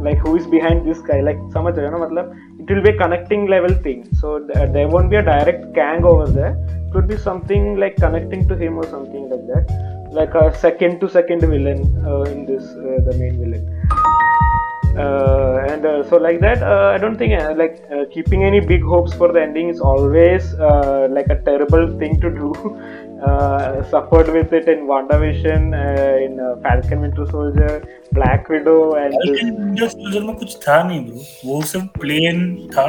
like 0.00 0.18
who 0.18 0.36
is 0.36 0.46
behind 0.46 0.86
this 0.88 1.00
guy. 1.00 1.20
Like 1.20 1.38
samajh 1.56 1.80
rahe 1.84 1.98
ho 2.04 2.08
na 2.18 2.24
it 2.60 2.72
will 2.72 2.82
be 2.82 2.90
a 2.90 2.98
connecting 3.02 3.46
level 3.46 3.74
thing. 3.86 4.06
So 4.20 4.38
th- 4.38 4.70
there 4.76 4.88
won't 4.88 5.10
be 5.10 5.16
a 5.16 5.22
direct 5.22 5.72
gang 5.80 6.04
over 6.04 6.28
there. 6.38 6.54
It 6.86 6.94
would 6.94 7.08
be 7.08 7.16
something 7.16 7.76
like 7.76 7.96
connecting 7.96 8.46
to 8.48 8.56
him 8.64 8.78
or 8.78 8.86
something 8.94 9.28
like 9.34 9.46
that. 9.52 10.08
Like 10.12 10.34
a 10.34 10.54
second 10.66 11.00
to 11.00 11.08
second 11.08 11.40
villain 11.40 11.80
uh, 12.06 12.22
in 12.22 12.46
this 12.46 12.64
uh, 12.70 13.00
the 13.10 13.16
main 13.18 13.38
villain 13.42 14.51
uh, 14.96 15.56
and 15.70 15.86
uh, 15.86 16.02
so 16.08 16.16
like 16.16 16.40
that 16.40 16.62
uh, 16.62 16.92
i 16.94 16.98
don't 16.98 17.16
think 17.16 17.32
uh, 17.32 17.54
like 17.56 17.82
uh, 17.90 18.04
keeping 18.12 18.44
any 18.44 18.60
big 18.60 18.82
hopes 18.82 19.14
for 19.14 19.32
the 19.32 19.40
ending 19.40 19.68
is 19.68 19.80
always 19.80 20.54
uh, 20.54 21.08
like 21.10 21.28
a 21.30 21.38
terrible 21.48 21.86
thing 21.98 22.20
to 22.20 22.30
do 22.30 22.52
uh, 23.22 23.82
suffered 23.90 24.28
with 24.32 24.52
it 24.52 24.68
in 24.68 24.86
WandaVision, 24.86 25.72
uh, 25.72 26.24
in 26.24 26.40
uh, 26.40 26.56
Falcon 26.62 27.00
Winter 27.00 27.26
Soldier, 27.26 27.82
Black 28.12 28.48
Widow, 28.48 28.94
and 28.94 29.14
this. 29.24 29.42
Winter 29.42 29.88
Soldier 29.88 30.22
में 30.26 30.34
कुछ 30.36 30.56
था 30.66 30.82
नहीं 30.88 31.00
bro 31.04 31.50
वो 31.50 31.60
सिर्फ़ 31.70 31.86
plane 32.00 32.40
था 32.74 32.86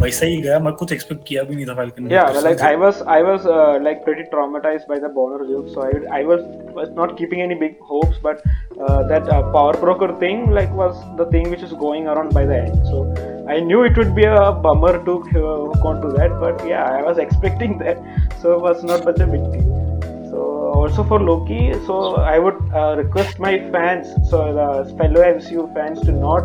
वैसा 0.00 0.26
ही 0.26 0.40
गया 0.42 0.58
मैं 0.66 0.72
कुछ 0.82 0.92
एक्सपेक्ट 0.92 1.24
किया 1.28 1.42
भी 1.50 1.54
नहीं 1.56 1.66
था 1.66 1.74
Falcon 1.74 2.08
yeah 2.14 2.40
like 2.46 2.64
i 2.70 2.74
was 2.84 3.02
i 3.16 3.20
was 3.28 3.46
uh, 3.58 3.78
like 3.86 4.02
pretty 4.08 4.26
traumatized 4.34 4.90
by 4.92 4.98
the 5.04 5.12
bonner 5.20 5.40
joke 5.52 5.70
so 5.76 5.86
i 5.86 6.20
i 6.20 6.24
was 6.32 6.42
was 6.80 6.90
not 7.00 7.16
keeping 7.20 7.44
any 7.46 7.60
big 7.62 7.78
hopes 7.92 8.20
but 8.26 8.42
uh, 8.48 9.00
that 9.12 9.32
uh, 9.36 9.42
power 9.58 9.78
broker 9.86 10.12
thing 10.26 10.44
like 10.60 10.76
was 10.82 11.00
the 11.22 11.30
thing 11.36 11.50
which 11.56 11.66
is 11.70 11.78
going 11.86 12.12
around 12.14 12.38
by 12.40 12.46
the 12.52 12.60
end 12.64 12.92
so 12.92 13.06
i 13.55 13.59
knew 13.59 13.83
it 13.83 13.97
would 13.97 14.13
be 14.15 14.25
a 14.25 14.51
bummer 14.65 14.93
to 15.05 15.13
uh, 15.19 15.41
hook 15.71 15.85
onto 15.91 16.11
that 16.17 16.39
but 16.45 16.67
yeah 16.67 16.85
i 16.99 17.01
was 17.01 17.17
expecting 17.17 17.77
that 17.79 17.97
so 18.41 18.53
it 18.57 18.61
was 18.69 18.83
not 18.83 19.03
such 19.03 19.19
a 19.19 19.27
big 19.35 19.51
deal 19.53 19.89
so 20.31 20.39
also 20.79 21.03
for 21.03 21.19
Loki, 21.19 21.73
so 21.85 22.15
I 22.15 22.37
would 22.37 22.57
uh, 22.73 22.95
request 22.97 23.39
my 23.39 23.57
fans, 23.71 24.07
so 24.29 24.53
the 24.53 24.95
fellow 24.97 25.21
MCU 25.21 25.73
fans, 25.73 26.01
to 26.01 26.11
not 26.11 26.43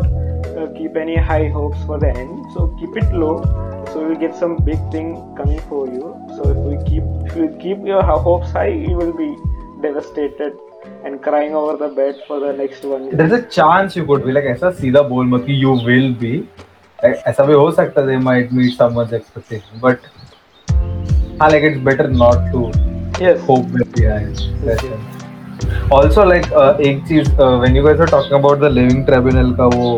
uh, 0.57 0.67
keep 0.77 0.95
any 0.95 1.15
high 1.15 1.49
hopes 1.49 1.77
for 1.85 1.99
the 1.99 2.09
end. 2.09 2.45
So 2.53 2.67
keep 2.79 2.97
it 2.97 3.13
low. 3.13 3.43
So 3.93 4.01
you'll 4.01 4.17
get 4.17 4.35
some 4.35 4.57
big 4.57 4.79
thing 4.91 5.13
coming 5.37 5.59
for 5.69 5.87
you. 5.87 6.15
So 6.35 6.49
if 6.49 6.57
we 6.57 6.75
keep 6.89 7.03
if 7.27 7.35
you 7.35 7.55
keep 7.61 7.85
your 7.85 8.01
ho- 8.01 8.19
hopes 8.19 8.51
high, 8.51 8.73
you 8.87 8.95
will 8.95 9.13
be 9.13 9.29
devastated 9.81 10.57
and 11.03 11.21
crying 11.21 11.53
over 11.53 11.77
the 11.77 11.93
bed 11.93 12.15
for 12.27 12.39
the 12.39 12.53
next 12.53 12.83
one. 12.83 13.03
year. 13.05 13.13
There's 13.13 13.31
a 13.31 13.43
chance 13.43 13.95
you 13.95 14.05
could 14.05 14.25
be 14.25 14.31
like 14.31 14.45
ऐसा 14.55 14.71
सीधा 14.81 15.01
बोल 15.09 15.27
मत 15.35 15.45
कि 15.45 15.61
you 15.61 15.75
will 15.89 16.13
be. 16.25 16.33
ऐ- 17.04 17.14
ऐसा 17.30 17.44
भी 17.44 17.54
हो 17.54 17.70
सकता 17.72 18.00
है 18.00 18.06
they 18.08 18.18
might 18.28 18.52
meet 18.60 18.76
someone's 18.80 19.12
expectation, 19.18 19.80
but 19.86 20.08
हाँ 21.42 21.48
like 21.50 21.62
it's 21.70 21.82
better 21.90 22.08
not 22.22 22.46
to 22.54 22.70
Yes. 23.24 23.40
hope 23.46 23.66
very 23.76 24.04
high. 24.10 24.78
Also 25.96 26.24
like 26.24 26.46
uh, 26.62 26.72
एक 26.88 27.02
चीज़ 27.08 27.28
uh, 27.44 27.58
when 27.62 27.74
you 27.78 27.82
guys 27.86 28.00
are 28.04 28.10
talking 28.14 28.36
about 28.38 28.60
the 28.64 28.70
living 28.78 29.04
tribunal 29.10 29.52
का 29.60 29.66
वो 29.76 29.88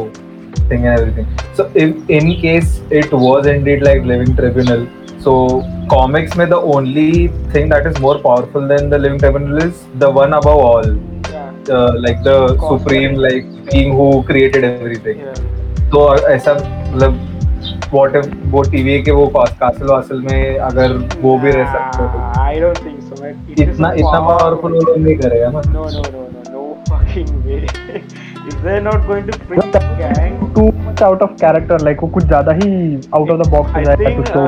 thing 0.70 0.86
and 0.86 0.98
everything. 1.00 1.26
So 1.58 1.66
if 1.84 2.10
in 2.18 2.32
case 2.42 2.80
it 3.02 3.12
was 3.24 3.46
indeed 3.52 3.84
like 3.88 4.04
living 4.12 4.34
tribunal, 4.40 4.86
so 5.24 5.34
comics 5.92 6.36
में 6.36 6.46
the 6.50 6.60
only 6.76 7.28
thing 7.54 7.68
that 7.74 7.86
is 7.92 8.00
more 8.06 8.18
powerful 8.26 8.66
than 8.74 8.90
the 8.94 8.98
living 8.98 9.18
tribunal 9.24 9.62
is 9.66 9.82
the 10.04 10.10
one 10.20 10.32
above 10.40 10.62
all, 10.70 10.90
Yeah. 11.32 11.50
uh, 11.78 11.92
like 12.06 12.22
the 12.28 12.36
Cosmic. 12.56 12.80
supreme 12.82 13.14
like 13.26 13.50
being 13.72 13.92
who 14.00 14.08
created 14.32 14.64
everything. 14.70 15.20
Yeah. 15.26 15.42
तो 15.94 16.02
ऐसा 16.34 16.52
मतलब 16.92 17.28
what 17.92 18.16
if 18.16 18.26
वो 18.50 18.62
TV 18.70 19.02
के 19.02 19.10
वो 19.12 19.26
पास 19.34 19.50
castle 19.60 19.86
vassal 19.86 20.20
में 20.22 20.58
अगर 20.58 20.92
वो 21.20 21.36
भी 21.38 21.50
रह 21.50 21.72
सकते 21.72 22.06
तो। 22.08 22.40
आई 22.40 22.60
डोंट 22.60 22.78
थिंक 22.84 23.00
सो 23.02 23.26
इतना 23.62 23.92
इतना 23.92 24.20
पावरफुल 24.20 24.72
लोग 24.74 24.96
नहीं 24.98 25.16
करेगा 25.16 25.50
no. 25.50 25.60
No 25.62 25.84
no 25.86 26.02
no 26.12 26.22
no 26.52 26.62
fucking 26.90 27.28
way 27.44 27.56
if 27.56 28.56
they 28.56 28.80
not 28.80 29.06
going 29.06 29.28
to 29.28 29.38
bring 29.48 29.76
Kang 30.00 30.54
too 30.54 30.66
much 30.80 31.02
out 31.02 31.22
of 31.22 31.30
character 31.40 31.80
like 31.84 32.02
वो 32.02 32.08
कुछ 32.08 32.24
ज़्यादा 32.24 32.52
ही 32.54 32.70
आउट 33.14 33.30
ऑफ़ 33.30 33.42
द 33.42 33.48
बॉक्स 33.50 33.74
हो 33.76 33.82
जाएगा 33.84 34.16
कुछ 34.16 34.30
तो। 34.30 34.40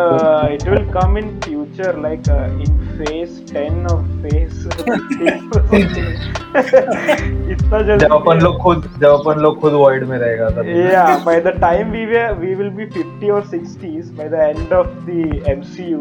It 0.54 0.68
will 0.68 0.84
come 0.92 1.18
in 1.18 1.28
picture 1.74 1.92
like 2.00 2.28
uh, 2.28 2.62
in 2.64 2.72
phase 2.98 3.40
10 3.50 3.86
of 3.92 4.02
phase 4.22 4.58
15 4.64 4.94
इतना 7.54 7.80
जब 7.88 8.12
अपन 8.12 8.40
लोग 8.42 8.58
खुद 8.62 8.88
जब 9.00 9.10
अपन 9.10 9.40
लोग 9.42 9.60
खुद 9.60 9.72
void 9.82 10.02
में 10.08 10.16
रहेगा 10.18 10.50
तब 10.58 10.70
yeah 10.92 11.24
by 11.24 11.36
the 11.46 11.54
time 11.64 11.90
we 11.96 12.04
were 12.12 12.30
we 12.44 12.54
will 12.60 12.72
be 12.80 12.86
50 12.98 13.30
or 13.38 13.42
60s 13.54 14.12
by 14.20 14.28
the 14.34 14.42
end 14.46 14.74
of 14.80 14.92
the 15.08 15.22
mcu 15.56 16.00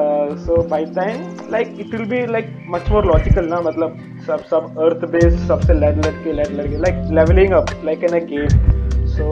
uh, 0.00 0.28
so 0.46 0.62
by 0.74 0.82
time 0.98 1.22
like 1.56 1.70
it 1.84 1.94
will 1.96 2.08
be 2.14 2.20
like 2.38 2.50
much 2.76 2.90
more 2.96 3.04
logical 3.12 3.48
ना 3.54 3.60
मतलब 3.68 3.90
सब 4.26 4.44
सब 4.50 4.82
earth 4.88 5.06
based 5.14 5.46
सबसे 5.52 5.78
लड़ 5.84 5.94
लड़ 5.96 6.16
के 6.24 6.32
लड़ 6.40 6.50
लड़ 6.58 6.66
के 6.74 6.82
like 6.88 7.00
leveling 7.20 7.56
up 7.60 7.72
like 7.90 8.06
in 8.10 8.20
a 8.22 8.24
game 8.34 8.54
so 9.17 9.29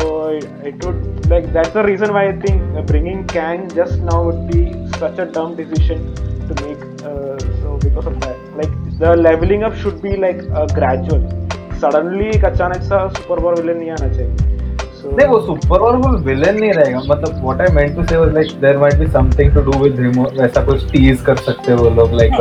it 0.64 0.84
would 0.86 1.30
like 1.30 1.52
that's 1.54 1.72
the 1.72 1.84
reason 1.84 2.14
why 2.14 2.28
I 2.30 2.40
think 2.40 2.86
bringing 2.88 3.26
Kang 3.28 3.70
just 3.70 4.00
now 4.00 4.24
would 4.24 4.48
be 4.52 4.64
such 5.00 5.20
a 5.20 5.26
dumb 5.26 5.56
decision 5.56 6.14
to 6.48 6.54
make 6.66 6.82
uh, 7.04 7.40
so 7.62 7.78
because 7.82 8.06
of 8.06 8.20
that 8.22 8.38
like 8.56 8.74
the 9.00 9.16
leveling 9.16 9.64
up 9.64 9.76
should 9.76 10.02
be 10.02 10.16
like 10.18 10.42
uh, 10.54 10.68
gradual 10.68 11.24
suddenly 11.82 12.30
एक 12.36 12.46
अचानक 12.46 12.82
सा 12.92 13.08
super 13.18 13.40
power 13.40 13.62
villain 13.62 13.78
नहीं 13.78 13.92
आना 13.92 14.08
चाहिए 14.14 14.32
so 14.35 14.35
नहीं 15.07 15.27
वो 15.29 15.39
super 15.47 15.79
powerful 15.79 16.17
villain 16.25 16.59
नहीं 16.61 16.73
रहेगा। 16.73 17.01
मतलब 17.09 17.41
what 17.43 17.61
I 17.61 17.75
meant 17.75 17.97
to 17.97 18.03
say 18.07 18.17
was 18.17 18.33
like 18.35 18.53
there 18.61 18.79
might 18.79 18.95
be 19.01 19.07
something 19.13 19.55
to 19.55 19.61
do 19.71 19.79
with 19.79 20.01
him 20.01 20.23
वैसा 20.41 20.65
कुछ 20.65 20.91
टीज 20.93 21.21
कर 21.27 21.37
सकते 21.47 21.73
हैं 21.73 21.79
वो 21.79 21.91
लोग 22.01 22.15
like 22.21 22.33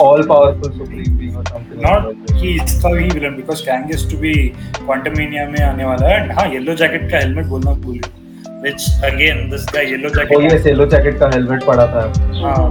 all 0.00 0.26
powerful 0.28 0.70
supreme 0.72 1.16
being 1.18 1.36
और 1.36 1.44
समथिंग 1.46 1.78
not 1.86 2.02
कि 2.40 2.54
इसका 2.64 2.96
ही 2.96 3.08
villain 3.08 3.36
because 3.36 3.60
Kang 3.64 3.90
is 3.94 4.10
to 4.10 4.16
be 4.18 4.34
Quantumania 4.84 5.48
में 5.48 5.60
आने 5.70 5.84
वाला 5.84 6.06
है 6.08 6.18
हाँ 6.34 6.46
येलो 6.52 6.74
जैकेट 6.82 7.10
का 7.10 7.18
हेलमेट 7.18 7.46
बोलना 7.46 7.72
भूल 7.86 7.98
गया। 7.98 8.10
Which 8.64 8.84
again 9.06 9.40
this 9.50 9.64
guy 9.72 9.82
yellow 9.88 10.10
ओ 10.10 10.14
jacket 10.14 10.42
ये 10.42 10.58
येलो 10.66 10.84
जैकेट 10.92 11.18
का 11.18 11.26
हेलमेट 11.34 11.64
पड़ा 11.64 11.86
था। 11.86 12.02
uh, 12.52 12.68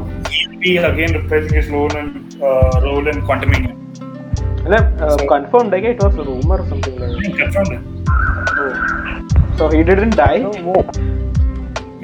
be 0.64 0.72
again 0.90 1.12
reprising 1.18 1.56
his 1.58 1.68
role 1.74 1.94
in 2.00 2.08
uh, 2.50 2.76
role 2.86 3.08
in 3.14 3.18
Quantumania. 3.30 3.74
मतलब 4.66 4.84
uh, 5.08 5.18
confirmed 5.32 5.72
है 5.74 5.80
क्या? 5.82 5.92
It 5.96 6.00
was 6.04 6.16
a 6.16 6.26
rumor 6.30 6.58
or 6.60 6.68
something 6.72 6.96
like 7.00 7.14
so 9.60 9.70
he 9.76 9.84
didn't 9.92 10.18
die. 10.22 10.40
तो 10.44 10.64
वो 10.64 10.84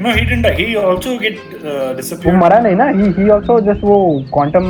No, 0.04 0.12
he 0.18 0.22
didn't 0.28 0.46
die. 0.48 0.52
He 0.58 0.68
also 0.82 1.12
get 1.24 1.36
uh, 1.40 1.64
वो 1.64 1.96
disappeared. 1.98 2.36
मरा 2.44 2.60
नहीं 2.60 2.76
ना? 2.76 2.86
He 3.00 3.10
he 3.18 3.30
also 3.30 3.60
just 3.68 3.84
वो 3.84 3.98
क्वांटम 4.34 4.70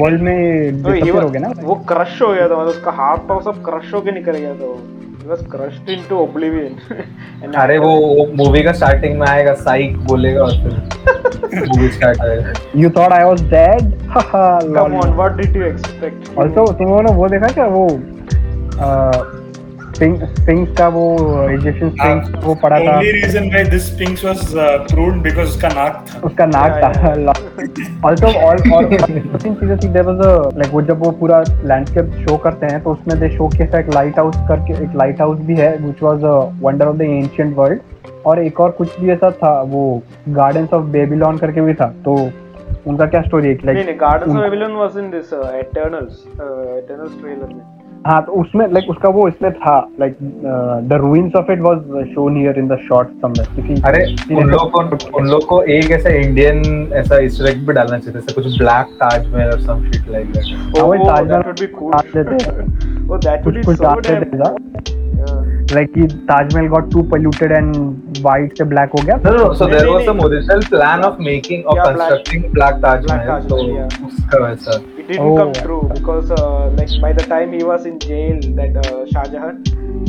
वर्ल्ड 0.00 0.22
में 0.22 0.82
तो 0.82 0.88
he 0.88 0.94
डिसअपीयर 0.94 1.14
was- 1.14 1.22
हो 1.24 1.28
गया 1.30 1.40
ना? 1.40 1.52
वो 1.68 1.74
क्रश 1.92 2.20
हो 2.22 2.32
गया 2.32 2.48
था 2.48 2.56
मतलब 2.56 2.68
उसका 2.74 2.90
हाथ 3.00 3.26
पाव 3.28 3.40
सब 3.44 3.62
क्रश 3.68 3.94
होके 3.94 4.12
निकल 4.18 4.36
गया 4.36 4.54
था 4.54 4.64
वो। 4.64 4.78
he 5.20 5.30
was 5.32 5.40
crushed 5.54 5.88
into 5.94 6.18
oblivion. 6.24 6.74
And 7.44 7.56
अरे 7.62 7.78
वो 7.84 7.94
मूवी 8.42 8.62
का 8.62 8.72
स्टार्टिंग 8.80 9.18
में 9.20 9.26
आएगा 9.28 9.54
साइक 9.62 9.96
बोलेगा 10.10 10.42
और 10.42 10.52
फिर 10.62 11.64
मूवी 11.68 11.88
स्टार्ट 11.96 12.20
होएगा 12.22 12.52
you 12.82 12.90
thought 12.98 13.12
I 13.12 13.24
was 13.24 13.42
dead 13.54 13.90
come 14.76 14.98
on 15.00 15.16
what 15.22 15.40
did 15.40 15.56
you 15.60 15.66
expect? 15.72 16.30
Also 16.40 16.66
तुम 16.72 16.86
लोगों 16.86 17.02
ने 17.02 17.12
वो 17.22 17.28
देखा 17.28 17.48
क्या? 17.58 17.66
वो 17.66 17.86
स्पिंक्स 19.96 20.76
का 20.78 20.86
वो 20.94 21.04
इजिप्शियन 21.50 21.90
स्पिंक्स 21.90 22.44
वो 22.44 22.54
पड़ा 22.62 22.78
था। 22.78 22.96
Only 22.96 23.12
reason 23.16 23.50
why 23.52 23.62
this 23.74 23.84
Sphinx 23.90 24.24
was 24.28 24.42
uh, 24.54 24.64
pruned 24.92 25.22
because 25.26 25.48
उसका 25.48 25.68
नाक 25.74 26.04
था. 26.08 26.20
उसका 26.28 26.46
नाक 26.46 26.70
था। 26.96 27.10
आल्सो 28.08 28.26
ऑल 28.46 28.56
और 28.74 28.84
तीन 28.86 29.54
चीज़ें 29.54 29.76
थी 29.76 29.88
देयर 29.88 30.04
वाज 30.06 30.20
अ 30.26 30.32
लाइक 30.58 30.72
वो 30.72 30.82
जब 30.88 31.04
वो 31.04 31.10
पूरा 31.20 31.38
लैंडस्केप 31.64 32.12
शो 32.18 32.36
करते 32.44 32.66
हैं 32.72 32.82
तो 32.82 32.92
उसमें 32.92 33.18
दे 33.20 33.28
शो 33.36 33.48
के 33.56 33.64
एक 33.78 33.90
लाइट 33.94 34.18
हाउस 34.18 34.36
करके 34.48 34.72
एक 34.84 34.96
लाइट 34.96 35.20
हाउस 35.20 35.38
भी 35.46 35.56
है 35.56 35.76
which 35.78 36.02
was 36.02 36.24
a 36.24 36.34
wonder 36.62 36.86
of 36.86 36.96
the 36.96 37.02
ancient 37.02 37.56
world 37.56 37.80
और 38.26 38.42
एक 38.42 38.60
और 38.60 38.70
कुछ 38.80 39.00
भी 39.00 39.10
ऐसा 39.12 39.30
था 39.42 39.60
वो 39.70 39.84
गार्डन्स 40.40 40.72
ऑफ़ 40.74 40.84
बेबीलोन 40.98 41.38
करके 41.38 41.60
भी 41.60 41.74
था। 41.74 41.88
तो 42.04 42.12
उनका 42.86 43.06
क्या 43.06 43.22
स्टोरी 43.22 43.48
है 43.48 43.54
नहीं 43.54 43.66
लाइक 43.66 43.86
नहीं 43.86 44.00
gardens 44.00 44.36
of 44.36 44.42
Babylon 44.42 44.76
was 44.76 44.98
in 44.98 45.10
this 45.10 45.32
Eternals 45.32 46.24
Eternals 46.28 47.20
trailer 47.20 47.54
में। 47.54 47.64
हाँ 48.06 48.20
तो 48.24 48.32
उसमें 48.40 48.66
लाइक 48.72 48.90
उसका 48.90 49.08
वो 49.08 49.26
इसमें 49.28 49.52
था 49.52 49.76
like 50.00 50.16
the 50.88 50.98
ruins 51.00 51.32
of 51.36 51.50
it 51.52 51.60
was 51.60 51.78
shown 52.14 52.36
here 52.36 52.58
in 52.58 52.68
the 52.68 52.76
short 52.88 53.08
somewhere 53.22 53.48
किसी 53.56 53.80
अरे 53.82 54.04
उन 54.36 54.50
लोग 54.50 54.70
को 54.70 55.18
उन 55.18 55.28
लोग 55.28 55.46
को 55.46 55.62
एक 55.76 55.90
ऐसा 55.90 56.10
इंडियन 56.10 56.62
ऐसा 56.94 57.18
इस्टर 57.28 57.48
एग 57.48 57.66
भी 57.66 57.72
डालना 57.72 57.98
चाहिए 57.98 58.20
जैसे 58.20 58.34
कुछ 58.40 58.58
ब्लैक 58.58 58.96
ताजमहल 59.02 59.50
और 59.50 59.60
सम 59.60 59.84
शिट 59.90 60.10
लाइक 60.10 60.32
दैट 60.32 60.54
हाँ, 60.54 60.88
oh 60.88 61.06
ताजमहल 61.06 61.42
हैं। 62.32 62.66
oh 63.08 63.44
कुछ 63.44 63.54
be 63.54 63.64
कुछ 63.64 63.76
so 63.76 63.82
डाल 63.82 64.00
damn 64.00 64.24
देते 64.24 64.36
हैं 64.36 64.94
yeah. 65.16 65.74
like 65.76 65.94
कि 65.94 66.06
Taj Mahal 66.30 66.68
got 66.68 66.90
too 66.90 67.02
polluted 67.12 67.54
and 67.58 67.78
white 68.26 68.58
से 68.58 68.64
black 68.74 68.94
हो 68.94 69.04
गया 69.06 69.16
of 71.06 71.24
making 71.30 71.64
of 71.64 71.80
Yeah, 71.80 71.94
black- 71.94 72.12
constructing 72.12 72.52
Black 72.52 72.80
Taj 72.80 73.06
Black 73.06 73.26
Mahal. 73.26 73.40
Taj 73.40 73.48
So 73.48 73.56
Mahal, 73.56 73.74
yeah. 73.76 74.06
उसका 74.06 74.44
वैसा. 74.44 74.78
didn't 75.06 75.22
oh. 75.22 75.36
come 75.36 75.52
true 75.64 75.88
because 75.94 76.30
uh, 76.30 76.68
like 76.78 76.90
by 77.00 77.12
the 77.12 77.22
time 77.22 77.52
he 77.52 77.62
was 77.62 77.86
in 77.86 77.98
jail, 77.98 78.40
that 78.58 78.76
uh, 78.84 79.06
Shah 79.10 79.24
Jahan, 79.24 79.64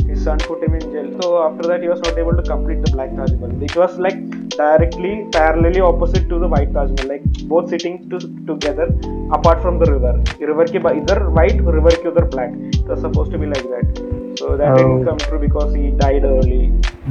his 0.08 0.24
son 0.24 0.38
put 0.38 0.62
him 0.62 0.74
in 0.74 0.80
jail. 0.92 1.08
So 1.20 1.42
after 1.46 1.68
that, 1.68 1.82
he 1.82 1.88
was 1.88 2.00
not 2.00 2.18
able 2.18 2.36
to 2.36 2.42
complete 2.42 2.82
the 2.84 2.90
Black 2.90 3.14
Taj 3.14 3.32
Mahal. 3.32 3.62
It 3.62 3.76
was 3.76 3.98
like 3.98 4.18
directly 4.50 5.26
parallelly 5.38 5.80
opposite 5.90 6.28
to 6.28 6.38
the 6.38 6.48
White 6.48 6.72
Taj 6.72 6.90
Mahal, 6.90 7.08
like 7.14 7.24
both 7.54 7.70
sitting 7.70 8.08
to, 8.10 8.18
together 8.50 8.88
apart 9.32 9.62
from 9.62 9.78
the 9.78 9.90
river. 9.92 10.14
River 10.40 10.66
ke 10.66 10.82
ba- 10.82 10.94
either 11.00 11.30
white, 11.30 11.60
river 11.62 11.90
ke 11.90 12.06
other 12.06 12.26
black. 12.26 12.52
It 12.52 12.86
was 12.86 13.00
supposed 13.00 13.30
to 13.32 13.38
be 13.38 13.46
like 13.46 13.68
that. 13.74 14.07
so 14.39 14.55
that 14.57 14.69
Oh. 14.71 14.77
didn't 14.77 15.05
come 15.09 15.17
true 15.25 15.39
because 15.45 15.73
he 15.81 15.91
died 16.05 16.23
early 16.33 16.61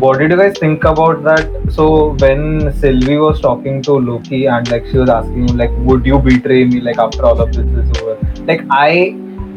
What 0.02 0.18
did 0.20 0.30
you 0.32 0.36
guys 0.40 0.58
think 0.58 0.84
about 0.90 1.18
that? 1.24 1.50
So 1.78 1.84
when 2.20 2.44
Sylvie 2.82 3.16
was 3.22 3.40
talking 3.46 3.80
to 3.88 3.96
Loki 4.04 4.38
and 4.52 4.70
like 4.74 4.86
she 4.92 4.98
was 5.00 5.10
asking 5.14 5.48
him 5.48 5.58
like, 5.62 5.74
would 5.90 6.06
you 6.10 6.18
betray 6.28 6.60
me 6.70 6.80
like 6.86 6.98
after 7.04 7.24
all 7.30 7.40
of 7.44 7.52
this 7.56 7.66
is 7.82 7.90
over? 8.02 8.14
Like 8.50 8.62
I, 8.70 8.88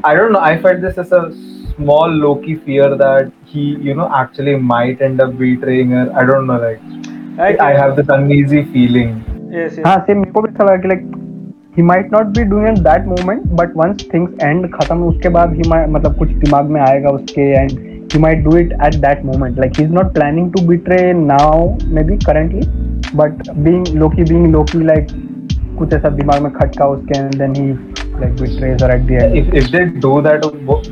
I 0.03 0.13
don't 0.17 0.33
know. 0.33 0.41
I 0.49 0.61
felt 0.65 0.81
this 0.81 0.97
as 1.05 1.13
a 1.19 1.21
small 1.75 2.09
Loki 2.25 2.55
fear 2.65 2.89
that 3.03 3.31
he, 3.53 3.63
you 3.87 3.95
know, 4.01 4.09
actually 4.13 4.55
might 4.73 5.01
end 5.01 5.21
up 5.27 5.37
betraying 5.37 5.91
her. 5.99 6.05
I 6.13 6.25
don't 6.31 6.45
know. 6.51 6.59
Like 6.65 7.59
I 7.69 7.71
have 7.81 7.95
this 8.01 8.07
uneasy 8.19 8.63
feeling. 8.75 9.15
yes 9.55 9.77
yes 9.77 9.85
हाँ 9.87 9.97
same 10.05 10.17
मेरे 10.19 10.31
को 10.31 10.41
भी 10.41 10.49
ऐसा 10.53 10.63
लगा 10.65 10.77
कि 10.85 10.89
like 10.95 11.03
he 11.80 11.84
might 11.88 12.10
not 12.10 12.32
be 12.36 12.42
doing 12.44 12.66
it 12.70 12.82
that 12.84 13.06
moment 13.10 13.44
but 13.58 13.76
once 13.80 14.02
things 14.12 14.42
end 14.46 14.66
खत्म 14.72 15.04
उसके 15.04 15.28
बाद 15.36 15.52
he 15.58 15.68
might 15.72 15.88
मतलब 15.92 16.18
कुछ 16.18 16.28
दिमाग 16.28 16.70
में 16.70 16.80
आएगा 16.80 17.10
उसके 17.10 17.46
and 17.60 17.78
he 18.14 18.20
might 18.24 18.42
do 18.48 18.56
it 18.62 18.74
at 18.86 18.98
that 19.04 19.22
moment 19.24 19.60
like 19.64 19.78
he's 19.80 19.92
not 19.98 20.10
planning 20.14 20.50
to 20.56 20.62
betray 20.70 21.12
now 21.12 21.78
maybe 21.98 22.18
currently 22.26 22.66
but 23.20 23.46
being 23.68 23.86
Loki 24.02 24.26
being 24.32 24.50
Loki 24.52 24.82
like 24.90 25.14
कुछ 25.78 25.92
ऐसा 25.92 26.08
दिमाग 26.08 26.42
में 26.42 26.52
खटका 26.52 26.86
उसके 26.86 27.18
and 27.20 27.38
then 27.42 27.54
he 27.60 27.66
like 28.20 28.34
betrays 28.40 28.82
her 28.82 28.90
at 28.96 29.06
the 29.06 29.20
end 29.20 29.38
If 29.38 29.54
if 29.60 29.70
they 29.76 29.84
do 30.06 30.12
that, 30.26 30.44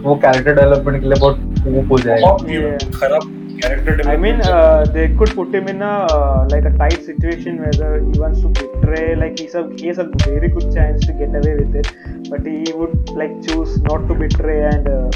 वो 0.06 0.20
character 0.24 0.54
development 0.60 1.00
के 1.00 1.08
लिए 1.08 1.20
बहुत 1.20 1.90
हो 1.90 1.98
जाएगा. 1.98 2.26
और 2.26 2.78
खराब 3.00 3.47
character 3.61 3.93
I 4.11 4.17
mean, 4.23 4.39
development. 4.39 4.45
uh, 4.47 4.83
they 4.95 5.05
could 5.19 5.31
put 5.39 5.53
him 5.57 5.67
in 5.73 5.81
a 5.81 5.91
uh, 6.15 6.47
like 6.53 6.65
a 6.65 6.71
tight 6.81 7.01
situation 7.09 7.59
whether 7.65 7.89
he 8.07 8.19
wants 8.23 8.41
to 8.45 8.49
betray, 8.59 9.15
like 9.21 9.39
he's 9.43 9.55
a 9.61 9.63
he 9.81 9.87
has 9.91 9.99
a 10.05 10.07
very 10.25 10.49
good 10.57 10.67
chance 10.77 11.05
to 11.07 11.13
get 11.21 11.37
away 11.41 11.53
with 11.61 11.75
it, 11.81 11.91
but 12.31 12.45
he 12.51 12.57
would 12.81 13.13
like 13.21 13.35
choose 13.47 13.77
not 13.89 14.07
to 14.11 14.17
betray 14.23 14.57
and 14.71 14.89
uh, 14.95 15.09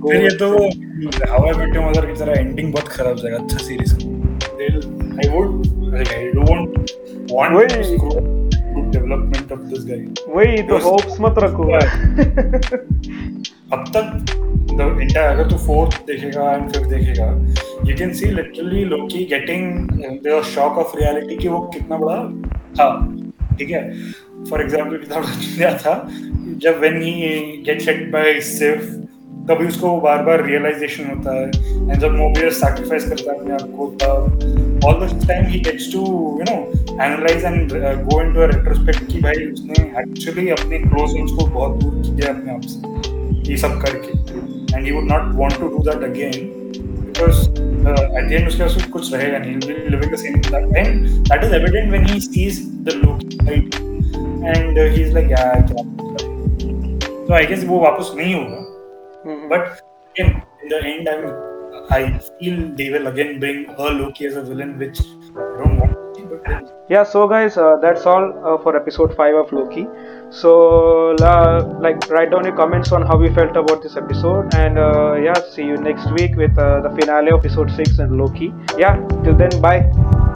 go. 0.00 0.10
फिर 0.10 0.20
ये 0.22 0.28
with 0.28 0.38
तो 0.44 0.50
it. 0.68 1.18
हवा 1.30 1.52
बेटे 1.58 1.86
mother 1.88 2.06
की 2.06 2.18
तरह 2.20 2.40
ending 2.40 2.72
बहुत 2.72 2.88
खराब 2.96 3.16
जाएगा 3.22 3.36
अच्छा 3.44 3.58
series 3.66 3.92
I 5.20 5.28
would 5.36 5.94
I 5.96 6.28
don't 6.38 6.90
want 7.32 7.52
वही। 7.56 7.66
To 7.74 7.82
screw 7.92 8.10
good 8.74 8.90
development 8.92 9.52
of 9.52 9.58
this 9.72 9.84
guy 9.90 10.04
वही 10.34 10.62
तो 10.68 10.74
Yes. 10.78 10.84
होप्स 10.84 11.20
मत 11.20 11.38
रखो 11.44 11.64
अब 13.76 13.84
तक 13.96 14.06
द 14.77 14.99
इंटायर 15.01 15.29
अगर 15.29 15.49
तो 15.49 15.57
फोर्थ 15.65 16.01
देखेगा 16.07 16.51
एंड 16.53 16.69
फिफ्थ 16.71 16.89
देखेगा 16.89 17.27
you 17.89 17.95
can 17.97 18.13
see 18.13 18.31
literally 18.31 18.83
Loki 18.85 19.23
getting 19.31 19.89
the 20.25 20.41
shock 20.53 20.77
of 20.77 20.97
reality 20.97 21.35
कि 21.35 21.47
वो 21.47 21.59
कितना 21.75 21.97
बड़ा 21.97 22.17
था, 22.79 22.87
ठीक 23.57 23.69
है? 23.69 23.81
फॉर 24.49 24.61
एग्जांपल 24.61 24.97
कितना 24.97 25.19
बड़ा 25.19 25.35
दिया 25.39 25.77
था, 25.77 25.93
जब 26.63 26.79
when 26.79 27.01
he 27.03 27.13
gets 27.65 27.87
hit 27.89 28.11
by 28.11 28.39
सिव 28.49 28.99
तभी 29.49 29.65
उसको 29.67 29.89
बार 30.01 30.21
बार 30.23 30.43
रियलाइजेशन 30.45 31.05
होता 31.05 31.33
है 31.35 31.47
एंड 31.47 31.99
जब 32.01 32.11
मोबियस 32.11 32.59
सैक्रिफाइस 32.59 33.07
करता 33.09 33.31
है 33.31 33.39
अपने 33.39 33.53
आप 33.53 34.83
all 34.85 34.95
this 35.01 35.27
time 35.27 35.45
he 35.45 35.59
gets 35.59 35.91
to 35.93 35.99
you 35.99 36.43
know 36.49 36.55
analyse 37.05 37.43
and 37.45 37.73
go 38.09 38.21
into 38.21 38.41
a 38.41 38.45
retrospect 38.53 39.11
कि 39.11 39.19
भाई 39.21 39.45
उसने 39.47 39.83
एक्चुअली 40.01 40.47
अपने 40.49 40.79
क्लोज 40.79 41.11
को 41.31 41.45
बहुत 41.47 41.83
दूर 41.83 42.01
किया 42.05 42.33
अपने 42.33 42.53
आप 42.53 42.61
से, 42.61 43.51
ये 43.51 43.57
सब 43.57 43.79
करके। 43.81 44.41
And 44.74 44.84
he 44.86 44.92
would 44.92 45.10
not 45.12 45.34
want 45.40 45.58
to 45.60 45.68
do 45.76 45.82
that 45.90 46.04
again 46.10 46.48
because 46.78 47.40
at 47.48 48.28
the 48.28 48.32
end 48.32 48.48
उसके 48.48 48.62
पास 48.62 48.88
कुछ 48.92 49.12
रहेगा 49.14 49.38
नहीं 49.38 49.54
he 49.58 49.68
will 49.68 49.82
be 49.84 49.92
living 49.96 50.14
the 50.14 50.20
same 50.24 50.38
that 50.52 50.78
and 50.82 51.30
that 51.32 51.46
is 51.48 51.54
evident 51.60 51.96
when 51.96 52.08
he 52.12 52.20
sees 52.28 52.60
the 52.88 52.96
look 53.02 53.26
right 53.50 53.78
and 54.54 54.78
uh, 54.82 54.88
he's 54.96 55.12
like 55.18 55.30
yeah 55.36 55.54
क्या 55.70 55.86
so 57.28 57.34
I 57.38 57.44
guess 57.52 57.64
वो 57.68 57.78
वापस 57.80 58.12
नहीं 58.16 58.34
होगा 58.34 58.64
Mhm. 59.26 59.40
but 59.52 59.64
again 60.10 60.28
in 60.62 60.74
the 60.74 60.78
end 60.90 61.08
I'm 61.14 61.24
I 61.96 61.98
feel 62.28 62.56
they 62.78 62.86
will 62.94 63.08
again 63.10 63.32
bring 63.42 63.58
a 63.84 63.90
Loki 63.98 64.26
as 64.30 64.36
a 64.42 64.44
villain 64.48 64.72
which 64.82 65.00
I 65.02 65.48
don't 65.58 65.82
want 65.82 65.92
to 65.96 66.06
see 66.16 66.24
but 66.32 66.70
yeah 66.94 67.04
so 67.12 67.22
guys 67.32 67.56
uh, 67.64 67.68
that's 67.84 68.06
all 68.14 68.26
uh, 68.50 68.56
for 68.64 68.74
episode 68.80 69.14
5 69.20 69.38
of 69.42 69.52
loki 69.58 69.84
so 70.33 71.15
like 71.79 72.09
write 72.09 72.31
down 72.31 72.43
your 72.43 72.55
comments 72.55 72.91
on 72.91 73.03
how 73.03 73.21
you 73.21 73.33
felt 73.33 73.55
about 73.55 73.81
this 73.83 73.95
episode 73.95 74.53
and 74.55 74.77
uh, 74.79 75.13
yeah 75.13 75.39
see 75.51 75.63
you 75.63 75.77
next 75.77 76.11
week 76.11 76.35
with 76.35 76.57
uh, 76.57 76.81
the 76.81 76.89
finale 76.99 77.31
of 77.31 77.39
episode 77.39 77.69
6 77.69 77.99
and 77.99 78.17
loki. 78.17 78.53
Yeah 78.77 78.95
till 79.23 79.35
then 79.35 79.61
bye 79.61 80.32